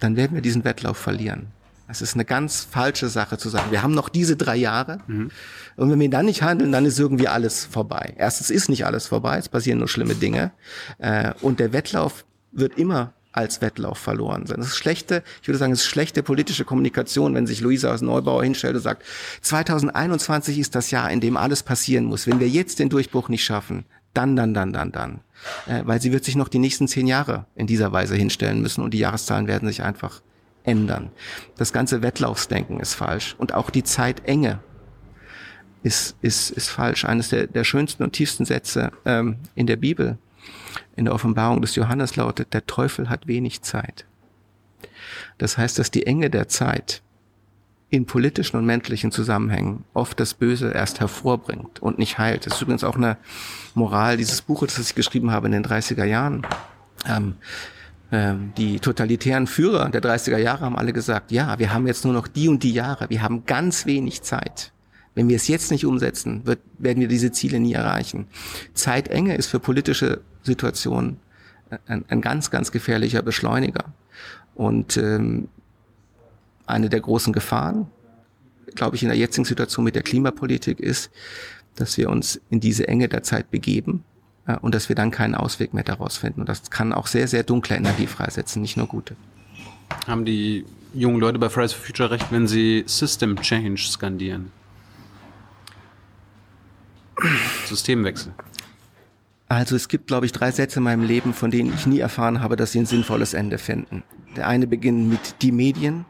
[0.00, 1.46] dann werden wir diesen Wettlauf verlieren.
[1.88, 3.70] Es ist eine ganz falsche Sache zu sagen.
[3.70, 5.00] Wir haben noch diese drei Jahre.
[5.06, 5.30] Mhm.
[5.76, 8.14] Und wenn wir dann nicht handeln, dann ist irgendwie alles vorbei.
[8.16, 9.36] Erstens ist nicht alles vorbei.
[9.36, 10.52] Es passieren nur schlimme Dinge.
[10.98, 14.58] Äh, und der Wettlauf wird immer als Wettlauf verloren sein.
[14.58, 18.02] Das ist schlechte, ich würde sagen, es ist schlechte politische Kommunikation, wenn sich Luisa aus
[18.02, 19.04] Neubauer hinstellt und sagt,
[19.40, 22.26] 2021 ist das Jahr, in dem alles passieren muss.
[22.26, 23.84] Wenn wir jetzt den Durchbruch nicht schaffen,
[24.14, 25.20] dann, dann, dann, dann, dann.
[25.66, 28.82] Äh, weil sie wird sich noch die nächsten zehn Jahre in dieser Weise hinstellen müssen
[28.82, 30.22] und die Jahreszahlen werden sich einfach
[30.64, 31.10] ändern.
[31.56, 34.60] Das ganze Wettlaufsdenken ist falsch und auch die Zeitenge
[35.82, 37.04] ist, ist, ist falsch.
[37.04, 40.18] Eines der, der schönsten und tiefsten Sätze ähm, in der Bibel,
[40.96, 44.06] in der Offenbarung des Johannes lautet, der Teufel hat wenig Zeit.
[45.38, 47.02] Das heißt, dass die Enge der Zeit
[47.92, 52.46] in politischen und menschlichen Zusammenhängen oft das Böse erst hervorbringt und nicht heilt.
[52.46, 53.18] Das ist übrigens auch eine
[53.74, 56.46] Moral dieses Buches, das ich geschrieben habe in den 30er Jahren.
[57.06, 57.34] Ähm,
[58.10, 62.14] ähm, die totalitären Führer der 30er Jahre haben alle gesagt, ja, wir haben jetzt nur
[62.14, 64.72] noch die und die Jahre, wir haben ganz wenig Zeit.
[65.14, 68.26] Wenn wir es jetzt nicht umsetzen, wird, werden wir diese Ziele nie erreichen.
[68.72, 71.18] Zeitenge ist für politische Situationen
[71.86, 73.84] ein, ein ganz, ganz gefährlicher Beschleuniger.
[74.54, 75.48] Und ähm,
[76.66, 77.86] eine der großen Gefahren,
[78.74, 81.10] glaube ich, in der jetzigen Situation mit der Klimapolitik ist,
[81.74, 84.04] dass wir uns in diese Enge der Zeit begeben
[84.46, 86.40] äh, und dass wir dann keinen Ausweg mehr daraus finden.
[86.40, 89.16] Und das kann auch sehr, sehr dunkle Energie freisetzen, nicht nur gute.
[90.06, 94.50] Haben die jungen Leute bei Fridays for Future recht, wenn sie System Change skandieren?
[97.66, 98.32] Systemwechsel.
[99.48, 102.40] Also es gibt, glaube ich, drei Sätze in meinem Leben, von denen ich nie erfahren
[102.40, 104.02] habe, dass sie ein sinnvolles Ende finden.
[104.34, 106.06] Der eine beginnt mit die Medien,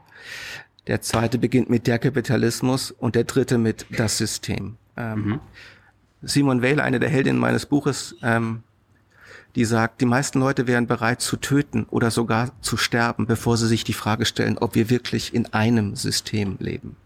[0.87, 4.77] der zweite beginnt mit der Kapitalismus und der dritte mit das System.
[4.97, 5.41] Ähm, mhm.
[6.23, 8.63] Simon Weil, eine der Heldinnen meines Buches, ähm,
[9.55, 13.69] die sagt, die meisten Leute wären bereit zu töten oder sogar zu sterben, bevor sie
[13.69, 16.97] sich die Frage stellen, ob wir wirklich in einem System leben.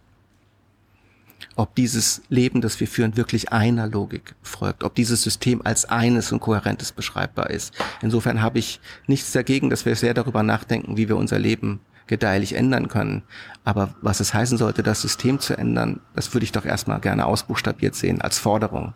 [1.57, 6.31] Ob dieses Leben, das wir führen, wirklich einer Logik folgt, ob dieses System als eines
[6.31, 7.75] und kohärentes beschreibbar ist.
[8.01, 12.55] Insofern habe ich nichts dagegen, dass wir sehr darüber nachdenken, wie wir unser Leben gedeihlich
[12.55, 13.23] ändern können.
[13.65, 17.27] Aber was es heißen sollte, das System zu ändern, das würde ich doch erstmal gerne
[17.27, 18.95] ausbuchstabiert sehen als Forderung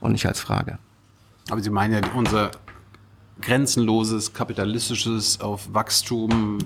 [0.00, 0.78] und nicht als Frage.
[1.50, 2.50] Aber Sie meinen ja, unser
[3.40, 6.58] grenzenloses, kapitalistisches, auf Wachstum,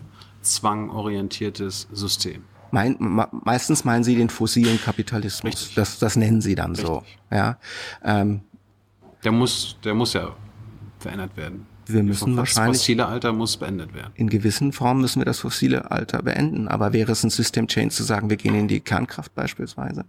[0.43, 2.45] Zwang orientiertes System.
[2.71, 2.97] Mein,
[3.45, 5.73] meistens meinen Sie den fossilen Kapitalismus.
[5.75, 6.87] Das, das nennen Sie dann Richtig.
[6.87, 7.03] so.
[7.31, 7.59] Ja.
[8.05, 8.43] Ähm,
[9.25, 10.37] der muss, der muss ja
[10.99, 12.79] verändert werden wir müssen das wahrscheinlich.
[12.79, 14.13] Das fossile Alter muss beendet werden.
[14.15, 16.69] In gewissen Formen müssen wir das fossile Alter beenden.
[16.69, 20.05] Aber wäre es ein System Change zu sagen, wir gehen in die Kernkraft beispielsweise?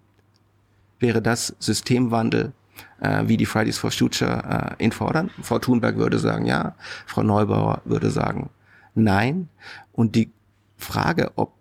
[1.00, 2.54] Wäre das Systemwandel,
[3.00, 5.30] äh, wie die Fridays for Future äh, ihn fordern?
[5.42, 6.76] Frau Thunberg würde sagen ja,
[7.06, 8.50] Frau Neubauer würde sagen
[8.96, 9.50] nein.
[9.94, 10.32] Und die
[10.78, 11.54] Frage, ob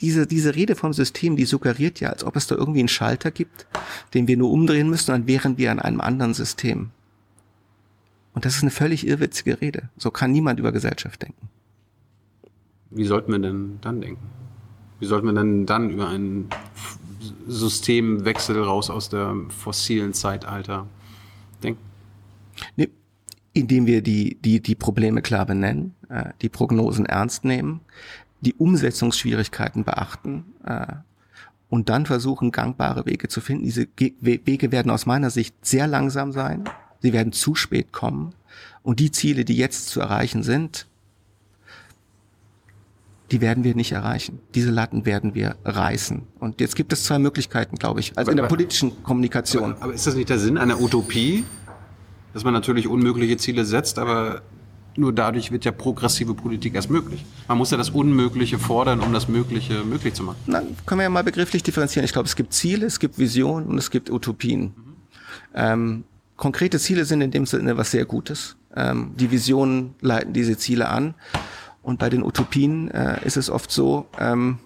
[0.00, 3.30] diese, diese Rede vom System, die suggeriert ja, als ob es da irgendwie einen Schalter
[3.30, 3.66] gibt,
[4.14, 6.90] den wir nur umdrehen müssen, dann wären wir an einem anderen System.
[8.32, 9.88] Und das ist eine völlig irrwitzige Rede.
[9.96, 11.48] So kann niemand über Gesellschaft denken.
[12.90, 14.22] Wie sollten wir denn dann denken?
[14.98, 16.50] Wie sollten wir denn dann über einen
[17.46, 20.86] Systemwechsel raus aus dem fossilen Zeitalter
[21.62, 21.82] denken?
[22.76, 22.90] Nee,
[23.52, 27.80] indem wir die, die, die Probleme klar benennen, äh, die Prognosen ernst nehmen,
[28.40, 30.86] die Umsetzungsschwierigkeiten beachten äh,
[31.68, 33.64] und dann versuchen, gangbare Wege zu finden.
[33.64, 36.64] Diese Ge Wege werden aus meiner Sicht sehr langsam sein,
[37.00, 38.34] sie werden zu spät kommen
[38.82, 40.86] und die Ziele, die jetzt zu erreichen sind,
[43.30, 44.40] die werden wir nicht erreichen.
[44.54, 46.22] Diese Latten werden wir reißen.
[46.40, 49.72] Und jetzt gibt es zwei Möglichkeiten, glaube ich, also aber, in der politischen Kommunikation.
[49.72, 51.44] Aber, aber, ist das nicht der Sinn einer Utopie?
[52.32, 54.42] dass man natürlich unmögliche Ziele setzt, aber
[54.96, 57.24] nur dadurch wird ja progressive Politik erst möglich.
[57.48, 60.38] Man muss ja das Unmögliche fordern, um das Mögliche möglich zu machen.
[60.46, 62.04] Na, können wir ja mal begrifflich differenzieren.
[62.04, 64.62] Ich glaube, es gibt Ziele, es gibt Visionen und es gibt Utopien.
[64.62, 64.72] Mhm.
[65.54, 66.04] Ähm,
[66.40, 68.56] konkrete Ziele sind in dem Sinne was sehr Gutes.
[68.74, 71.14] Ähm, die Visionen leiten diese Ziele an.
[71.82, 74.58] Und bei den Utopien äh, ist es oft so, ähm,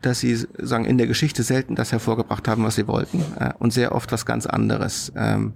[0.00, 3.72] dass sie sagen in der Geschichte selten das hervorgebracht haben, was sie wollten, äh, und
[3.72, 5.12] sehr oft was ganz anderes.
[5.16, 5.54] Ähm,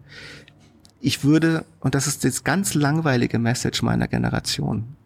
[1.00, 4.96] ich würde, und das ist das ganz langweilige Message meiner Generation,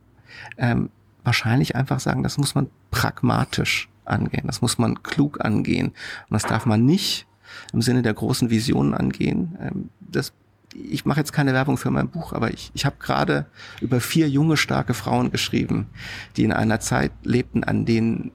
[0.57, 0.89] ähm,
[1.23, 6.45] wahrscheinlich einfach sagen, das muss man pragmatisch angehen, das muss man klug angehen und das
[6.45, 7.27] darf man nicht
[7.73, 9.57] im Sinne der großen Visionen angehen.
[9.61, 10.33] Ähm, das,
[10.75, 13.47] ich mache jetzt keine Werbung für mein Buch, aber ich, ich habe gerade
[13.81, 15.87] über vier junge, starke Frauen geschrieben,
[16.37, 18.33] die in einer Zeit lebten, an denen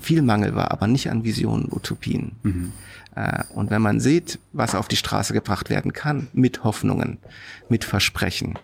[0.00, 2.32] viel Mangel war, aber nicht an Visionen, Utopien.
[2.42, 2.72] Mhm.
[3.14, 7.18] Äh, und wenn man sieht, was auf die Straße gebracht werden kann, mit Hoffnungen,
[7.68, 8.58] mit Versprechen,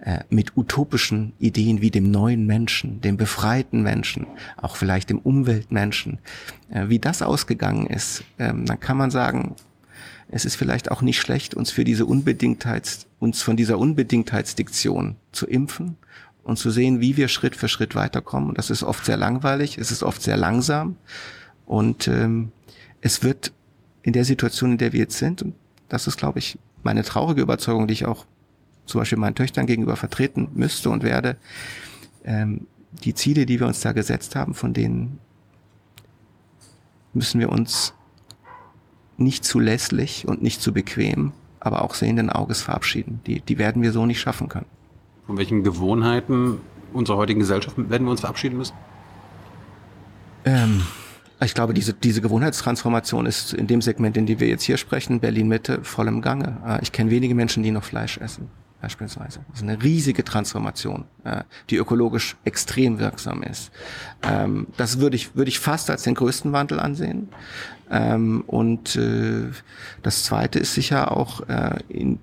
[0.00, 4.26] äh, mit utopischen Ideen wie dem neuen Menschen, dem befreiten Menschen,
[4.56, 6.18] auch vielleicht dem Umweltmenschen,
[6.70, 9.56] äh, wie das ausgegangen ist, ähm, dann kann man sagen,
[10.30, 15.46] es ist vielleicht auch nicht schlecht, uns für diese Unbedingtheit, uns von dieser Unbedingtheitsdiktion zu
[15.46, 15.96] impfen
[16.42, 18.50] und zu sehen, wie wir Schritt für Schritt weiterkommen.
[18.50, 20.96] Und das ist oft sehr langweilig, es ist oft sehr langsam
[21.66, 22.52] und ähm,
[23.00, 23.52] es wird
[24.02, 25.54] in der Situation, in der wir jetzt sind, und
[25.88, 28.26] das ist, glaube ich, meine traurige Überzeugung, die ich auch
[28.88, 31.36] zum Beispiel meinen Töchtern gegenüber vertreten müsste und werde,
[32.24, 32.66] ähm,
[33.04, 35.18] die Ziele, die wir uns da gesetzt haben, von denen
[37.12, 37.94] müssen wir uns
[39.16, 43.20] nicht zu lässlich und nicht zu bequem, aber auch sehenden Auges verabschieden.
[43.26, 44.66] Die, die werden wir so nicht schaffen können.
[45.26, 46.60] Von welchen Gewohnheiten
[46.92, 48.74] unserer heutigen Gesellschaft werden wir uns verabschieden müssen?
[50.44, 50.82] Ähm,
[51.44, 55.20] ich glaube, diese, diese Gewohnheitstransformation ist in dem Segment, in dem wir jetzt hier sprechen,
[55.20, 56.56] Berlin-Mitte, voll im Gange.
[56.66, 58.48] Äh, ich kenne wenige Menschen, die noch Fleisch essen,
[58.80, 59.40] beispielsweise.
[59.48, 63.70] Das ist eine riesige Transformation, äh, die ökologisch extrem wirksam ist.
[64.22, 67.28] Ähm, das würde ich, würde ich fast als den größten Wandel ansehen.
[67.90, 69.48] Ähm, und äh,
[70.02, 71.42] das Zweite ist sicher auch
[71.88, 72.18] in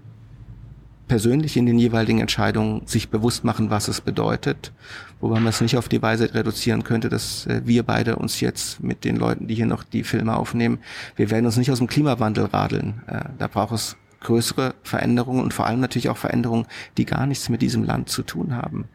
[1.08, 4.72] persönlich in den jeweiligen Entscheidungen sich bewusst machen, was es bedeutet,
[5.20, 8.82] wobei man es nicht auf die Weise reduzieren könnte, dass äh, wir beide uns jetzt
[8.84, 10.80] mit den Leuten, die hier noch die Filme aufnehmen,
[11.16, 13.02] wir werden uns nicht aus dem Klimawandel radeln.
[13.08, 16.66] Äh, da braucht es größere Veränderungen und vor allem natürlich auch Veränderungen,
[16.98, 18.86] die gar nichts mit diesem Land zu tun haben.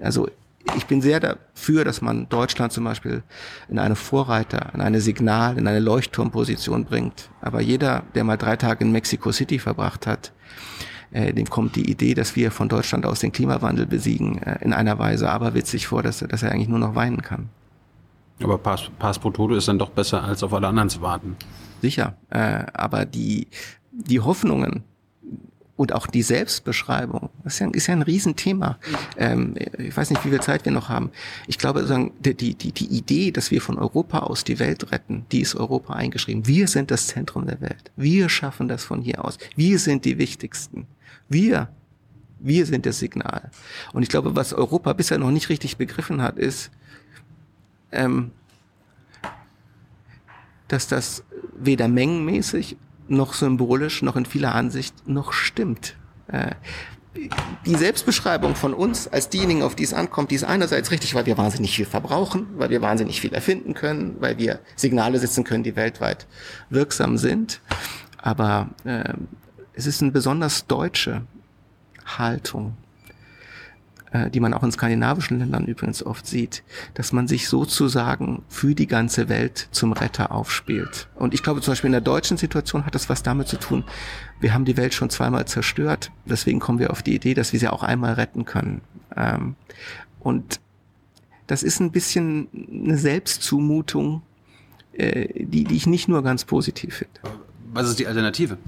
[0.00, 0.28] Also
[0.76, 3.22] ich bin sehr dafür, dass man Deutschland zum Beispiel
[3.68, 7.30] in eine Vorreiter, in eine Signal, in eine Leuchtturmposition bringt.
[7.40, 10.32] Aber jeder, der mal drei Tage in Mexico City verbracht hat,
[11.10, 14.72] äh, dem kommt die Idee, dass wir von Deutschland aus den Klimawandel besiegen, äh, in
[14.72, 17.48] einer Weise aber witzig vor, dass, dass er eigentlich nur noch weinen kann.
[18.42, 21.36] Aber Pass, Pass pro Toto ist dann doch besser, als auf alle anderen zu warten.
[21.80, 23.48] Sicher, äh, aber die,
[24.06, 24.84] die Hoffnungen,
[25.78, 28.80] und auch die Selbstbeschreibung, das ist ja, ist ja ein Riesenthema.
[29.16, 31.12] Ähm, ich weiß nicht, wie viel Zeit wir noch haben.
[31.46, 35.40] Ich glaube, die, die, die Idee, dass wir von Europa aus die Welt retten, die
[35.40, 36.48] ist Europa eingeschrieben.
[36.48, 37.92] Wir sind das Zentrum der Welt.
[37.94, 39.38] Wir schaffen das von hier aus.
[39.54, 40.88] Wir sind die Wichtigsten.
[41.28, 41.68] Wir,
[42.40, 43.52] wir sind das Signal.
[43.92, 46.72] Und ich glaube, was Europa bisher noch nicht richtig begriffen hat, ist,
[47.92, 48.32] ähm,
[50.66, 51.22] dass das
[51.56, 52.76] weder mengenmäßig
[53.08, 55.96] noch symbolisch noch in vieler Ansicht noch stimmt.
[56.28, 56.52] Äh,
[57.66, 61.26] die Selbstbeschreibung von uns als diejenigen, auf die es ankommt, die ist einerseits richtig, weil
[61.26, 65.64] wir wahnsinnig viel verbrauchen, weil wir wahnsinnig viel erfinden können, weil wir Signale setzen können,
[65.64, 66.26] die weltweit
[66.70, 67.60] wirksam sind.
[68.18, 69.14] Aber äh,
[69.72, 71.22] es ist eine besonders deutsche
[72.04, 72.76] Haltung,
[74.12, 76.62] äh, die man auch in skandinavischen Ländern übrigens oft sieht,
[76.94, 81.08] dass man sich sozusagen für die ganze Welt zum Retter aufspielt.
[81.14, 83.84] Und ich glaube zum Beispiel in der deutschen Situation hat das was damit zu tun,
[84.40, 87.60] wir haben die Welt schon zweimal zerstört, deswegen kommen wir auf die Idee, dass wir
[87.60, 88.80] sie auch einmal retten können.
[89.16, 89.56] Ähm,
[90.20, 90.60] und
[91.46, 94.22] das ist ein bisschen eine Selbstzumutung,
[94.92, 97.20] äh, die, die ich nicht nur ganz positiv finde.
[97.72, 98.58] Was ist die Alternative?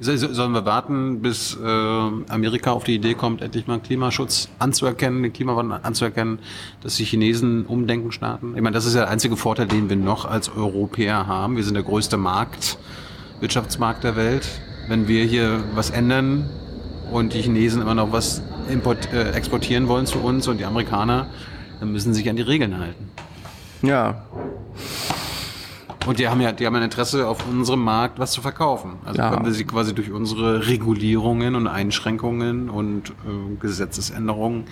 [0.00, 5.32] Sollen wir warten, bis äh, Amerika auf die Idee kommt, endlich mal Klimaschutz anzuerkennen, den
[5.32, 6.38] Klimawandel anzuerkennen,
[6.82, 8.54] dass die Chinesen umdenken starten?
[8.54, 11.56] Ich meine, das ist ja der einzige Vorteil, den wir noch als Europäer haben.
[11.56, 12.78] Wir sind der größte Markt,
[13.40, 14.48] Wirtschaftsmarkt der Welt.
[14.86, 16.48] Wenn wir hier was ändern
[17.10, 21.26] und die Chinesen immer noch was import, äh, exportieren wollen zu uns und die Amerikaner,
[21.80, 23.10] dann müssen sie sich an die Regeln halten.
[23.82, 24.22] Ja.
[26.06, 28.94] Und die haben ja, die haben ein Interesse auf unserem Markt, was zu verkaufen.
[29.04, 29.30] Also Ja.
[29.30, 33.12] können wir sie quasi durch unsere Regulierungen und Einschränkungen und äh,
[33.60, 34.64] Gesetzesänderungen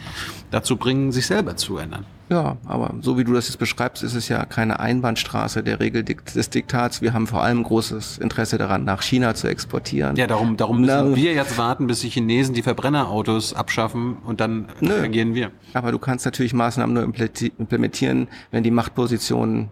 [0.51, 2.07] dazu bringen, sich selber zu ändern.
[2.29, 6.03] Ja, aber so wie du das jetzt beschreibst, ist es ja keine Einbahnstraße der Regel
[6.03, 7.01] des Diktats.
[7.01, 10.17] Wir haben vor allem großes Interesse daran, nach China zu exportieren.
[10.17, 14.41] Ja, darum, darum müssen Na, wir jetzt warten, bis die Chinesen die Verbrennerautos abschaffen und
[14.41, 14.95] dann Nö.
[14.95, 15.51] reagieren wir.
[15.75, 19.69] Aber du kannst natürlich Maßnahmen nur implementieren, wenn die Machtpositionen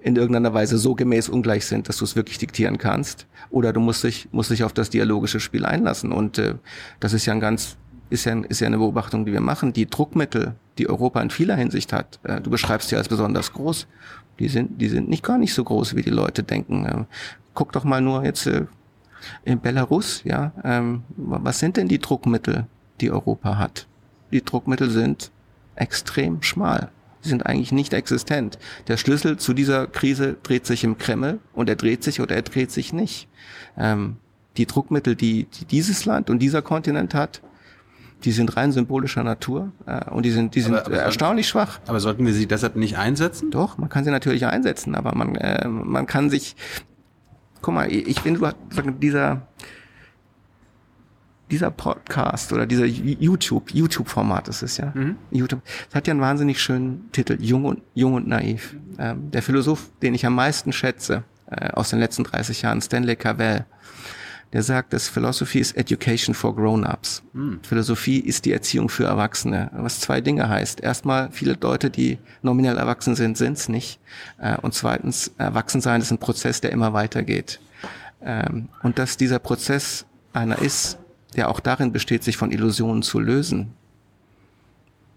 [0.00, 3.26] in irgendeiner Weise so gemäß ungleich sind, dass du es wirklich diktieren kannst.
[3.50, 6.12] Oder du musst dich, musst dich auf das dialogische Spiel einlassen.
[6.12, 6.54] Und äh,
[7.00, 7.76] das ist ja ein ganz,
[8.10, 9.72] ist ja, ist ja eine Beobachtung, die wir machen.
[9.72, 13.86] Die Druckmittel, die Europa in vieler Hinsicht hat, äh, du beschreibst sie als besonders groß,
[14.38, 16.84] die sind, die sind nicht gar nicht so groß, wie die Leute denken.
[16.84, 17.04] Äh,
[17.54, 18.66] guck doch mal nur jetzt äh,
[19.44, 22.66] in Belarus, ja, ähm, was sind denn die Druckmittel,
[23.00, 23.88] die Europa hat?
[24.30, 25.32] Die Druckmittel sind
[25.74, 26.90] extrem schmal.
[27.20, 28.58] Sie sind eigentlich nicht existent.
[28.86, 32.42] Der Schlüssel zu dieser Krise dreht sich im Kreml und er dreht sich oder er
[32.42, 33.28] dreht sich nicht.
[33.76, 34.16] Ähm,
[34.56, 37.42] die Druckmittel, die, die dieses Land und dieser Kontinent hat,
[38.24, 41.78] die sind rein symbolischer Natur äh, und die sind, die sind Aber- aber- erstaunlich schwach.
[41.86, 43.50] Aber sollten wir sie deshalb nicht einsetzen?
[43.52, 46.56] Doch, man kann sie natürlich einsetzen, aber man, äh, man kann sich,
[47.62, 48.56] guck mal, ich finde, du hast
[49.00, 49.46] dieser,
[51.50, 54.92] dieser Podcast oder dieser YouTube, YouTube-Format ist es ja.
[55.30, 55.62] YouTube.
[55.88, 58.76] Es hat ja einen wahnsinnig schönen Titel, Jung und, Jung und Naiv.
[58.98, 63.16] Ähm, der Philosoph, den ich am meisten schätze, äh, aus den letzten 30 Jahren, Stanley
[63.16, 63.64] Cavell,
[64.52, 67.22] der sagt, dass Philosophy is Education for Grown-ups.
[67.62, 70.80] Philosophie ist die Erziehung für Erwachsene, was zwei Dinge heißt.
[70.80, 74.00] Erstmal, viele Leute, die nominell erwachsen sind, sind's nicht.
[74.40, 77.60] Äh, Und zweitens, Erwachsensein ist ein Prozess, der immer weitergeht.
[78.22, 80.98] Ähm, Und dass dieser Prozess einer ist,
[81.38, 83.72] der auch darin besteht, sich von Illusionen zu lösen,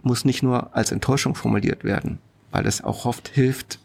[0.04, 2.20] muss nicht nur als Enttäuschung formuliert werden,
[2.52, 3.80] weil es auch oft hilft,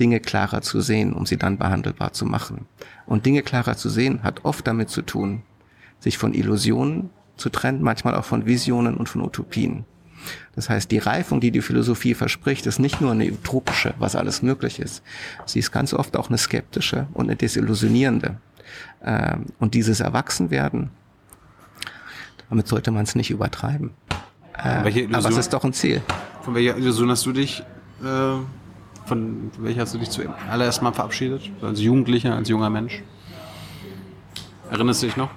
[0.00, 2.66] Dinge klarer zu sehen, um sie dann behandelbar zu machen.
[3.06, 5.42] Und Dinge klarer zu sehen hat oft damit zu tun,
[6.00, 9.84] sich von Illusionen zu trennen, manchmal auch von Visionen und von Utopien.
[10.54, 14.42] Das heißt, die Reifung, die die Philosophie verspricht, ist nicht nur eine utopische, was alles
[14.42, 15.02] möglich ist.
[15.46, 18.38] Sie ist ganz oft auch eine skeptische und eine desillusionierende.
[19.04, 20.90] Ähm, Und dieses Erwachsenwerden,
[22.52, 23.92] damit sollte man es nicht übertreiben.
[24.62, 26.02] Äh, aber es ist doch ein Ziel.
[26.42, 27.62] Von welcher Illusion hast du dich,
[28.02, 28.04] äh,
[29.06, 31.50] von welcher hast du dich zuallererst mal verabschiedet?
[31.62, 33.02] Als Jugendlicher, als junger Mensch?
[34.70, 35.30] Erinnerst du dich noch?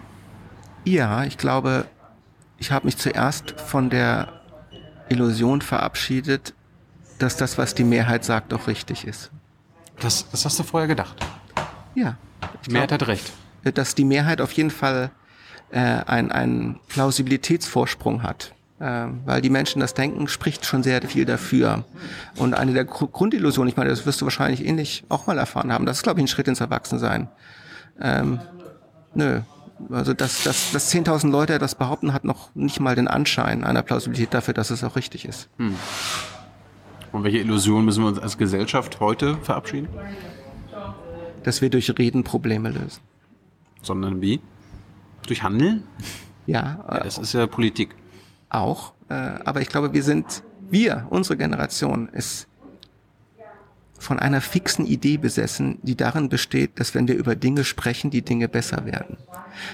[0.83, 1.85] Ja, ich glaube,
[2.57, 4.41] ich habe mich zuerst von der
[5.07, 6.53] Illusion verabschiedet,
[7.17, 9.31] dass das, was die Mehrheit sagt, auch richtig ist.
[10.01, 11.15] Das, das hast du vorher gedacht.
[11.93, 12.17] Ja.
[12.65, 13.31] Die Mehrheit hat recht.
[13.63, 15.11] Dass die Mehrheit auf jeden Fall
[15.71, 18.53] äh, einen, einen Plausibilitätsvorsprung hat.
[18.79, 21.85] Äh, weil die Menschen das denken, spricht schon sehr viel dafür.
[22.35, 25.71] Und eine der Gru- Grundillusionen, ich meine, das wirst du wahrscheinlich ähnlich auch mal erfahren
[25.71, 27.29] haben, das ist, glaube ich, ein Schritt ins Erwachsensein.
[28.01, 28.39] Ähm,
[29.13, 29.41] nö.
[29.89, 33.81] Also, dass, dass, dass 10.000 Leute das behaupten, hat noch nicht mal den Anschein einer
[33.83, 35.49] Plausibilität dafür, dass es auch richtig ist.
[37.11, 39.87] Von welcher Illusion müssen wir uns als Gesellschaft heute verabschieden?
[41.43, 43.01] Dass wir durch Reden Probleme lösen.
[43.81, 44.41] Sondern wie?
[45.26, 45.84] Durch Handeln?
[46.45, 47.95] Ja, Ja, äh, das ist ja Politik.
[48.49, 48.93] auch.
[49.10, 52.47] Äh, aber ich glaube, wir sind, wir, unsere Generation, ist
[53.97, 58.22] von einer fixen Idee besessen, die darin besteht, dass wenn wir über Dinge sprechen, die
[58.22, 59.18] Dinge besser werden.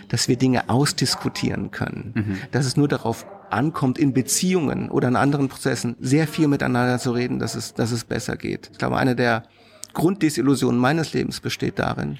[0.10, 2.40] Dass wir Dinge ausdiskutieren können.
[2.52, 7.12] Dass es nur darauf ankommt, in Beziehungen oder in anderen Prozessen sehr viel miteinander zu
[7.12, 8.70] reden, dass es, dass es besser geht.
[8.72, 9.44] Ich glaube, eine der
[9.94, 12.18] Grunddesillusionen meines Lebens besteht darin, äh,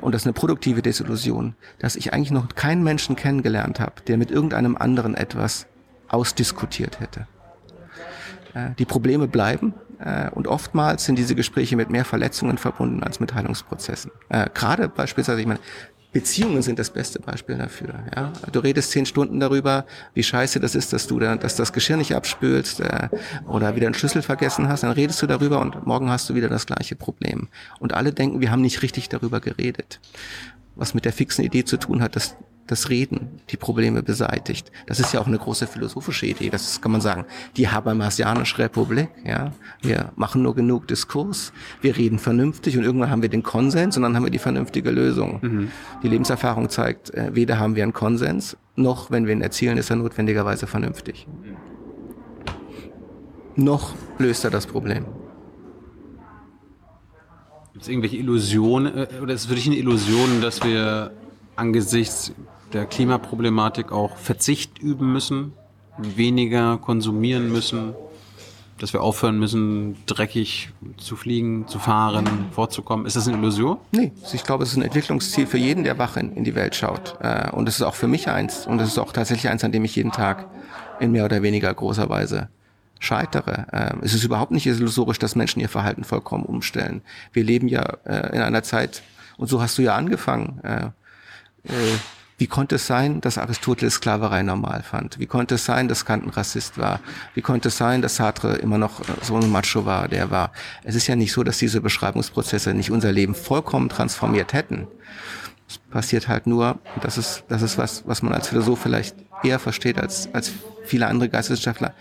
[0.00, 4.16] und das ist eine produktive Desillusion, dass ich eigentlich noch keinen Menschen kennengelernt habe, der
[4.16, 5.66] mit irgendeinem anderen etwas
[6.08, 7.26] ausdiskutiert hätte.
[8.54, 13.20] Äh, Die Probleme bleiben äh, und oftmals sind diese Gespräche mit mehr Verletzungen verbunden als
[13.20, 14.10] mit Heilungsprozessen.
[14.28, 15.60] Äh, Gerade beispielsweise, ich meine,
[16.12, 17.94] Beziehungen sind das beste Beispiel dafür.
[18.14, 18.32] Ja?
[18.52, 21.96] Du redest zehn Stunden darüber, wie scheiße das ist, dass du da, dass das Geschirr
[21.96, 23.08] nicht abspülst äh,
[23.46, 24.82] oder wieder einen Schlüssel vergessen hast.
[24.82, 27.48] Dann redest du darüber und morgen hast du wieder das gleiche Problem.
[27.80, 30.00] Und alle denken, wir haben nicht richtig darüber geredet.
[30.76, 32.36] Was mit der fixen Idee zu tun hat, dass
[32.66, 34.70] das Reden die Probleme beseitigt.
[34.86, 36.50] Das ist ja auch eine große philosophische Idee.
[36.50, 37.24] Das ist, kann man sagen,
[37.56, 39.08] die Habermasianische Republik.
[39.24, 39.52] Ja,
[39.82, 44.02] wir machen nur genug Diskurs, wir reden vernünftig und irgendwann haben wir den Konsens und
[44.02, 45.70] dann haben wir die vernünftige Lösung.
[46.02, 49.90] Die Lebenserfahrung zeigt, äh, weder haben wir einen Konsens noch, wenn wir ihn erzielen, ist
[49.90, 51.26] er notwendigerweise vernünftig.
[53.56, 55.04] Noch löst er das Problem.
[57.72, 61.12] Gibt es irgendwelche Illusionen, äh, oder ist es für dich eine Illusion, dass wir
[61.56, 62.32] angesichts
[62.72, 65.52] der Klimaproblematik auch Verzicht üben müssen,
[65.98, 67.94] weniger konsumieren müssen,
[68.78, 73.06] dass wir aufhören müssen, dreckig zu fliegen, zu fahren, vorzukommen.
[73.06, 73.78] Ist das eine Illusion?
[73.92, 76.74] Nee, ich glaube, es ist ein Entwicklungsziel für jeden, der wach in, in die Welt
[76.74, 77.16] schaut.
[77.20, 78.66] Äh, und es ist auch für mich eins.
[78.66, 80.46] Und es ist auch tatsächlich eins, an dem ich jeden Tag
[80.98, 82.48] in mehr oder weniger großer Weise
[82.98, 83.66] scheitere.
[83.72, 87.02] Ähm, es ist überhaupt nicht illusorisch, dass Menschen ihr Verhalten vollkommen umstellen.
[87.32, 89.02] Wir leben ja äh, in einer Zeit,
[89.36, 90.86] und so hast du ja angefangen, äh,
[91.64, 91.98] äh,
[92.38, 95.18] wie konnte es sein, dass Aristoteles Sklaverei normal fand?
[95.18, 97.00] Wie konnte es sein, dass Kant ein Rassist war?
[97.34, 100.52] Wie konnte es sein, dass Sartre immer noch so ein Macho war, der war?
[100.82, 104.88] Es ist ja nicht so, dass diese Beschreibungsprozesse nicht unser Leben vollkommen transformiert hätten.
[105.68, 109.58] Es passiert halt nur, das ist, das ist was, was man als Philosoph vielleicht eher
[109.58, 110.52] versteht als, als
[110.84, 111.94] viele andere Geisteswissenschaftler.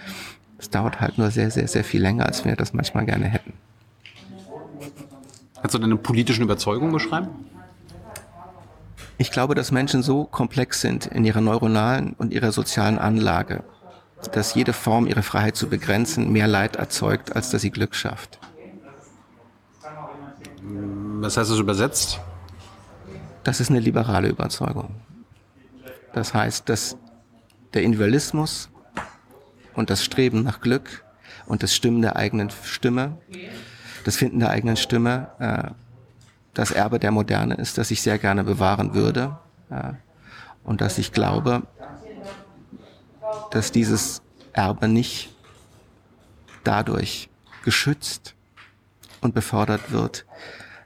[0.58, 3.54] Es dauert halt nur sehr, sehr, sehr viel länger, als wir das manchmal gerne hätten.
[5.62, 7.30] Kannst du deine politischen Überzeugungen beschreiben?
[9.22, 13.64] Ich glaube, dass Menschen so komplex sind in ihrer neuronalen und ihrer sozialen Anlage,
[14.32, 18.40] dass jede Form, ihre Freiheit zu begrenzen, mehr Leid erzeugt, als dass sie Glück schafft.
[20.64, 22.20] Was heißt das übersetzt?
[23.44, 24.96] Das ist eine liberale Überzeugung.
[26.14, 26.98] Das heißt, dass
[27.76, 28.70] der Individualismus
[29.76, 31.06] und das Streben nach Glück
[31.46, 33.20] und das Stimmen der eigenen Stimme,
[34.04, 35.91] das Finden der eigenen Stimme äh,
[36.54, 39.38] das Erbe der Moderne ist, das ich sehr gerne bewahren würde
[39.70, 39.94] äh,
[40.64, 41.64] und dass ich glaube,
[43.52, 44.22] dass dieses
[44.54, 45.34] Erbe nicht
[46.64, 47.30] dadurch
[47.64, 48.36] geschützt
[49.22, 50.26] und befördert wird,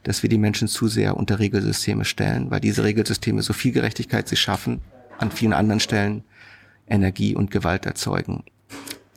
[0.04, 4.28] dass wir die Menschen zu sehr unter Regelsysteme stellen, weil diese Regelsysteme so viel Gerechtigkeit
[4.28, 4.82] sie schaffen,
[5.18, 6.24] an vielen anderen Stellen
[6.88, 8.44] Energie und Gewalt erzeugen,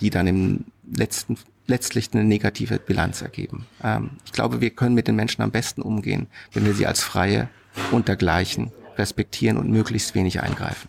[0.00, 1.36] die dann im letzten
[1.68, 3.66] letztlich eine negative Bilanz ergeben.
[3.84, 7.02] Ähm, ich glaube, wir können mit den Menschen am besten umgehen, wenn wir sie als
[7.02, 7.48] Freie
[7.92, 10.88] untergleichen, respektieren und möglichst wenig eingreifen.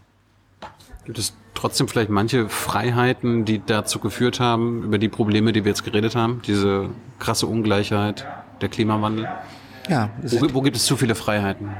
[1.06, 5.69] Gibt es trotzdem vielleicht manche Freiheiten, die dazu geführt haben, über die Probleme, die wir
[5.69, 6.89] jetzt geredet haben, diese
[7.19, 8.26] krasse Ungleichheit,
[8.61, 9.27] der Klimawandel?
[9.89, 10.10] Ja.
[10.22, 11.72] Wo, wo gibt es zu viele Freiheiten?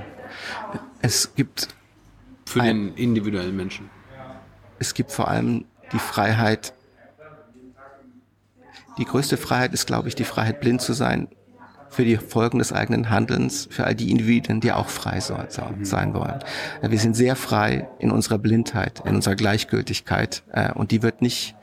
[1.02, 1.70] Es gibt
[2.46, 3.90] für den individuellen Menschen.
[4.80, 6.74] Es gibt vor allem die Freiheit,
[9.00, 11.30] die größte Freiheit ist, glaube ich, die Freiheit, blind zu sein
[11.90, 15.64] für die Folgen des eigenen Handelns, für all die Individuen, die auch frei so, so,
[15.82, 16.40] sein wollen.
[16.82, 21.56] Wir sind sehr frei in unserer Blindheit, in unserer Gleichgültigkeit äh, und die wird nicht,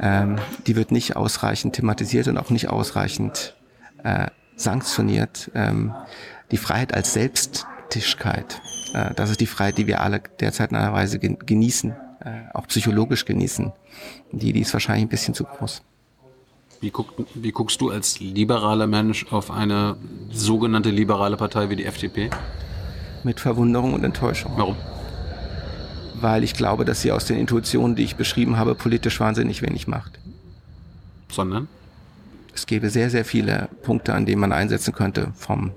[0.00, 0.36] ähm,
[0.66, 3.54] die wird nicht ausreichend thematisiert und auch nicht ausreichend
[4.02, 4.26] äh,
[4.56, 5.52] sanktioniert.
[5.54, 5.94] Ähm,
[6.50, 8.60] die Freiheit als Selbstigkeit,
[8.92, 11.92] äh, das ist die Freiheit, die wir alle derzeit in einer Weise genießen,
[12.24, 13.72] äh, auch psychologisch genießen.
[14.32, 15.82] Die, die ist wahrscheinlich ein bisschen zu groß.
[16.82, 19.96] Wie, guck, wie guckst du als liberaler Mensch auf eine
[20.32, 22.28] sogenannte liberale Partei wie die FDP?
[23.22, 24.54] Mit Verwunderung und Enttäuschung.
[24.56, 24.74] Warum?
[26.14, 29.86] Weil ich glaube, dass sie aus den Intuitionen, die ich beschrieben habe, politisch wahnsinnig wenig
[29.86, 30.18] macht.
[31.30, 31.68] Sondern?
[32.52, 35.70] Es gäbe sehr, sehr viele Punkte, an denen man einsetzen könnte, vom,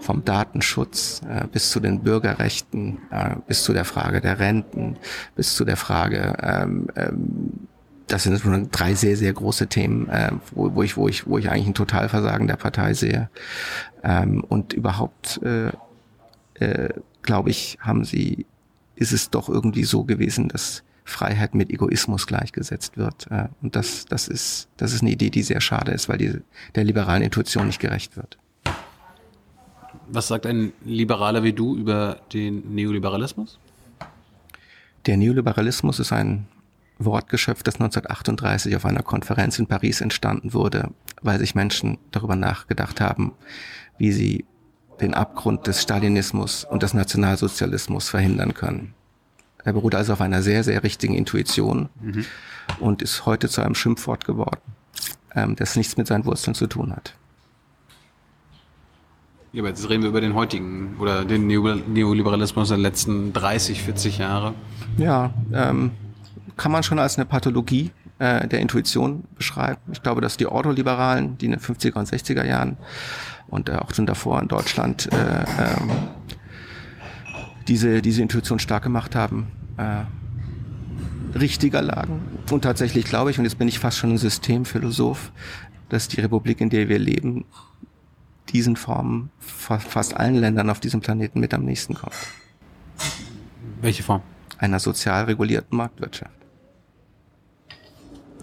[0.00, 4.96] vom Datenschutz äh, bis zu den Bürgerrechten, äh, bis zu der Frage der Renten,
[5.36, 7.68] bis zu der Frage ähm, ähm,
[8.06, 11.38] das sind schon drei sehr, sehr große Themen, äh, wo, wo, ich, wo, ich, wo
[11.38, 13.30] ich eigentlich ein Totalversagen der Partei sehe.
[14.02, 15.72] Ähm, und überhaupt, äh,
[16.54, 16.90] äh,
[17.22, 18.46] glaube ich, haben sie,
[18.96, 23.26] ist es doch irgendwie so gewesen, dass Freiheit mit Egoismus gleichgesetzt wird.
[23.30, 26.40] Äh, und das, das, ist, das ist eine Idee, die sehr schade ist, weil die
[26.74, 28.38] der liberalen Intuition nicht gerecht wird.
[30.08, 33.58] Was sagt ein Liberaler wie du über den Neoliberalismus?
[35.06, 36.46] Der Neoliberalismus ist ein
[36.98, 40.90] Wortgeschöpf, das 1938 auf einer Konferenz in Paris entstanden wurde,
[41.22, 43.32] weil sich Menschen darüber nachgedacht haben,
[43.98, 44.44] wie sie
[45.00, 48.94] den Abgrund des Stalinismus und des Nationalsozialismus verhindern können.
[49.64, 52.24] Er beruht also auf einer sehr, sehr richtigen Intuition mhm.
[52.80, 54.60] und ist heute zu einem Schimpfwort geworden,
[55.34, 57.14] ähm, das nichts mit seinen Wurzeln zu tun hat.
[59.52, 64.18] Ja, aber jetzt reden wir über den heutigen oder den Neoliberalismus der letzten 30, 40
[64.18, 64.52] Jahre.
[64.98, 65.92] Ja, ähm,
[66.56, 69.80] kann man schon als eine Pathologie äh, der Intuition beschreiben.
[69.92, 72.76] Ich glaube, dass die Ordoliberalen, die in den 50er und 60er Jahren
[73.48, 75.76] und äh, auch schon davor in Deutschland äh, äh,
[77.68, 82.20] diese, diese Intuition stark gemacht haben, äh, richtiger lagen.
[82.50, 85.32] Und tatsächlich glaube ich, und jetzt bin ich fast schon ein Systemphilosoph,
[85.88, 87.44] dass die Republik, in der wir leben,
[88.50, 92.14] diesen Formen fast allen Ländern auf diesem Planeten mit am nächsten kommt.
[93.80, 94.22] Welche Form?
[94.58, 96.43] Einer sozial regulierten Marktwirtschaft.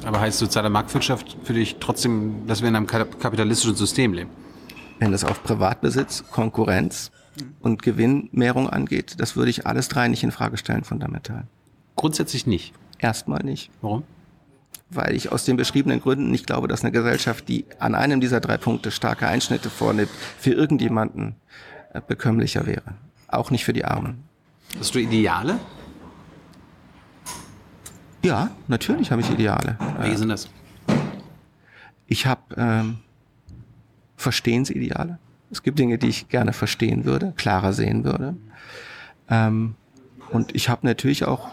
[0.06, 4.30] Aber heißt soziale Marktwirtschaft für dich trotzdem, dass wir in einem kapitalistischen System leben?
[5.00, 7.12] Wenn es auf Privatbesitz, Konkurrenz
[7.62, 11.46] und Gewinnmehrung angeht, das würde ich alles drei nicht in Frage stellen, fundamental.
[11.96, 12.74] Grundsätzlich nicht.
[13.00, 13.72] Erstmal nicht.
[13.82, 14.04] Warum?
[14.92, 18.40] weil ich aus den beschriebenen Gründen nicht glaube, dass eine Gesellschaft, die an einem dieser
[18.40, 21.36] drei Punkte starke Einschnitte vornimmt, für irgendjemanden
[21.94, 22.94] äh, bekömmlicher wäre.
[23.28, 24.24] Auch nicht für die Armen.
[24.78, 25.60] Hast du Ideale?
[28.24, 29.78] Ja, natürlich habe ich Ideale.
[29.98, 30.50] Welche sind das?
[32.08, 33.00] Ich habe ähm,
[34.16, 35.18] Verstehensideale.
[35.50, 38.36] Es gibt Dinge, die ich gerne verstehen würde, klarer sehen würde.
[39.30, 39.76] Ähm,
[40.30, 41.50] und ich habe natürlich auch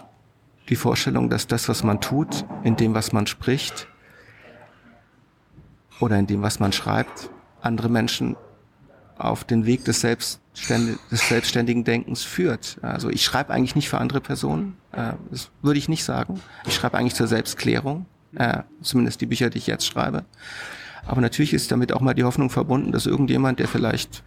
[0.69, 3.89] die Vorstellung, dass das, was man tut, in dem, was man spricht
[6.01, 7.31] oder in dem, was man schreibt,
[7.61, 8.37] andere Menschen
[9.19, 12.79] auf den Weg des, Selbstständ des selbstständigen Denkens führt.
[12.83, 16.41] Also ich schreibe eigentlich nicht für andere Personen, äh, das würde ich nicht sagen.
[16.67, 20.25] Ich schreibe eigentlich zur Selbstklärung, äh, zumindest die Bücher, die ich jetzt schreibe.
[21.07, 24.23] Aber natürlich ist damit auch mal die Hoffnung verbunden, dass irgendjemand, der vielleicht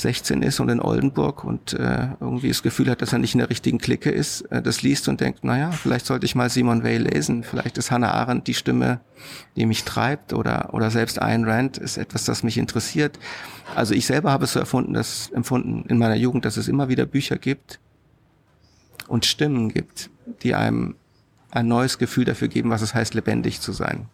[0.00, 3.38] 16 ist und in Oldenburg und äh, irgendwie das Gefühl hat, dass er nicht in
[3.38, 6.84] der richtigen Clique ist, äh, das liest und denkt, naja, vielleicht sollte ich mal Simon
[6.84, 7.42] Weil lesen.
[7.42, 9.00] Vielleicht ist Hannah Arendt die Stimme,
[9.56, 13.18] die mich treibt oder, oder selbst Ayn Rand ist etwas, das mich interessiert.
[13.74, 16.88] Also ich selber habe es so erfunden, dass, empfunden in meiner Jugend, dass es immer
[16.88, 17.80] wieder Bücher gibt
[19.08, 20.10] und Stimmen gibt,
[20.42, 20.94] die einem
[21.50, 24.06] ein neues Gefühl dafür geben, was es heißt, lebendig zu sein.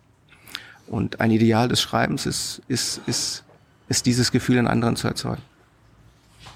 [0.87, 3.45] Und ein Ideal des Schreibens ist, ist, ist,
[3.89, 5.43] ist dieses Gefühl in anderen zu erzeugen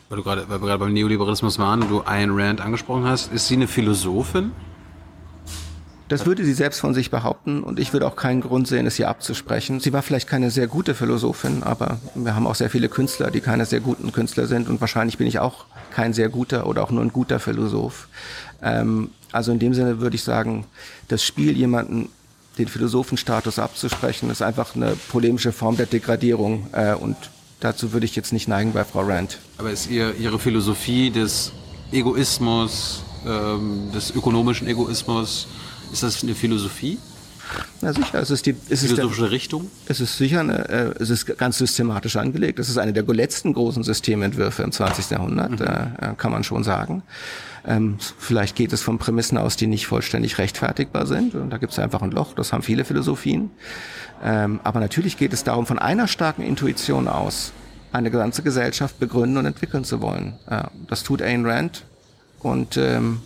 [0.08, 3.32] weil du gerade, weil wir gerade beim Neoliberalismus waren und du Ayn Rand angesprochen hast,
[3.32, 4.52] ist sie eine Philosophin?
[6.08, 8.98] Das würde sie selbst von sich behaupten und ich würde auch keinen Grund sehen, es
[8.98, 9.78] ihr abzusprechen.
[9.78, 13.42] Sie war vielleicht keine sehr gute Philosophin, aber wir haben auch sehr viele Künstler, die
[13.42, 16.90] keine sehr guten Künstler sind und wahrscheinlich bin ich auch kein sehr guter oder auch
[16.90, 18.08] nur ein guter Philosoph.
[18.62, 20.64] Ähm, also in dem Sinne würde ich sagen,
[21.08, 22.08] das Spiel jemanden
[22.56, 27.16] den Philosophenstatus abzusprechen, ist einfach eine polemische Form der Degradierung äh, und
[27.60, 29.38] Dazu würde ich jetzt nicht neigen bei Frau Rand.
[29.58, 31.52] Aber ist ihr, Ihre Philosophie des
[31.90, 35.48] Egoismus, ähm, des ökonomischen Egoismus,
[35.92, 36.98] ist das eine Philosophie?
[37.80, 39.70] Na sicher, es ist die es philosophische ist der, Richtung.
[39.86, 42.58] Es ist sicher, eine, äh, es ist ganz systematisch angelegt.
[42.58, 45.10] Es ist eine der letzten großen Systementwürfe im 20.
[45.10, 45.66] Jahrhundert, mhm.
[45.66, 47.02] äh, kann man schon sagen.
[47.66, 51.34] Ähm, vielleicht geht es von Prämissen aus, die nicht vollständig rechtfertigbar sind.
[51.34, 52.34] Und da gibt es einfach ein Loch.
[52.34, 53.50] Das haben viele Philosophien.
[54.24, 57.52] Ähm, aber natürlich geht es darum, von einer starken Intuition aus
[57.92, 60.34] eine ganze Gesellschaft begründen und entwickeln zu wollen.
[60.48, 61.84] Äh, das tut Ayn Rand
[62.40, 63.20] und ähm,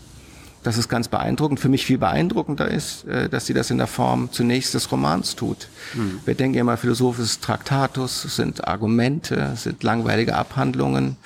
[0.63, 1.61] das ist ganz beeindruckend.
[1.61, 5.35] Für mich viel beeindruckender ist, äh, dass sie das in der Form zunächst des Romans
[5.35, 5.69] tut.
[5.95, 6.21] Mhm.
[6.25, 11.17] Wir denken immer, philosophisches Traktatus sind Argumente, sind langweilige Abhandlungen.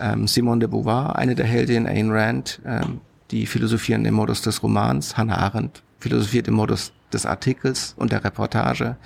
[0.00, 3.00] Ähm, Simone de Beauvoir, eine der Heldinnen, Ayn Rand, ähm,
[3.30, 5.16] die philosophieren im Modus des Romans.
[5.16, 8.96] Hannah Arendt philosophiert im Modus des Artikels und der Reportage.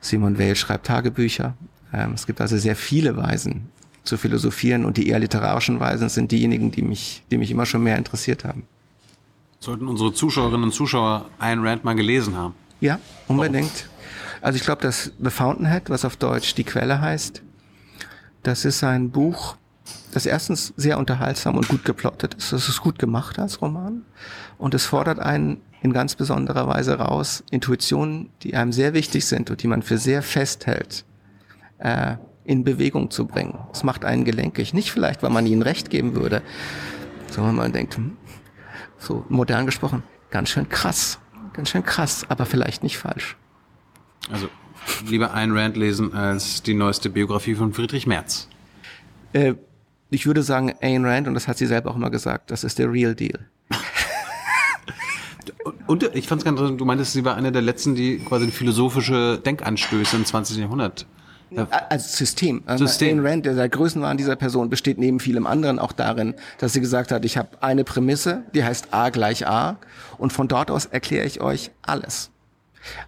[0.00, 1.54] Simon Weil schreibt Tagebücher.
[1.92, 3.68] Ähm, es gibt also sehr viele Weisen
[4.02, 7.82] zu philosophieren und die eher literarischen Weisen sind diejenigen, die mich, die mich immer schon
[7.82, 8.64] mehr interessiert haben.
[9.60, 12.54] Sollten unsere Zuschauerinnen und Zuschauer Ayn Rand mal gelesen haben?
[12.80, 13.88] Ja, unbedingt.
[14.40, 17.42] Also ich glaube, dass The Fountainhead, was auf Deutsch die Quelle heißt,
[18.44, 19.56] das ist ein Buch,
[20.12, 22.52] das erstens sehr unterhaltsam und gut geplottet ist.
[22.52, 24.02] Es ist gut gemacht als Roman
[24.58, 29.50] und es fordert einen in ganz besonderer Weise raus, Intuitionen, die einem sehr wichtig sind
[29.50, 31.04] und die man für sehr festhält,
[31.78, 33.58] äh, in Bewegung zu bringen.
[33.72, 34.72] Es macht einen gelenkig.
[34.72, 36.42] Nicht vielleicht, weil man ihnen recht geben würde,
[37.30, 38.16] sondern man denkt, hm,
[38.98, 41.18] so modern gesprochen, ganz schön krass,
[41.52, 43.36] ganz schön krass, aber vielleicht nicht falsch.
[44.30, 44.48] Also
[45.06, 48.48] lieber Ayn Rand lesen als die neueste Biografie von Friedrich Merz.
[49.32, 49.54] Äh,
[50.10, 52.78] ich würde sagen, Ayn Rand, und das hat sie selber auch immer gesagt, das ist
[52.78, 53.46] der Real Deal.
[55.86, 58.50] Und ich fand es ganz interessant, du meintest, sie war eine der letzten, die quasi
[58.50, 60.58] philosophische Denkanstöße im 20.
[60.58, 61.06] Jahrhundert.
[61.88, 62.62] Als System.
[62.68, 63.18] Ähm, System.
[63.18, 66.80] Ayn Rand, der, der Größenwahn dieser Person, besteht neben vielem anderen auch darin, dass sie
[66.80, 69.78] gesagt hat, ich habe eine Prämisse, die heißt A gleich A
[70.18, 72.30] und von dort aus erkläre ich euch alles.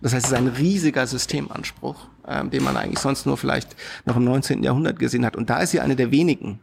[0.01, 4.17] Das heißt, es ist ein riesiger Systemanspruch, ähm, den man eigentlich sonst nur vielleicht noch
[4.17, 4.63] im 19.
[4.63, 5.37] Jahrhundert gesehen hat.
[5.37, 6.61] Und da ist sie eine der wenigen.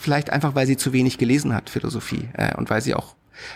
[0.00, 3.14] Vielleicht einfach, weil sie zu wenig gelesen hat, Philosophie, äh, und weil sie auch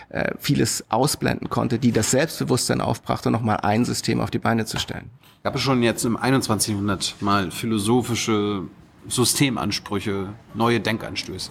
[0.09, 4.79] äh, vieles ausblenden konnte, die das Selbstbewusstsein aufbrachte, nochmal ein System auf die Beine zu
[4.79, 5.09] stellen.
[5.43, 6.73] Gab es schon jetzt im 21.
[6.73, 8.63] Jahrhundert mal philosophische
[9.07, 11.49] Systemansprüche, neue Denkanstöße?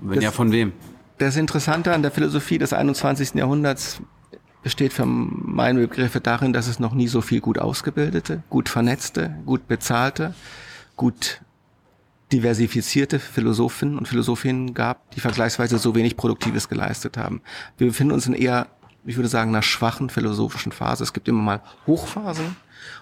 [0.00, 0.72] Wenn das, ja, von wem?
[1.16, 3.34] Das Interessante an der Philosophie des 21.
[3.34, 4.02] Jahrhunderts
[4.62, 9.34] besteht für meine Begriffe darin, dass es noch nie so viel gut ausgebildete, gut vernetzte,
[9.46, 10.34] gut bezahlte,
[10.96, 11.40] gut
[12.32, 17.40] diversifizierte Philosophen und Philosophinnen gab, die vergleichsweise so wenig Produktives geleistet haben.
[17.78, 18.66] Wir befinden uns in eher,
[19.04, 21.04] ich würde sagen, einer schwachen philosophischen Phase.
[21.04, 22.56] Es gibt immer mal Hochphasen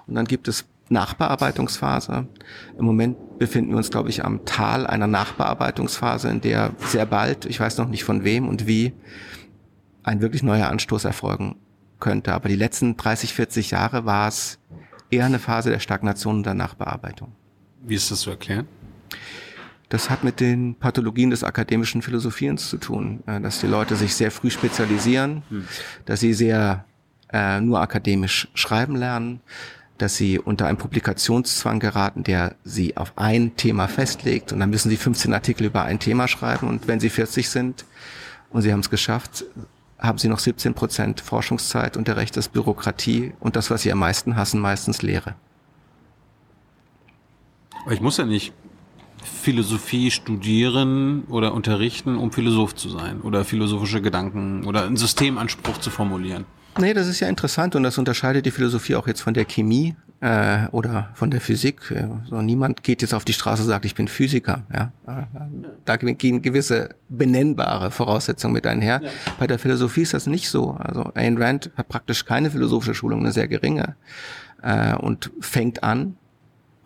[0.06, 2.28] und dann gibt es Nachbearbeitungsphase.
[2.78, 7.44] Im Moment befinden wir uns, glaube ich, am Tal einer Nachbearbeitungsphase, in der sehr bald,
[7.47, 8.93] ich weiß noch nicht von wem und wie,
[10.05, 11.56] ein wirklich neuer Anstoß erfolgen
[11.98, 12.32] könnte.
[12.32, 14.59] Aber die letzten 30, 40 Jahre war es
[15.10, 17.32] eher eine Phase der Stagnation und der Nachbearbeitung.
[17.82, 18.68] Wie ist das zu erklären?
[19.88, 24.14] Das hat mit den Pathologien des akademischen Philosophierens zu tun, äh, dass die Leute sich
[24.14, 25.68] sehr früh spezialisieren, hm.
[26.06, 26.84] dass sie sehr
[27.32, 29.40] äh, nur akademisch schreiben lernen,
[29.98, 34.90] dass sie unter einen Publikationszwang geraten, der sie auf ein Thema festlegt und dann müssen
[34.90, 37.84] sie 15 Artikel über ein Thema schreiben und wenn sie 40 sind
[38.50, 39.44] und sie haben es geschafft,
[39.98, 43.92] haben sie noch 17 Prozent Forschungszeit und der Rest ist Bürokratie und das, was sie
[43.92, 45.34] am meisten hassen, meistens Lehre.
[47.90, 48.52] Ich muss ja nicht
[49.26, 55.90] Philosophie studieren oder unterrichten, um Philosoph zu sein oder philosophische Gedanken oder einen Systemanspruch zu
[55.90, 56.44] formulieren.
[56.78, 59.96] Nee, das ist ja interessant und das unterscheidet die Philosophie auch jetzt von der Chemie
[60.20, 61.80] äh, oder von der Physik.
[62.28, 64.64] So, niemand geht jetzt auf die Straße und sagt, ich bin Physiker.
[64.72, 64.92] Ja?
[65.84, 69.00] Da gehen gewisse benennbare Voraussetzungen mit einher.
[69.02, 69.10] Ja.
[69.38, 70.72] Bei der Philosophie ist das nicht so.
[70.72, 73.96] Also Ayn Rand hat praktisch keine philosophische Schulung, eine sehr geringe
[74.62, 76.16] äh, und fängt an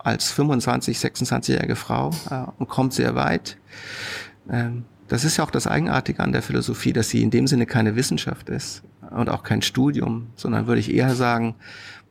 [0.04, 3.56] als 25, 26-jährige Frau äh, und kommt sehr weit.
[4.50, 7.66] Ähm, das ist ja auch das Eigenartige an der Philosophie, dass sie in dem Sinne
[7.66, 11.56] keine Wissenschaft ist und auch kein Studium, sondern würde ich eher sagen,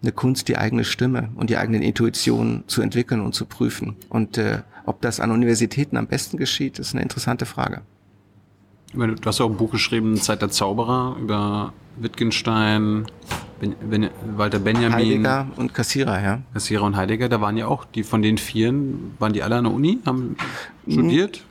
[0.01, 3.95] eine Kunst, die eigene Stimme und die eigenen Intuitionen zu entwickeln und zu prüfen.
[4.09, 7.81] Und äh, ob das an Universitäten am besten geschieht, ist eine interessante Frage.
[8.93, 13.05] Du hast auch ein Buch geschrieben, Zeit der Zauberer, über Wittgenstein,
[13.59, 14.93] ben, ben, Walter Benjamin.
[14.93, 16.41] Heidegger und Kassierer, ja.
[16.53, 19.65] Kassierer und Heidegger, da waren ja auch, die von den Vieren, waren die alle an
[19.65, 20.37] der Uni, haben
[20.87, 21.43] studiert?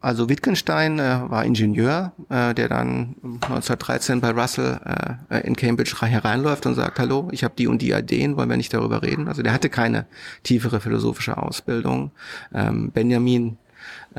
[0.00, 4.78] Also Wittgenstein äh, war Ingenieur, äh, der dann 1913 bei Russell
[5.30, 8.58] äh, in Cambridge hereinläuft und sagt, hallo, ich habe die und die Ideen, wollen wir
[8.58, 9.28] nicht darüber reden?
[9.28, 10.06] Also der hatte keine
[10.42, 12.10] tiefere philosophische Ausbildung.
[12.52, 13.65] Ähm, Benjamin äh,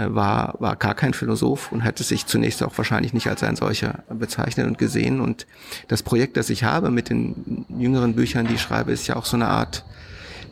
[0.05, 4.03] war, war gar kein Philosoph und hätte sich zunächst auch wahrscheinlich nicht als ein solcher
[4.09, 5.19] bezeichnet und gesehen.
[5.19, 5.47] Und
[5.87, 9.25] das Projekt, das ich habe mit den jüngeren Büchern, die ich schreibe, ist ja auch
[9.25, 9.83] so eine Art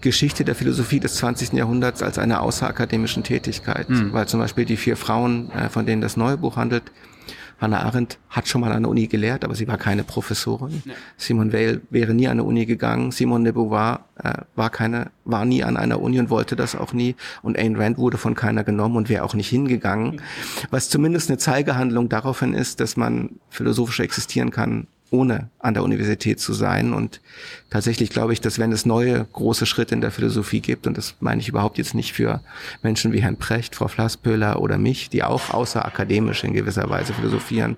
[0.01, 1.53] Geschichte der Philosophie des 20.
[1.53, 3.89] Jahrhunderts als einer außerakademischen Tätigkeit.
[3.89, 4.13] Mhm.
[4.13, 6.83] Weil zum Beispiel die vier Frauen, äh, von denen das neue Buch handelt,
[7.59, 10.81] Hannah Arendt hat schon mal an der Uni gelehrt, aber sie war keine Professorin.
[10.85, 10.93] Ja.
[11.17, 13.11] Simone Weil wäre nie an der Uni gegangen.
[13.11, 16.93] Simone de Beauvoir äh, war keine, war nie an einer Uni und wollte das auch
[16.93, 17.15] nie.
[17.41, 20.21] Und Ayn Rand wurde von keiner genommen und wäre auch nicht hingegangen.
[20.69, 26.39] Was zumindest eine Zeigehandlung daraufhin ist, dass man philosophisch existieren kann, ohne an der Universität
[26.39, 26.93] zu sein.
[26.93, 27.21] Und
[27.69, 31.15] tatsächlich glaube ich, dass wenn es neue große Schritte in der Philosophie gibt, und das
[31.19, 32.41] meine ich überhaupt jetzt nicht für
[32.81, 37.77] Menschen wie Herrn Precht, Frau Flasspöhler oder mich, die auch außerakademisch in gewisser Weise philosophieren,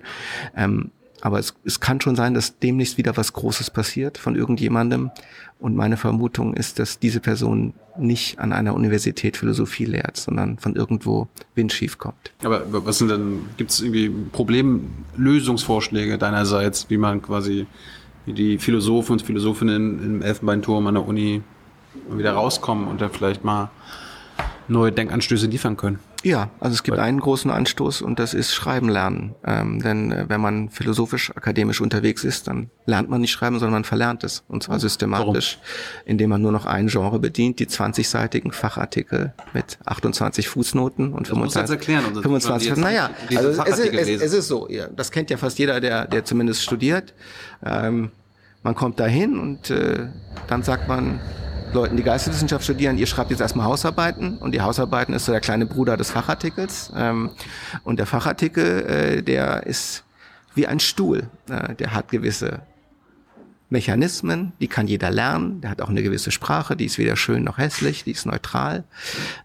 [0.56, 0.90] ähm,
[1.20, 5.10] aber es, es kann schon sein, dass demnächst wieder was Großes passiert von irgendjemandem.
[5.60, 10.76] Und meine Vermutung ist, dass diese Person nicht an einer Universität Philosophie lehrt, sondern von
[10.76, 11.26] irgendwo
[11.56, 12.32] windschief kommt.
[12.44, 17.66] Aber was sind denn, gibt es irgendwie Problemlösungsvorschläge deinerseits, wie man quasi,
[18.26, 21.42] die Philosophen und Philosophinnen im Elfenbeinturm an der Uni
[22.10, 23.70] wieder rauskommen und dann vielleicht mal
[24.68, 25.98] neue Denkanstöße liefern können?
[26.24, 29.34] Ja, also es gibt einen großen Anstoß und das ist Schreiben lernen.
[29.44, 33.74] Ähm, denn äh, wenn man philosophisch, akademisch unterwegs ist, dann lernt man nicht schreiben, sondern
[33.74, 34.44] man verlernt es.
[34.48, 36.08] Und zwar systematisch, Warum?
[36.08, 41.34] indem man nur noch ein Genre bedient, die 20-seitigen Fachartikel mit 28 Fußnoten und das
[41.34, 41.70] 25.
[41.70, 42.76] erklären, 25.
[42.76, 46.06] Naja, also es ist, es, es ist so, ja, das kennt ja fast jeder, der,
[46.06, 47.14] der zumindest studiert.
[47.64, 48.10] Ähm,
[48.62, 50.08] man kommt dahin und äh,
[50.48, 51.20] dann sagt man,
[51.74, 55.40] Leuten, die Geisteswissenschaft studieren, ihr schreibt jetzt erstmal Hausarbeiten und die Hausarbeiten ist so der
[55.40, 56.92] kleine Bruder des Fachartikels.
[56.94, 57.30] Ähm,
[57.84, 60.04] und der Fachartikel, äh, der ist
[60.54, 61.28] wie ein Stuhl.
[61.48, 62.62] Äh, der hat gewisse
[63.70, 65.60] Mechanismen, die kann jeder lernen.
[65.60, 68.84] Der hat auch eine gewisse Sprache, die ist weder schön noch hässlich, die ist neutral.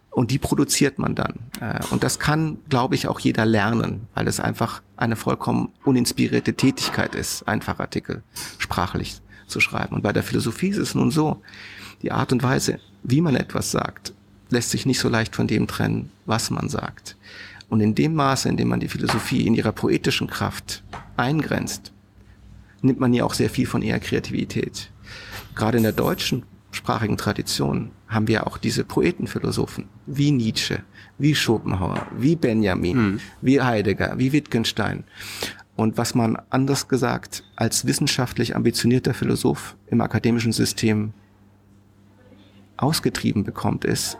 [0.09, 1.39] Und die produziert man dann.
[1.59, 6.53] Äh, und das kann, glaube ich, auch jeder lernen, weil es einfach eine vollkommen uninspirierte
[6.53, 8.23] Tätigkeit ist, ein Fachartikel
[8.59, 9.95] sprachlich zu schreiben.
[9.95, 11.41] Und bei der Philosophie ist es nun so,
[12.03, 14.13] die Art und Weise, wie man etwas sagt,
[14.49, 17.17] lässt sich nicht so leicht von dem trennen, was man sagt.
[17.69, 20.83] Und in dem Maße, in dem man die Philosophie in ihrer poetischen Kraft
[21.17, 21.91] eingrenzt,
[22.81, 24.91] nimmt man ja auch sehr viel von ihrer Kreativität.
[25.55, 30.83] Gerade in der deutschen sprachigen Tradition haben wir auch diese Poetenphilosophen, wie Nietzsche,
[31.17, 33.19] wie Schopenhauer, wie Benjamin, mhm.
[33.41, 35.03] wie Heidegger, wie Wittgenstein.
[35.75, 41.13] Und was man anders gesagt als wissenschaftlich ambitionierter Philosoph im akademischen System
[42.83, 44.17] ausgetrieben bekommt, ist,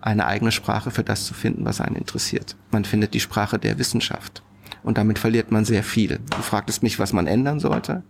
[0.00, 2.56] eine eigene Sprache für das zu finden, was einen interessiert.
[2.70, 4.42] Man findet die Sprache der Wissenschaft.
[4.82, 6.20] Und damit verliert man sehr viel.
[6.30, 8.02] Du fragtest mich, was man ändern sollte.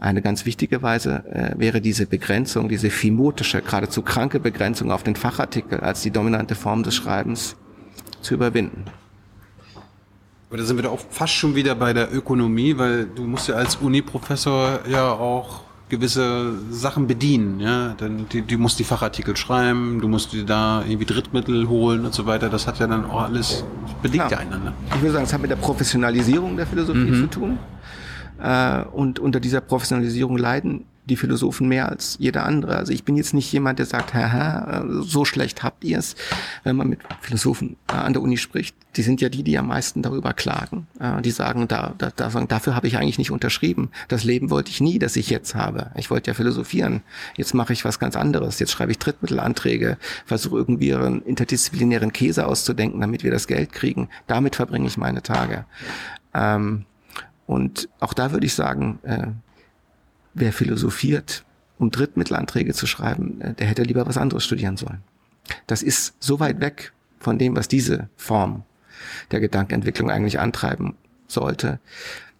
[0.00, 5.14] Eine ganz wichtige Weise äh, wäre diese Begrenzung, diese phimotische, geradezu kranke Begrenzung auf den
[5.14, 7.54] Fachartikel als die dominante Form des Schreibens
[8.20, 8.84] zu überwinden.
[10.48, 13.54] Aber da sind wir doch fast schon wieder bei der Ökonomie, weil du musst ja
[13.54, 15.62] als Uni-Professor ja auch
[15.92, 17.94] gewisse Sachen bedienen, ja.
[17.98, 22.14] Dann die, du musst die Fachartikel schreiben, du musst dir da irgendwie Drittmittel holen und
[22.14, 22.48] so weiter.
[22.48, 23.62] Das hat ja dann auch alles
[24.00, 24.72] bedingt ja einander.
[24.88, 27.58] Ich würde sagen, es hat mit der Professionalisierung der Philosophie zu tun.
[28.42, 32.74] Äh, und unter dieser Professionalisierung leiden die Philosophen mehr als jeder andere.
[32.76, 36.16] Also ich bin jetzt nicht jemand, der sagt, haha, äh, so schlecht habt ihr es.
[36.64, 39.66] Wenn man mit Philosophen äh, an der Uni spricht, die sind ja die, die am
[39.66, 40.86] meisten darüber klagen.
[40.98, 43.90] Äh, Die sagen, da, da, da sagen, dafür habe ich eigentlich nicht unterschrieben.
[44.08, 45.90] Das Leben wollte ich nie, das ich jetzt habe.
[45.96, 47.02] Ich wollte ja philosophieren.
[47.36, 48.58] Jetzt mache ich was ganz anderes.
[48.58, 54.08] Jetzt schreibe ich Drittmittelanträge, versuche irgendwie einen interdisziplinären Käse auszudenken, damit wir das Geld kriegen.
[54.26, 55.66] Damit verbringe ich meine Tage.
[56.32, 56.86] Ähm,
[57.46, 58.98] und auch da würde ich sagen,
[60.34, 61.44] wer philosophiert,
[61.78, 65.02] um Drittmittelanträge zu schreiben, äh, der hätte lieber was anderes studieren sollen.
[65.66, 68.64] Das ist so weit weg von dem, was diese Form
[69.30, 70.94] der Gedankenentwicklung eigentlich antreiben
[71.26, 71.80] sollte,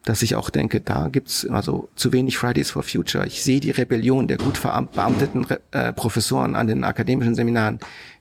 [0.04, 3.26] dass ich auch denke, da gibt's also zu wenig Fridays for Future.
[3.26, 7.78] Ich sehe die Rebellion der gut verbeamteten äh, Professoren an den akademischen Seminaren,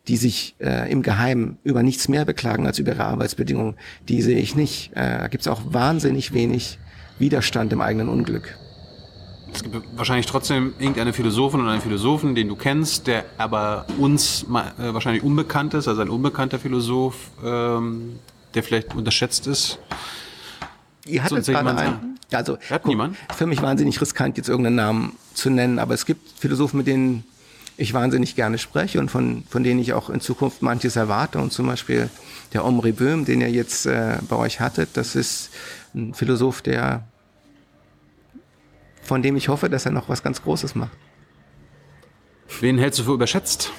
[0.07, 3.75] die sich äh, im Geheimen über nichts mehr beklagen als über ihre Arbeitsbedingungen.
[4.07, 4.91] Die sehe ich nicht.
[4.93, 6.77] Äh, da gibt's auch wahnsinnig wenig
[7.17, 8.55] Widerstand im eigenen Unglück.
[9.53, 14.43] Es gibt wahrscheinlich trotzdem irgendeine Philosophin oder einen Philosophen, den du kennst, der aber uns
[14.43, 18.19] äh, wahrscheinlich unbekannt ist, also ein unbekannter Philosoph, ähm,
[18.53, 19.79] der vielleicht unterschätzt ist.
[21.05, 22.19] Ihr hattet Sonst gerade einen.
[22.31, 23.17] Also, Hat niemand?
[23.35, 27.25] Für mich wahnsinnig riskant, jetzt irgendeinen Namen zu nennen, aber es gibt Philosophen, mit denen
[27.75, 31.39] ich wahnsinnig gerne spreche und von, von denen ich auch in Zukunft manches erwarte.
[31.39, 32.09] Und zum Beispiel
[32.53, 35.49] der Omri Böhm, den ihr jetzt äh, bei euch hattet, das ist
[35.93, 37.03] ein Philosoph, der
[39.11, 40.97] von dem ich hoffe, dass er noch was ganz Großes macht.
[42.61, 43.69] Wen hältst du für überschätzt?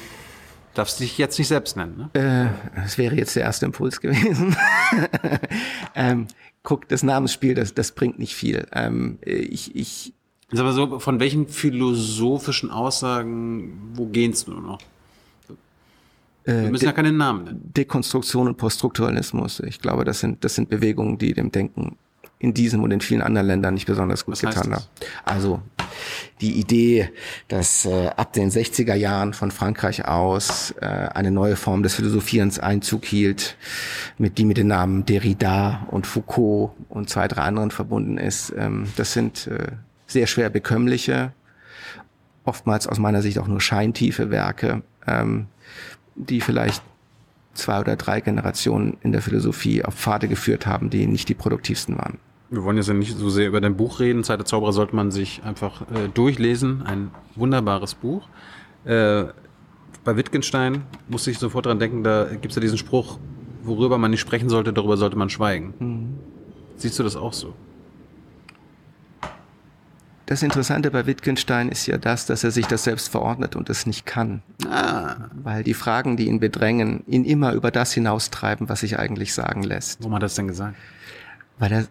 [0.74, 2.50] Darfst dich jetzt nicht selbst nennen, ne?
[2.76, 4.54] Äh, das wäre jetzt der erste Impuls gewesen.
[5.94, 6.26] ähm,
[6.62, 8.66] guck, das Namensspiel, das, das bringt nicht viel.
[8.74, 10.12] Ähm, ich, ich,
[10.50, 14.82] Ist aber so, von welchen philosophischen Aussagen, wo gehen's nur noch?
[16.44, 17.72] Wir müssen ja keine Namen nennen.
[17.74, 19.60] Dekonstruktion und Poststrukturalismus.
[19.60, 21.96] Ich glaube, das sind, das sind Bewegungen, die dem Denken
[22.42, 24.84] in diesem und in vielen anderen Ländern nicht besonders gut Was getan haben.
[25.24, 25.62] Also
[26.40, 27.10] die Idee,
[27.46, 32.58] dass äh, ab den 60er Jahren von Frankreich aus äh, eine neue Form des Philosophierens
[32.58, 33.56] Einzug hielt,
[34.18, 38.52] mit die mit den Namen Derrida und Foucault und zwei, drei anderen verbunden ist.
[38.56, 39.68] Ähm, das sind äh,
[40.08, 41.32] sehr schwer bekömmliche,
[42.44, 45.46] oftmals aus meiner Sicht auch nur scheintiefe Werke, ähm,
[46.16, 46.82] die vielleicht
[47.54, 51.96] zwei oder drei Generationen in der Philosophie auf Pfade geführt haben, die nicht die produktivsten
[51.96, 52.18] waren.
[52.52, 54.24] Wir wollen jetzt ja nicht so sehr über dein Buch reden.
[54.24, 56.82] Zeit der Zauberer sollte man sich einfach äh, durchlesen.
[56.82, 58.28] Ein wunderbares Buch.
[58.84, 59.24] Äh,
[60.04, 63.18] bei Wittgenstein musste ich sofort dran denken, da gibt's ja diesen Spruch,
[63.62, 66.18] worüber man nicht sprechen sollte, darüber sollte man schweigen.
[66.76, 67.54] Siehst du das auch so?
[70.26, 73.86] Das Interessante bei Wittgenstein ist ja das, dass er sich das selbst verordnet und es
[73.86, 74.42] nicht kann.
[75.42, 79.62] Weil die Fragen, die ihn bedrängen, ihn immer über das hinaustreiben, was sich eigentlich sagen
[79.62, 80.00] lässt.
[80.00, 80.76] Warum hat er das denn gesagt?
[81.58, 81.86] Weil er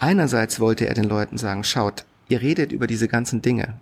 [0.00, 3.74] einerseits wollte er den Leuten sagen, schaut, ihr redet über diese ganzen Dinge.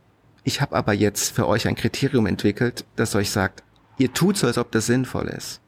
[0.44, 3.62] Ich habe aber jetzt für euch ein Kriterium entwickelt, das euch sagt,
[3.98, 5.60] ihr tut so, als ob das sinnvoll ist.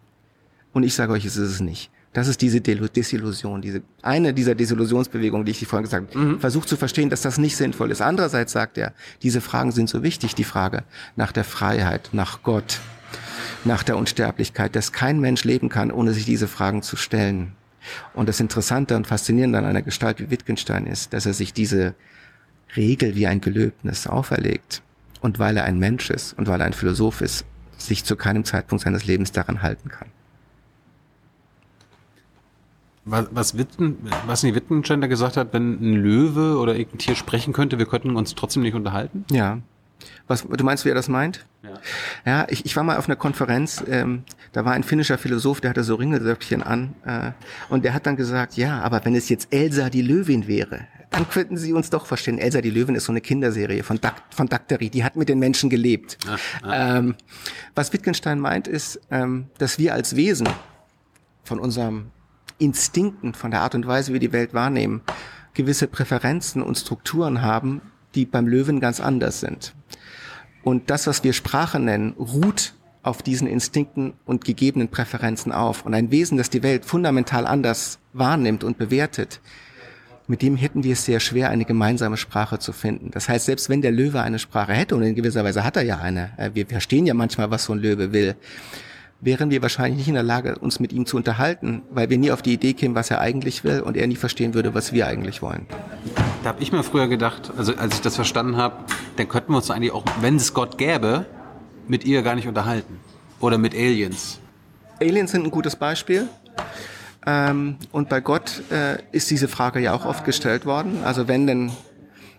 [0.73, 1.91] Und ich sage euch, es ist es nicht.
[2.15, 6.39] Das ist diese Desillusion, diese eine dieser Desillusionsbewegungen, die ich vorhin gesagt habe.
[6.39, 8.03] Versucht zu verstehen, dass das nicht sinnvoll ist.
[8.03, 8.93] Andererseits sagt er,
[9.23, 10.85] diese Fragen sind so wichtig, die Frage
[11.17, 12.81] nach der Freiheit, nach Gott,
[13.65, 17.53] nach der Unsterblichkeit, dass kein Mensch leben kann, ohne sich diese Fragen zu stellen.
[18.15, 21.95] Und das Interessante und Faszinierende an einer Gestalt wie Wittgenstein ist, dass er sich diese
[22.77, 24.83] Regel wie ein Gelöbnis auferlegt.
[25.21, 27.45] Und weil er ein Mensch ist und weil er ein Philosoph ist,
[27.79, 30.09] sich zu keinem Zeitpunkt seines Lebens daran halten kann.
[33.05, 33.97] Was, was, Witten,
[34.27, 38.15] was Wittgenstein da gesagt hat, wenn ein Löwe oder irgendein Tier sprechen könnte, wir könnten
[38.15, 39.25] uns trotzdem nicht unterhalten?
[39.31, 39.59] Ja.
[40.29, 41.45] Was, du meinst, wie er das meint?
[41.63, 41.71] Ja.
[42.25, 45.71] Ja, ich, ich war mal auf einer Konferenz, ähm, da war ein finnischer Philosoph, der
[45.71, 47.33] hatte so Ringelsöckchen an äh,
[47.69, 51.29] und der hat dann gesagt, ja, aber wenn es jetzt Elsa die Löwin wäre, dann
[51.29, 52.39] könnten Sie uns doch verstehen.
[52.39, 55.39] Elsa die Löwin ist so eine Kinderserie von, Dak von Daktari, die hat mit den
[55.39, 56.19] Menschen gelebt.
[56.67, 57.15] Ähm,
[57.75, 60.49] was Wittgenstein meint, ist, ähm, dass wir als Wesen
[61.45, 62.11] von unserem
[62.59, 65.03] Instinkten, von der Art und Weise, wie wir die Welt wahrnehmen,
[65.55, 67.83] gewisse Präferenzen und Strukturen haben,
[68.15, 69.75] die beim Löwen ganz anders sind.
[70.65, 75.85] Und das, was wir Sprache nennen, ruht auf diesen Instinkten und gegebenen Präferenzen auf.
[75.85, 79.41] Und ein Wesen, das die Welt fundamental anders wahrnimmt und bewertet,
[80.29, 83.11] mit dem hätten wir es sehr schwer, eine gemeinsame Sprache zu finden.
[83.11, 85.83] Das heißt, selbst wenn der Löwe eine Sprache hätte, und in gewisser Weise hat er
[85.83, 88.37] ja eine, äh, wir verstehen ja manchmal, was so ein Löwe will,
[89.23, 92.33] wären wir wahrscheinlich nicht in der Lage, uns mit ihm zu unterhalten, weil wir nie
[92.33, 95.07] auf die Idee kämen, was er eigentlich will und er nie verstehen würde, was wir
[95.07, 95.67] eigentlich wollen.
[96.43, 98.85] Da habe ich mir früher gedacht, also als ich das verstanden habe,
[99.17, 101.25] dann könnten wir uns eigentlich auch, wenn es Gott gäbe,
[101.87, 102.99] mit ihr gar nicht unterhalten.
[103.41, 104.41] Oder mit Aliens.
[105.01, 106.29] Aliens sind ein gutes Beispiel.
[107.25, 110.99] Ähm, und bei Gott äh, ist diese Frage ja auch oft gestellt worden.
[111.05, 111.71] Also wenn denn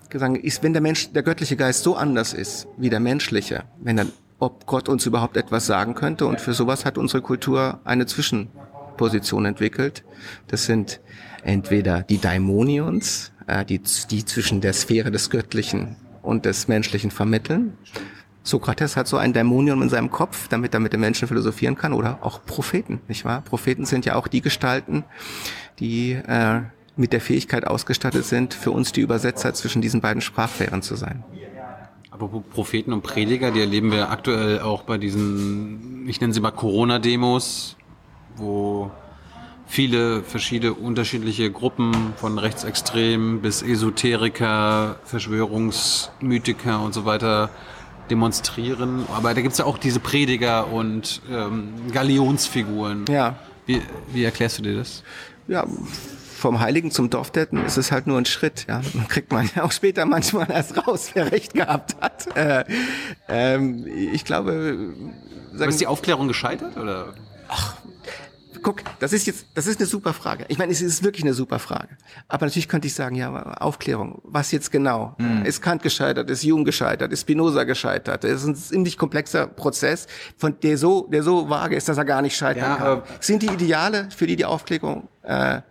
[0.09, 3.97] gesagt ist, wenn der Mensch, der göttliche Geist so anders ist wie der menschliche, wenn
[3.97, 4.11] dann,
[4.43, 6.25] ob Gott uns überhaupt etwas sagen könnte.
[6.25, 10.03] Und für sowas hat unsere Kultur eine Zwischenposition entwickelt.
[10.47, 10.99] Das sind
[11.43, 17.77] entweder die Daimonions, äh, die, die zwischen der Sphäre des Göttlichen und des Menschlichen vermitteln.
[18.43, 21.93] Sokrates hat so ein Dämonium in seinem Kopf, damit er mit den Menschen philosophieren kann,
[21.93, 23.41] oder auch Propheten, nicht wahr?
[23.41, 25.05] Propheten sind ja auch die Gestalten,
[25.79, 26.59] die äh,
[26.97, 31.23] mit der Fähigkeit ausgestattet sind, für uns die Übersetzer zwischen diesen beiden Sprachfähren zu sein.
[32.13, 36.51] Aber Propheten und Prediger, die erleben wir aktuell auch bei diesen, ich nenne sie mal
[36.51, 37.75] Corona-Demos,
[38.35, 38.91] wo
[39.65, 47.49] viele verschiedene unterschiedliche Gruppen von Rechtsextremen bis Esoteriker, Verschwörungsmythiker und so weiter
[48.11, 49.05] demonstrieren.
[49.11, 53.05] Aber da gibt es ja auch diese Prediger und ähm, Galionsfiguren.
[53.09, 53.37] Ja.
[53.65, 53.81] Wie,
[54.11, 55.03] wie erklärst du dir das?
[55.47, 55.65] Ja,
[56.43, 58.65] vom Heiligen zum Dorfdetten ist es halt nur ein Schritt.
[58.67, 62.35] Ja, dann kriegt man ja auch später manchmal erst raus, wer recht gehabt hat.
[62.35, 62.65] Äh,
[63.29, 64.93] ähm, ich glaube,
[65.53, 67.13] sagen, ist die Aufklärung gescheitert oder?
[67.47, 67.77] Ach,
[68.61, 70.43] guck, das ist jetzt, das ist eine super Frage.
[70.49, 71.97] Ich meine, es ist wirklich eine super Frage.
[72.27, 75.15] Aber natürlich könnte ich sagen, ja, Aufklärung, was jetzt genau?
[75.19, 75.45] Mhm.
[75.45, 76.29] Ist Kant gescheitert?
[76.29, 77.13] Ist Jung gescheitert?
[77.13, 78.25] Ist Spinoza gescheitert?
[78.25, 82.03] Das ist ein ziemlich komplexer Prozess, von der so, der so vage ist, dass er
[82.03, 83.01] gar nicht scheitern ja, kann.
[83.21, 85.61] Sind die Ideale, für die die Aufklärung äh,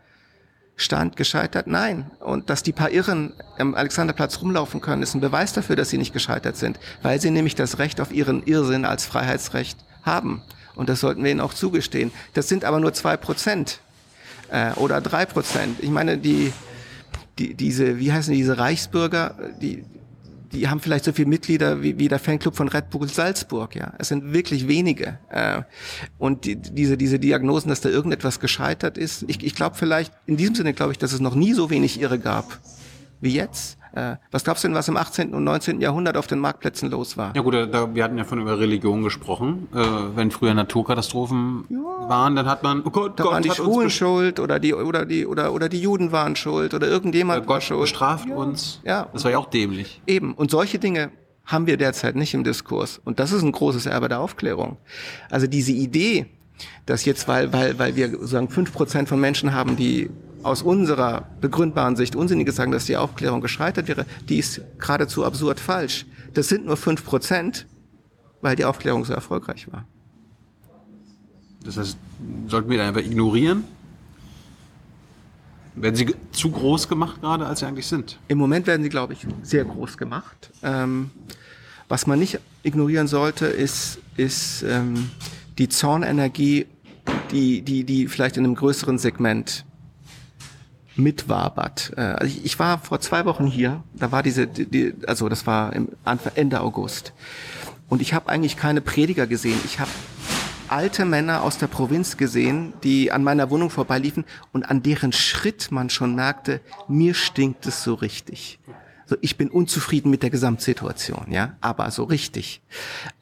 [0.76, 1.66] stand, gescheitert?
[1.66, 2.10] Nein.
[2.20, 5.98] Und dass die paar Irren am Alexanderplatz rumlaufen können, ist ein Beweis dafür, dass sie
[5.98, 10.42] nicht gescheitert sind, weil sie nämlich das Recht auf ihren Irrsinn als Freiheitsrecht haben.
[10.74, 12.12] Und das sollten wir ihnen auch zugestehen.
[12.34, 13.80] Das sind aber nur zwei Prozent
[14.48, 15.78] äh, oder drei Prozent.
[15.80, 16.52] Ich meine, die,
[17.38, 19.84] die, diese, wie heißen die, diese Reichsbürger, die,
[20.52, 23.94] die haben vielleicht so viele Mitglieder wie, wie der Fanclub von Red Bull Salzburg, ja.
[23.98, 25.18] Es sind wirklich wenige.
[25.30, 25.62] Äh,
[26.18, 30.36] und die, diese, diese Diagnosen, dass da irgendetwas gescheitert ist, ich, ich glaube vielleicht, in
[30.36, 32.60] diesem Sinne glaube ich, dass es noch nie so wenig Irre gab
[33.20, 33.78] wie jetzt.
[33.92, 35.34] Äh, was glaubst du denn, was im 18.
[35.34, 35.80] und 19.
[35.80, 37.32] Jahrhundert auf den Marktplätzen los war?
[37.36, 39.68] Ja gut, da, wir hatten ja von über Religion gesprochen.
[39.74, 39.78] Äh,
[40.16, 42.08] wenn früher Naturkatastrophen ja.
[42.08, 45.04] waren, dann hat man, oh Gott, da Gott waren die Schwulen schuld oder die oder
[45.04, 47.80] die oder oder die Juden waren schuld oder irgendjemand äh, Gott schuld.
[47.80, 48.34] bestraft ja.
[48.34, 48.80] uns.
[48.84, 49.08] Ja.
[49.12, 50.00] Das war ja auch dämlich.
[50.06, 50.34] Eben.
[50.34, 51.10] Und solche Dinge
[51.44, 53.00] haben wir derzeit nicht im Diskurs.
[53.04, 54.78] Und das ist ein großes Erbe der Aufklärung.
[55.30, 56.26] Also diese Idee,
[56.86, 60.10] dass jetzt, weil, weil, weil wir sozusagen fünf Prozent von Menschen haben, die
[60.42, 65.60] aus unserer begründbaren Sicht Unsinniges sagen, dass die Aufklärung gescheitert wäre, die ist geradezu absurd
[65.60, 66.06] falsch.
[66.34, 67.66] Das sind nur fünf Prozent,
[68.40, 69.86] weil die Aufklärung so erfolgreich war.
[71.64, 71.96] Das heißt,
[72.48, 73.64] sollten wir da einfach ignorieren?
[75.74, 78.18] Werden sie zu groß gemacht gerade, als sie eigentlich sind?
[78.28, 80.50] Im Moment werden sie, glaube ich, sehr groß gemacht.
[80.62, 81.10] Ähm,
[81.88, 85.10] was man nicht ignorieren sollte, ist, ist ähm,
[85.58, 86.66] die Zornenergie,
[87.30, 89.64] die, die, die vielleicht in einem größeren Segment
[90.96, 91.92] mitwabert.
[91.96, 95.46] Äh, also ich, ich war vor zwei Wochen hier, da war diese, die, also das
[95.46, 95.88] war im
[96.34, 97.12] Ende August.
[97.88, 99.60] Und ich habe eigentlich keine Prediger gesehen.
[99.64, 99.90] Ich habe
[100.68, 105.70] alte Männer aus der Provinz gesehen, die an meiner Wohnung vorbeiliefen und an deren Schritt
[105.70, 108.58] man schon merkte, mir stinkt es so richtig.
[109.04, 112.62] So, ich bin unzufrieden mit der Gesamtsituation, ja, aber so richtig.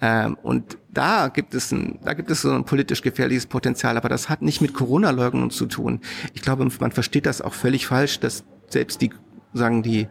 [0.01, 4.09] Ähm, und da gibt es ein, da gibt es so ein politisch gefährliches Potenzial, aber
[4.09, 6.01] das hat nicht mit Corona-Leugnung zu tun.
[6.35, 9.11] Ich glaube, man versteht das auch völlig falsch, dass selbst die,
[9.53, 10.09] sagen die,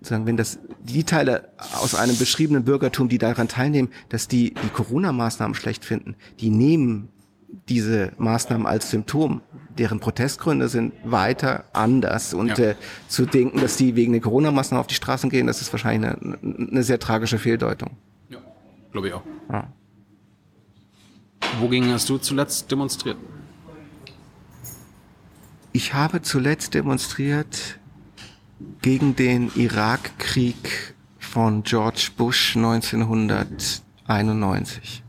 [0.00, 1.48] sagen, wenn das die Teile
[1.80, 7.08] aus einem beschriebenen Bürgertum, die daran teilnehmen, dass die die Corona-Maßnahmen schlecht finden, die nehmen
[7.68, 9.40] diese Maßnahmen als Symptom
[9.78, 12.34] deren Protestgründe sind weiter anders.
[12.34, 12.70] Und ja.
[12.70, 12.74] äh,
[13.08, 16.38] zu denken, dass die wegen den Corona-Maßnahmen auf die Straßen gehen, das ist wahrscheinlich eine,
[16.42, 17.90] eine sehr tragische Fehldeutung.
[18.92, 19.22] Glaube ich auch.
[19.50, 19.66] Ja.
[21.60, 23.16] Wogegen hast du zuletzt demonstriert?
[25.72, 27.80] Ich habe zuletzt demonstriert
[28.82, 35.04] gegen den Irakkrieg von George Bush 1991.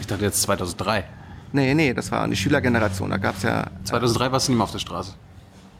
[0.00, 1.04] Ich dachte jetzt 2003.
[1.52, 3.10] Nee, nee, das war die Schülergeneration.
[3.10, 3.66] Da gab's ja.
[3.84, 5.14] 2003 warst du nicht mehr auf der Straße.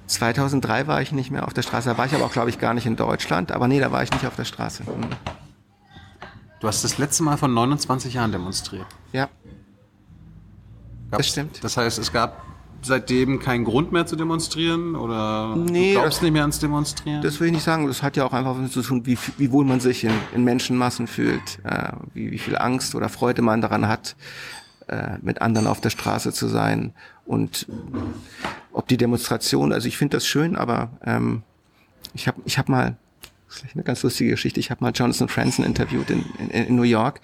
[0.07, 1.89] 2003 war ich nicht mehr auf der Straße.
[1.89, 3.53] Da war ich aber auch, glaube ich, gar nicht in Deutschland.
[3.53, 4.87] Aber nee, da war ich nicht auf der Straße.
[4.87, 5.05] Hm.
[6.67, 8.89] Du hast das letzte Mal von 29 Jahren demonstriert.
[9.13, 9.29] Ja.
[11.13, 11.63] Gab's, das stimmt.
[11.63, 12.45] Das heißt, es gab
[12.83, 17.23] seitdem keinen Grund mehr zu demonstrieren oder nee, du glaubst das, nicht mehr ans Demonstrieren?
[17.23, 17.87] Das will ich nicht sagen.
[17.87, 20.43] Das hat ja auch einfach damit zu tun, wie, wie wohl man sich in, in
[20.43, 24.17] Menschenmassen fühlt, äh, wie, wie viel Angst oder Freude man daran hat,
[24.89, 26.95] äh, mit anderen auf der Straße zu sein
[27.27, 27.69] und
[28.73, 31.45] ob die Demonstration, also ich finde das schön, aber ähm,
[32.13, 32.97] ich habe ich hab mal,
[33.47, 36.51] das ist vielleicht eine ganz lustige Geschichte, ich habe mal Jonathan Franzen interviewt in, in,
[36.51, 37.21] in New York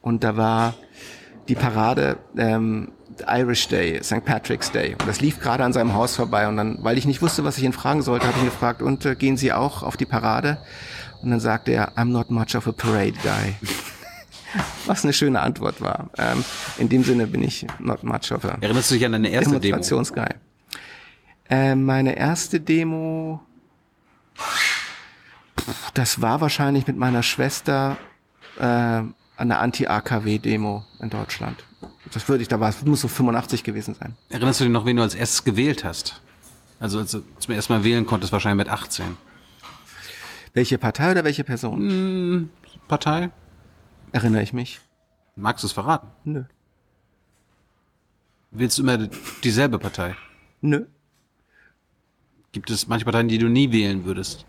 [0.00, 0.74] und da war
[1.48, 2.92] die Parade ähm,
[3.26, 4.24] Irish Day, St.
[4.24, 4.92] Patrick's Day.
[4.92, 6.48] Und das lief gerade an seinem Haus vorbei.
[6.48, 8.82] Und dann, weil ich nicht wusste, was ich ihn fragen sollte, habe ich ihn gefragt,
[8.82, 10.58] und äh, gehen Sie auch auf die Parade?
[11.22, 13.54] Und dann sagte er, I'm not much of a parade guy.
[14.86, 16.10] Was eine schöne Antwort war.
[16.16, 16.44] Ähm,
[16.78, 19.58] in dem Sinne bin ich not much of a Erinnerst du dich an deine erste
[19.58, 19.60] Demo?
[19.60, 20.28] Demonstrationsguy.
[21.50, 23.40] Ähm, meine erste Demo,
[25.94, 27.96] das war wahrscheinlich mit meiner Schwester
[28.58, 31.64] äh, an der Anti-AKW-Demo in Deutschland.
[32.12, 34.14] Das würde ich, da war es, muss so 85 gewesen sein.
[34.28, 36.20] Erinnerst du dich noch, wen du als erstes gewählt hast?
[36.80, 39.16] Also als du zum ersten Mal wählen konntest, wahrscheinlich mit 18.
[40.52, 42.50] Welche Partei oder welche Person?
[42.86, 43.30] Partei?
[44.12, 44.80] Erinnere ich mich?
[45.34, 46.08] Magst du es verraten?
[46.24, 46.44] Nö.
[48.52, 49.08] Willst du immer
[49.42, 50.14] dieselbe Partei?
[50.60, 50.86] Nö.
[52.52, 54.46] Gibt es manche Parteien, die du nie wählen würdest?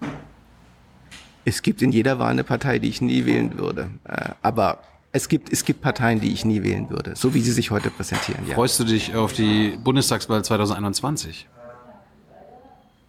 [1.46, 3.90] Es gibt in jeder Wahl eine Partei, die ich nie wählen würde.
[4.04, 4.80] Äh, aber
[5.12, 7.90] es gibt, es gibt Parteien, die ich nie wählen würde, so wie sie sich heute
[7.92, 8.46] präsentieren.
[8.48, 8.56] Ja.
[8.56, 11.48] Freust du dich auf die Bundestagswahl 2021?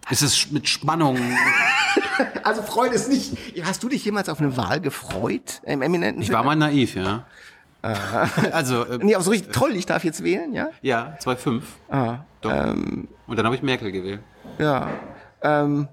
[0.09, 1.17] Ist es mit Spannung?
[2.43, 3.37] Also Freude ist nicht.
[3.63, 5.61] Hast du dich jemals auf eine Wahl gefreut?
[5.63, 7.25] Im eminenten Ich war mal naiv, ja.
[8.51, 10.69] Also, äh, Nee, aber so richtig toll, ich darf jetzt wählen, ja?
[10.81, 11.61] ja, 2,5.
[11.89, 12.51] Ah, Doch.
[12.73, 14.21] Und dann habe ich Merkel gewählt.
[14.57, 14.89] ja.
[15.43, 15.87] Ähm,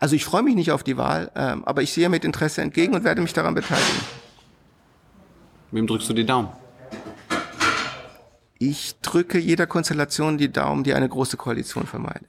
[0.00, 2.94] also ich freue mich nicht auf die Wahl, ähm, aber ich sehe mit Interesse entgegen
[2.94, 4.00] und werde mich daran beteiligen.
[5.70, 6.48] Wem drückst du die Daumen?
[8.58, 12.26] Ich drücke jeder Konstellation die Daumen, die eine große Koalition vermeidet.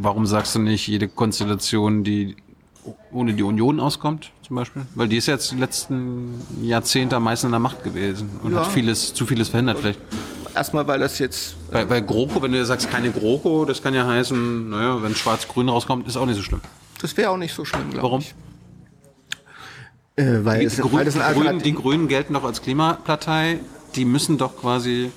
[0.00, 2.36] Warum sagst du nicht jede Konstellation, die
[3.12, 4.82] ohne die Union auskommt, zum Beispiel?
[4.94, 8.60] Weil die ist jetzt die letzten Jahrzehnte am meisten in der Macht gewesen und Ja.
[8.60, 10.00] hat vieles, zu vieles verhindert vielleicht.
[10.54, 14.06] Erstmal, weil das jetzt Bei, bei GroKo, wenn du sagst keine GroKo, das kann ja
[14.06, 16.60] heißen, naja, wenn Schwarz-Grün rauskommt, ist auch nicht so schlimm.
[17.00, 18.20] Das wäre auch nicht so schlimm, glaube Warum?
[18.20, 18.34] ich.
[20.16, 22.44] Äh, weil, Die, es, Grün, weil das ein die, Grünen, Alternativ- die Grünen gelten doch
[22.44, 23.60] als Klimapartei.
[23.94, 25.10] Die müssen doch quasi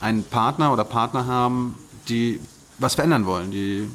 [0.00, 1.74] einen Partner oder Partner haben,
[2.08, 2.40] die
[2.78, 3.88] was verändern wollen, die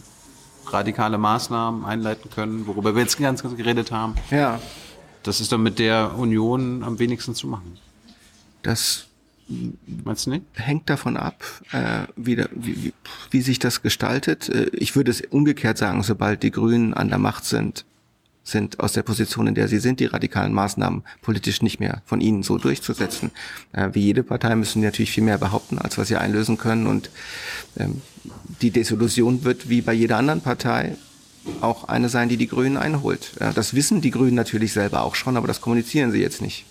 [0.68, 4.16] radikale Maßnahmen einleiten können, worüber wir jetzt ganz, ganz geredet haben.
[4.32, 4.60] Ja,
[5.24, 7.78] Das ist doch mit der Union am wenigsten zu machen.
[8.62, 9.08] das
[10.04, 10.44] Meinst du nicht?
[10.54, 12.94] hängt davon ab, äh, wie, da- wie, wie,
[13.32, 14.50] wie sich das gestaltet.
[14.50, 17.86] Äh, ich würde es umgekehrt sagen, sobald die Grünen an der Macht sind,
[18.46, 22.20] sind aus der Position, in der sie sind, die radikalen Maßnahmen politisch nicht mehr von
[22.20, 23.32] ihnen so durchzusetzen.
[23.74, 26.88] Äh, wie jede Partei müssen die natürlich viel mehr behaupten, als was sie einlösen können.
[26.88, 27.10] Und
[27.78, 28.02] ähm,
[28.62, 30.96] die Desillusion wird wie bei jeder anderen Partei
[31.60, 33.32] auch eine sein, die die Grünen einholt.
[33.40, 36.66] Äh, das wissen die Grünen natürlich selber auch schon, aber das kommunizieren sie jetzt nicht.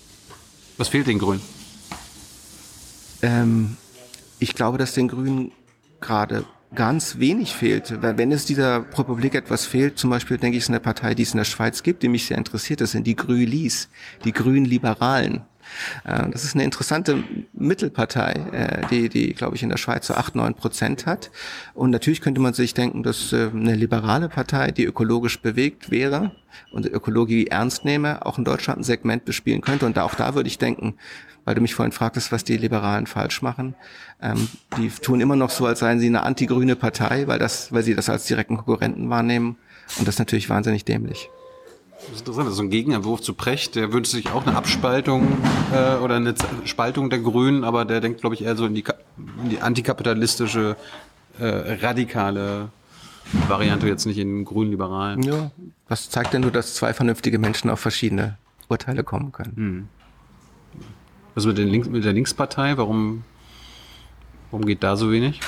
[0.78, 1.42] Was fehlt den Grünen?
[3.22, 3.76] Ähm,
[4.38, 5.52] ich glaube, dass den Grünen
[6.00, 6.44] gerade
[6.74, 8.02] ganz wenig fehlt.
[8.02, 11.14] Weil Wenn es dieser Republik etwas fehlt, zum Beispiel denke ich, es ist eine Partei,
[11.14, 13.88] die es in der Schweiz gibt, die mich sehr interessiert, das sind die Grülis,
[14.24, 15.42] die Grünen-Liberalen.
[16.04, 17.22] Äh, Das ist eine interessante
[17.52, 21.30] Mittelpartei, äh, die, die glaube ich, in der Schweiz so 8, 9 Prozent hat.
[21.74, 26.32] Und natürlich könnte man sich denken, dass äh, eine liberale Partei, die ökologisch bewegt wäre
[26.72, 29.86] und Ökologie ernst nehme, auch in Deutschland ein Segment bespielen könnte.
[29.86, 30.94] Und auch da würde ich denken,
[31.44, 33.74] weil du mich vorhin fragtest, was die Liberalen falsch machen.
[34.20, 37.82] Ähm, die tun immer noch so, als seien sie eine antigrüne Partei, weil das, weil
[37.82, 39.56] sie das als direkten Konkurrenten wahrnehmen.
[39.98, 41.28] Und das ist natürlich wahnsinnig dämlich.
[41.98, 44.56] Das ist interessant, das ist so ein Gegenentwurf zu Precht, der wünscht sich auch eine
[44.56, 45.38] Abspaltung
[45.72, 48.74] äh, oder eine Z- Spaltung der Grünen, aber der denkt, glaube ich, eher so in
[48.74, 48.84] die,
[49.42, 50.76] in die antikapitalistische,
[51.38, 51.46] äh,
[51.80, 52.70] radikale
[53.48, 55.22] Variante, jetzt nicht in grün-liberalen.
[55.22, 55.52] Ja.
[55.88, 58.36] Was zeigt denn nur, dass zwei vernünftige Menschen auf verschiedene
[58.68, 59.88] Urteile kommen können?
[61.34, 62.76] Was mit, Links, mit der Linkspartei?
[62.76, 63.24] Warum,
[64.50, 65.40] warum geht da so wenig?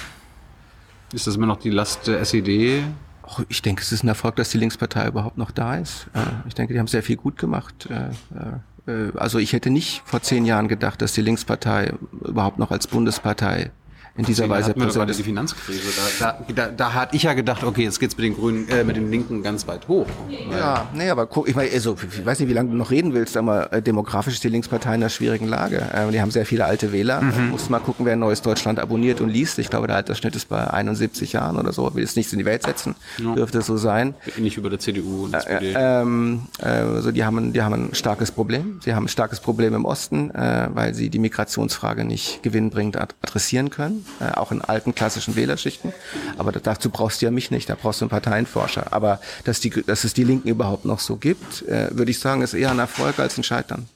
[1.12, 2.82] Ist das immer noch die Last der SED?
[3.22, 6.08] Och, ich denke, es ist ein Erfolg, dass die Linkspartei überhaupt noch da ist.
[6.14, 7.88] Äh, ich denke, die haben sehr viel gut gemacht.
[7.90, 11.92] Äh, äh, also ich hätte nicht vor zehn Jahren gedacht, dass die Linkspartei
[12.22, 13.70] überhaupt noch als Bundespartei
[14.16, 15.24] in dieser Da Weise hatten wir präsent gerade die ist.
[15.26, 15.80] Finanzkrise.
[16.20, 18.84] Da, da, da, da hatte ich ja gedacht, okay, jetzt geht's mit den Grünen, äh,
[18.84, 20.06] mit den Linken ganz weit hoch.
[20.50, 23.12] Ja, nee, aber guck, ich meine, also, ich weiß nicht, wie lange du noch reden
[23.12, 25.82] willst, aber äh, demografisch ist die Linkspartei in einer schwierigen Lage.
[25.92, 27.20] Äh, die haben sehr viele alte Wähler.
[27.22, 27.50] Mhm.
[27.50, 29.58] Musst mal gucken, wer Neues Deutschland abonniert und liest.
[29.58, 31.92] Ich glaube, der Altersschnitt ist bei 71 Jahren oder so.
[31.94, 32.94] Will jetzt nichts in die Welt setzen.
[33.18, 34.14] Dürfte so sein.
[34.36, 35.74] Wie bei der CDU und SPD.
[35.76, 38.80] Ähm, äh, also die haben, die haben ein starkes Problem.
[38.84, 43.14] Sie haben ein starkes Problem im Osten, äh, weil sie die Migrationsfrage nicht gewinnbringend ad-
[43.22, 45.92] adressieren können, äh, auch in alten klassischen Wählerschichten.
[46.38, 48.92] Aber da- dazu brauchst du ja mich nicht, da brauchst du einen Parteienforscher.
[48.92, 52.42] Aber dass, die, dass es die Linken überhaupt noch so gibt, äh, würde ich sagen,
[52.42, 53.88] ist eher ein Erfolg als ein Scheitern.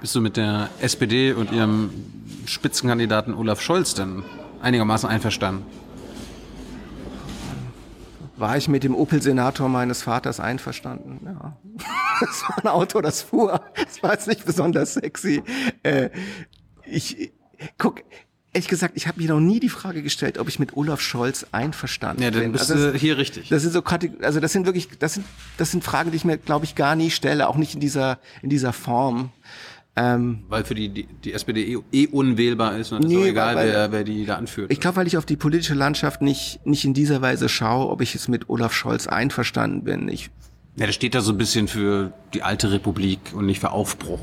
[0.00, 1.90] Bist du mit der SPD und ihrem
[2.46, 4.24] Spitzenkandidaten Olaf Scholz denn
[4.60, 5.64] einigermaßen einverstanden?
[8.36, 11.20] War ich mit dem Opel-Senator meines Vaters einverstanden?
[11.24, 11.56] Ja.
[12.20, 13.60] Das war ein Auto, das fuhr.
[13.74, 15.42] Das war jetzt nicht besonders sexy.
[15.82, 16.10] Äh,
[16.84, 17.32] ich
[17.78, 18.02] guck,
[18.52, 21.46] ehrlich gesagt, ich habe mir noch nie die Frage gestellt, ob ich mit Olaf Scholz
[21.52, 22.52] einverstanden Ja, dann bin.
[22.52, 23.48] bist Also du hier richtig.
[23.48, 25.26] das sind so Kategorien, also das sind wirklich, das sind,
[25.56, 28.18] das sind Fragen, die ich mir, glaube ich, gar nie stelle, auch nicht in dieser,
[28.42, 29.30] in dieser Form.
[29.94, 33.22] Ähm, Weil für die, die, die SPD eh, eh unwählbar ist und es ist Nee,
[33.24, 34.72] auch egal, weil- wer, wer die da anführt.
[34.72, 38.00] ich glaube, weil ich auf die politische Landschaft nicht, nicht in dieser Weise schaue, ob
[38.00, 40.08] ich jetzt mit Olaf Scholz einverstanden bin.
[40.08, 40.30] Ich,
[40.76, 44.20] ja, das steht da so ein bisschen für die alte Republik und nicht für Aufbruch.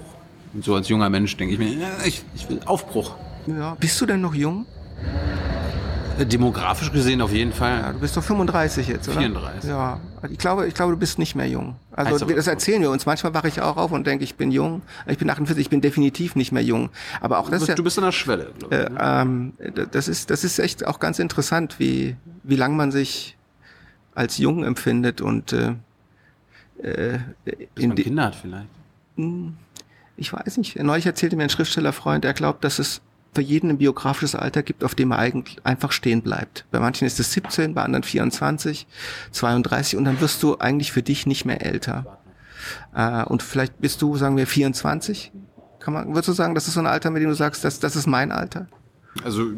[0.54, 3.16] Und so als junger Mensch denke ich mir, ich, ich will Aufbruch.
[3.48, 4.66] Ja, bist du denn noch jung?
[6.18, 7.80] Äh, Demografisch gesehen auf jeden Fall.
[7.80, 9.20] Ja, du bist doch 35 jetzt, oder?
[9.20, 9.70] 34.
[9.70, 10.00] Ja,
[10.30, 11.76] ich glaube, ich glaube, du bist nicht mehr jung.
[11.92, 13.06] Also Heißt aber- das erzählen wir uns.
[13.06, 14.82] Manchmal wache ich auch auf und denke, ich bin jung.
[15.08, 16.90] Ich bin 48, ich bin definitiv nicht mehr jung.
[17.22, 18.82] Aber auch das ist ja, du bist an der Schwelle, glaube ich.
[18.82, 19.54] äh, ähm,
[19.92, 23.38] das ist, das ist echt auch ganz interessant, wie, wie lang man sich
[24.14, 25.76] als jung empfindet und äh,
[26.82, 28.68] äh, Bis in man Kinder hat vielleicht.
[30.18, 30.78] ich weiß nicht.
[30.82, 33.02] Neulich erzählte mir ein Schriftstellerfreund, er glaubt, dass es
[33.34, 36.66] für jeden ein biografisches Alter gibt, auf dem er eigentlich einfach stehen bleibt.
[36.72, 38.88] Bei manchen ist es 17, bei anderen 24,
[39.32, 42.20] 32 und dann wirst du eigentlich für dich nicht mehr älter.
[42.94, 45.32] Äh, und vielleicht bist du, sagen wir, 24.
[45.80, 47.80] Kann man, würdest du sagen, das ist so ein Alter, mit dem du sagst, das,
[47.80, 48.68] das ist mein Alter?
[49.24, 49.52] Also,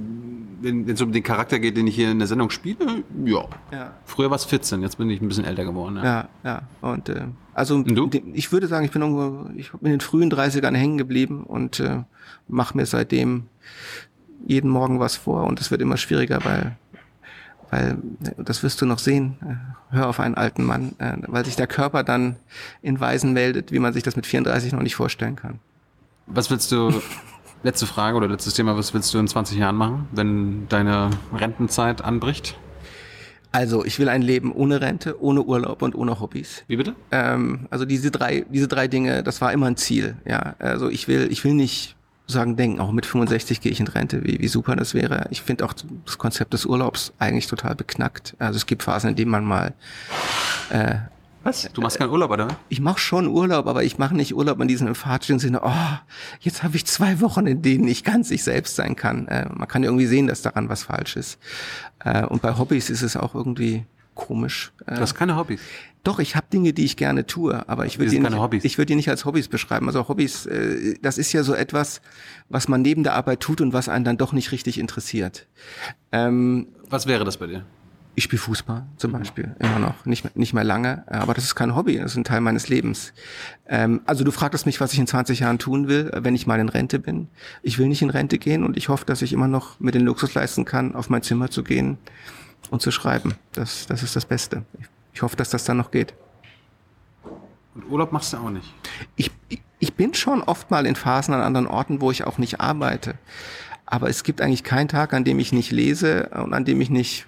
[0.62, 3.46] wenn es um den Charakter geht, den ich hier in der Sendung spiele, ja.
[3.72, 3.94] Ja.
[4.06, 5.98] Früher war es 14, jetzt bin ich ein bisschen älter geworden.
[5.98, 6.04] Ja.
[6.04, 6.62] Ja, ja.
[6.82, 8.10] Und äh, also du?
[8.34, 11.80] ich würde sagen, ich bin irgendwo, ich bin in den frühen 30ern hängen geblieben und
[11.80, 12.04] äh,
[12.48, 13.44] mache mir seitdem
[14.46, 16.78] jeden Morgen was vor und es wird immer schwieriger, weil
[17.70, 17.98] weil
[18.38, 19.38] das wirst du noch sehen.
[19.42, 22.36] äh, Hör auf einen alten Mann, äh, weil sich der Körper dann
[22.82, 25.60] in Weisen meldet, wie man sich das mit 34 noch nicht vorstellen kann.
[26.28, 27.02] Was willst du,
[27.64, 32.04] letzte Frage oder letztes Thema, was willst du in 20 Jahren machen, wenn deine Rentenzeit
[32.04, 32.58] anbricht?
[33.52, 36.64] Also ich will ein Leben ohne Rente, ohne Urlaub und ohne Hobbys.
[36.68, 36.96] Wie bitte?
[37.12, 40.16] Ähm, also diese drei, diese drei Dinge, das war immer ein Ziel.
[40.26, 41.98] Ja, also ich will, ich will nicht
[42.28, 45.28] sagen denken, auch mit 65 gehe ich in Rente, wie, wie super das wäre.
[45.32, 45.74] Ich finde auch
[46.06, 48.36] das Konzept des Urlaubs eigentlich total beknackt.
[48.40, 49.74] Also es gibt Phasen, in denen man mal,
[51.44, 51.68] Was?
[51.74, 52.48] Du machst keinen Urlaub, oder?
[52.70, 55.72] ich mache schon Urlaub, aber ich mache nicht Urlaub in diesem emphatischen Sinne, oh,
[56.40, 59.28] jetzt habe ich zwei Wochen, in denen ich ganz ich selbst sein kann.
[59.28, 61.40] Äh, man kann irgendwie sehen, dass daran was falsch ist.
[62.00, 64.72] Äh, und bei Hobbys ist es auch irgendwie komisch.
[64.86, 65.62] Äh, Du hast keine Hobbys.
[66.04, 68.88] Doch, ich habe Dinge, die ich gerne tue, aber ich würde die, nicht, ich würde
[68.88, 69.88] die nicht als Hobbys beschreiben.
[69.88, 72.02] Also Hobbys, äh, das ist ja so etwas,
[72.50, 75.48] was man neben der Arbeit tut und was einen dann doch nicht richtig interessiert.
[76.12, 77.66] Ähm, Was wäre das bei dir?
[78.16, 81.56] Ich spiele Fußball zum Beispiel immer noch, nicht mehr, nicht mehr lange, aber das ist
[81.56, 83.14] kein Hobby, das ist ein Teil meines Lebens.
[83.68, 86.60] Ähm, also du fragtest mich, was ich in 20 Jahren tun will, wenn ich mal
[86.60, 87.30] in Rente bin.
[87.64, 90.04] Ich will nicht in Rente gehen und ich hoffe, dass ich immer noch mir den
[90.04, 91.98] Luxus leisten kann, auf mein Zimmer zu gehen
[92.70, 93.36] und zu schreiben.
[93.54, 94.64] Das, das ist das Beste.
[94.80, 96.14] Ich, ich hoffe, dass das dann noch geht.
[97.76, 98.74] Und Urlaub machst du auch nicht.
[99.16, 99.32] ich,
[99.80, 103.16] ich bin schon oft mal in Phasen an anderen Orten, wo ich auch nicht arbeite.
[103.86, 106.90] Aber es gibt eigentlich keinen Tag, an dem ich nicht lese und an dem ich
[106.90, 107.26] nicht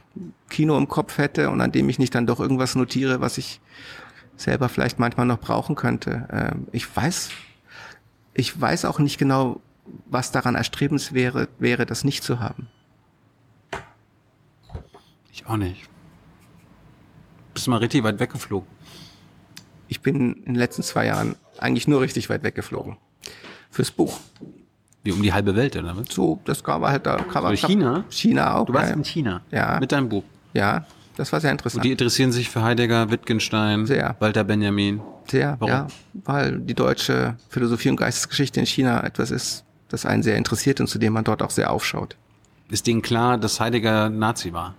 [0.54, 3.60] Kino im Kopf hätte und an dem ich nicht dann doch irgendwas notiere, was ich
[4.38, 6.28] selber vielleicht manchmal noch brauchen könnte.
[6.32, 7.30] Ähm, ich weiß,
[8.36, 9.60] ich weiß auch nicht genau,
[10.06, 12.68] was daran erstrebens wäre, wäre, das nicht zu haben.
[15.32, 15.90] Ich auch nicht.
[17.56, 18.70] Bist du mal richtig weit weggeflogen?
[19.88, 22.98] Ich bin in den letzten zwei Jahren eigentlich nur richtig weit weggeflogen.
[23.72, 24.20] Fürs Buch.
[25.04, 26.14] Wie um die halbe Welt, oder was?
[26.14, 27.18] So, das war halt da.
[27.18, 28.06] Kam, So China?
[28.10, 28.66] China auch.
[28.66, 28.96] Du warst ja.
[28.96, 29.42] in China.
[29.52, 29.80] Ja.
[29.80, 30.24] Mit deinem Buch.
[30.54, 30.86] Ja,
[31.16, 31.86] das war sehr Und interessant.
[31.86, 34.16] die interessieren sich für Heidegger, Wittgenstein, Sehr.
[34.20, 35.02] Walter Benjamin.
[35.30, 35.70] sehr, Warum?
[35.72, 40.80] ja, weil die deutsche Philosophie und Geistesgeschichte in China etwas ist, das einen sehr interessiert
[40.82, 42.16] und zu dem man dort auch sehr aufschaut.
[42.70, 44.74] Ist denen klar, dass Heidegger Nazi war?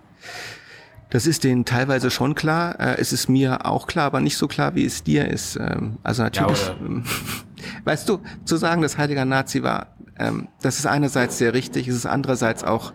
[1.09, 2.77] Das ist denen teilweise schon klar.
[2.79, 5.55] Äh, es ist mir auch klar, aber nicht so klar, wie es dir ist.
[5.55, 7.05] Ähm, also natürlich, Ja, ähm,
[7.85, 9.87] weißt du, zu sagen, dass Heidegger Nazi war,
[10.19, 12.91] ähm, das ist einerseits sehr richtig, es ist andererseits auch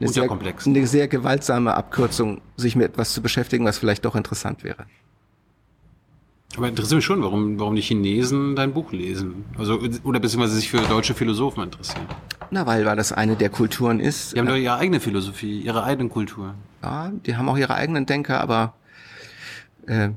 [0.00, 4.64] eine sehr, eine sehr gewaltsame Abkürzung, sich mit etwas zu beschäftigen, was vielleicht doch interessant
[4.64, 4.86] wäre.
[6.56, 9.44] Aber interessiert mich schon, warum, warum die Chinesen dein Buch lesen.
[9.58, 12.06] Also, oder beziehungsweise sich für deutsche Philosophen interessieren.
[12.50, 14.34] Na, weil, weil das eine der Kulturen ist.
[14.34, 16.54] Die haben doch ihre eigene Philosophie, ihre eigene Kultur.
[16.82, 18.74] Ja, die haben auch ihre eigenen Denker, aber
[19.86, 20.10] äh,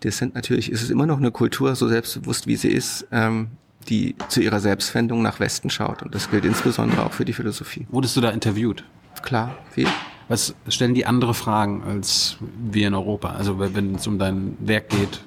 [0.00, 3.48] das sind natürlich, ist es immer noch eine Kultur, so selbstbewusst wie sie ist, ähm,
[3.88, 6.02] die zu ihrer Selbstfindung nach Westen schaut.
[6.02, 7.86] Und das gilt insbesondere auch für die Philosophie.
[7.90, 8.84] Wurdest du da interviewt?
[9.22, 9.86] Klar, viel.
[10.28, 13.30] Was stellen die andere Fragen als wir in Europa?
[13.30, 15.22] Also wenn es um dein Werk geht,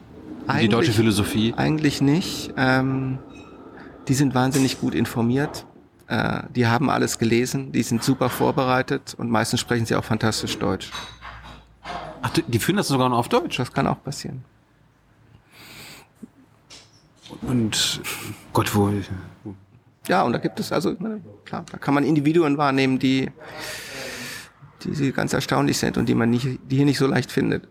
[0.48, 1.54] um die deutsche Philosophie.
[1.58, 2.54] Eigentlich nicht.
[2.58, 3.18] Ähm,
[4.08, 5.66] die sind wahnsinnig gut informiert.
[6.08, 10.58] Äh, die haben alles gelesen, die sind super vorbereitet und meistens sprechen sie auch fantastisch
[10.60, 10.92] Deutsch.
[12.22, 13.58] Ach, die- führen das sogar noch auf Deutsch.
[13.58, 14.44] Das kann auch passieren.
[17.42, 18.02] Und
[18.54, 18.92] Gott, wo
[20.08, 23.32] Ja, und da gibt es also, ne, klar, da kann man Individuen wahrnehmen, die,
[24.84, 27.68] die ganz erstaunlich sind und die man nicht, die hier nicht so leicht findet.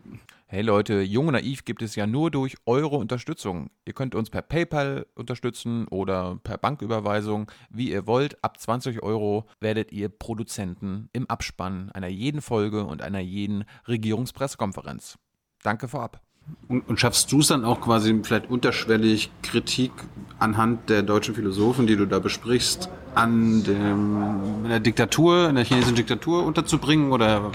[0.52, 3.70] Hey Leute, Jung und Naiv gibt es ja nur durch eure Unterstützung.
[3.84, 8.42] Ihr könnt uns per PayPal unterstützen oder per Banküberweisung, wie ihr wollt.
[8.42, 15.18] Ab 20 Euro werdet ihr Produzenten im Abspann einer jeden Folge und einer jeden Regierungspressekonferenz.
[15.62, 16.20] Danke vorab.
[16.68, 19.92] Und, und schaffst du es dann auch quasi vielleicht unterschwellig Kritik
[20.38, 25.96] anhand der deutschen Philosophen, die du da besprichst, an dem, der Diktatur, in der chinesischen
[25.96, 27.50] Diktatur unterzubringen oder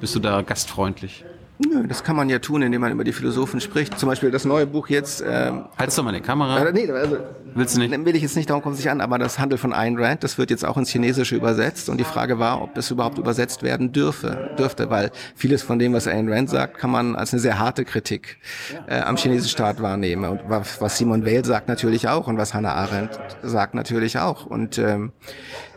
[0.00, 1.24] bist du da gastfreundlich?
[1.68, 3.98] Nö, das kann man ja tun, indem man über die Philosophen spricht.
[3.98, 6.66] Zum Beispiel das neue Buch jetzt, ähm, Halt's doch mal die Kamera.
[6.66, 7.18] äh, nee, also,
[7.54, 8.04] Willst du nicht?
[8.06, 10.24] will ich jetzt nicht, darum kommt es nicht an, aber das Handel von Ayn Rand,
[10.24, 13.62] das wird jetzt auch ins Chinesische übersetzt und die Frage war, ob es überhaupt übersetzt
[13.62, 17.40] werden dürfe, dürfte, weil vieles von dem, was Ayn Rand sagt, kann man als eine
[17.40, 18.38] sehr harte Kritik
[18.86, 22.54] äh, am chinesischen Staat wahrnehmen und was, was Simon Weil sagt natürlich auch und was
[22.54, 25.12] Hannah Arendt sagt natürlich auch und ähm,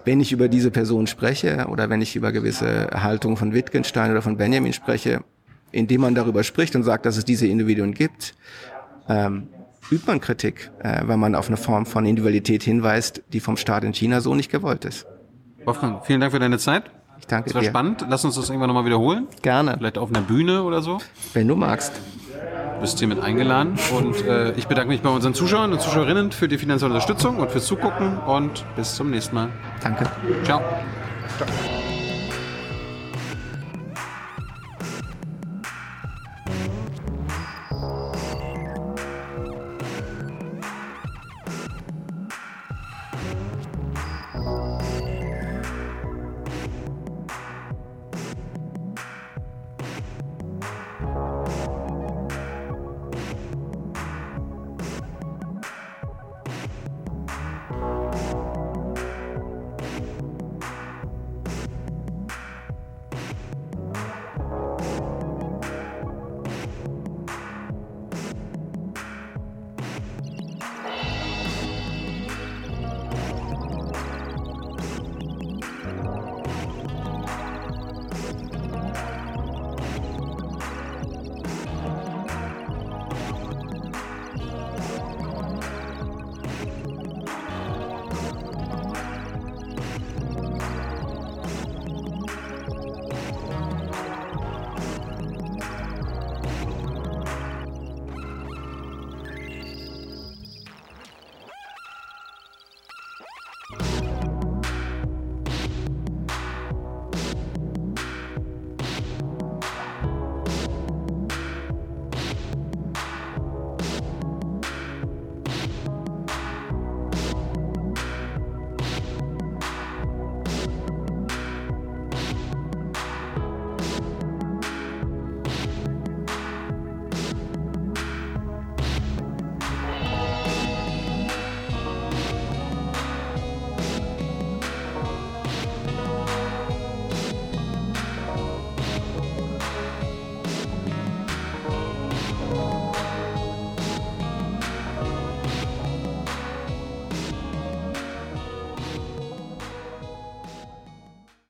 [0.06, 4.22] wenn ich über diese Person spreche oder wenn ich über gewisse Haltungen von Wittgenstein oder
[4.22, 5.22] von Benjamin spreche,
[5.74, 8.34] indem man darüber spricht und sagt, dass es diese Individuen gibt,
[9.10, 9.50] ähm,
[9.92, 13.84] übt man Kritik, äh, weil man auf eine Form von Individualität hinweist, die vom Staat
[13.84, 15.06] in China so nicht gewollt ist.
[15.66, 16.84] Wolfgang, vielen Dank für deine Zeit.
[17.20, 17.70] Ich danke Das war dir.
[17.70, 18.06] spannend.
[18.10, 19.28] Lass uns das irgendwann nochmal wiederholen.
[19.42, 21.00] Gerne, Vielleicht auf einer Bühne oder so.
[21.34, 21.94] wenn du magst.
[22.76, 23.76] Du bist hiermit eingeladen.
[23.98, 27.50] Und äh, ich bedanke mich bei unseren Zuschauern und Zuschauerinnen für die finanzielle Unterstützung und
[27.52, 28.18] fürs Zugucken.
[28.20, 29.50] Und bis zum nächsten Mal.
[29.82, 30.06] Danke.
[30.44, 30.62] Ciao.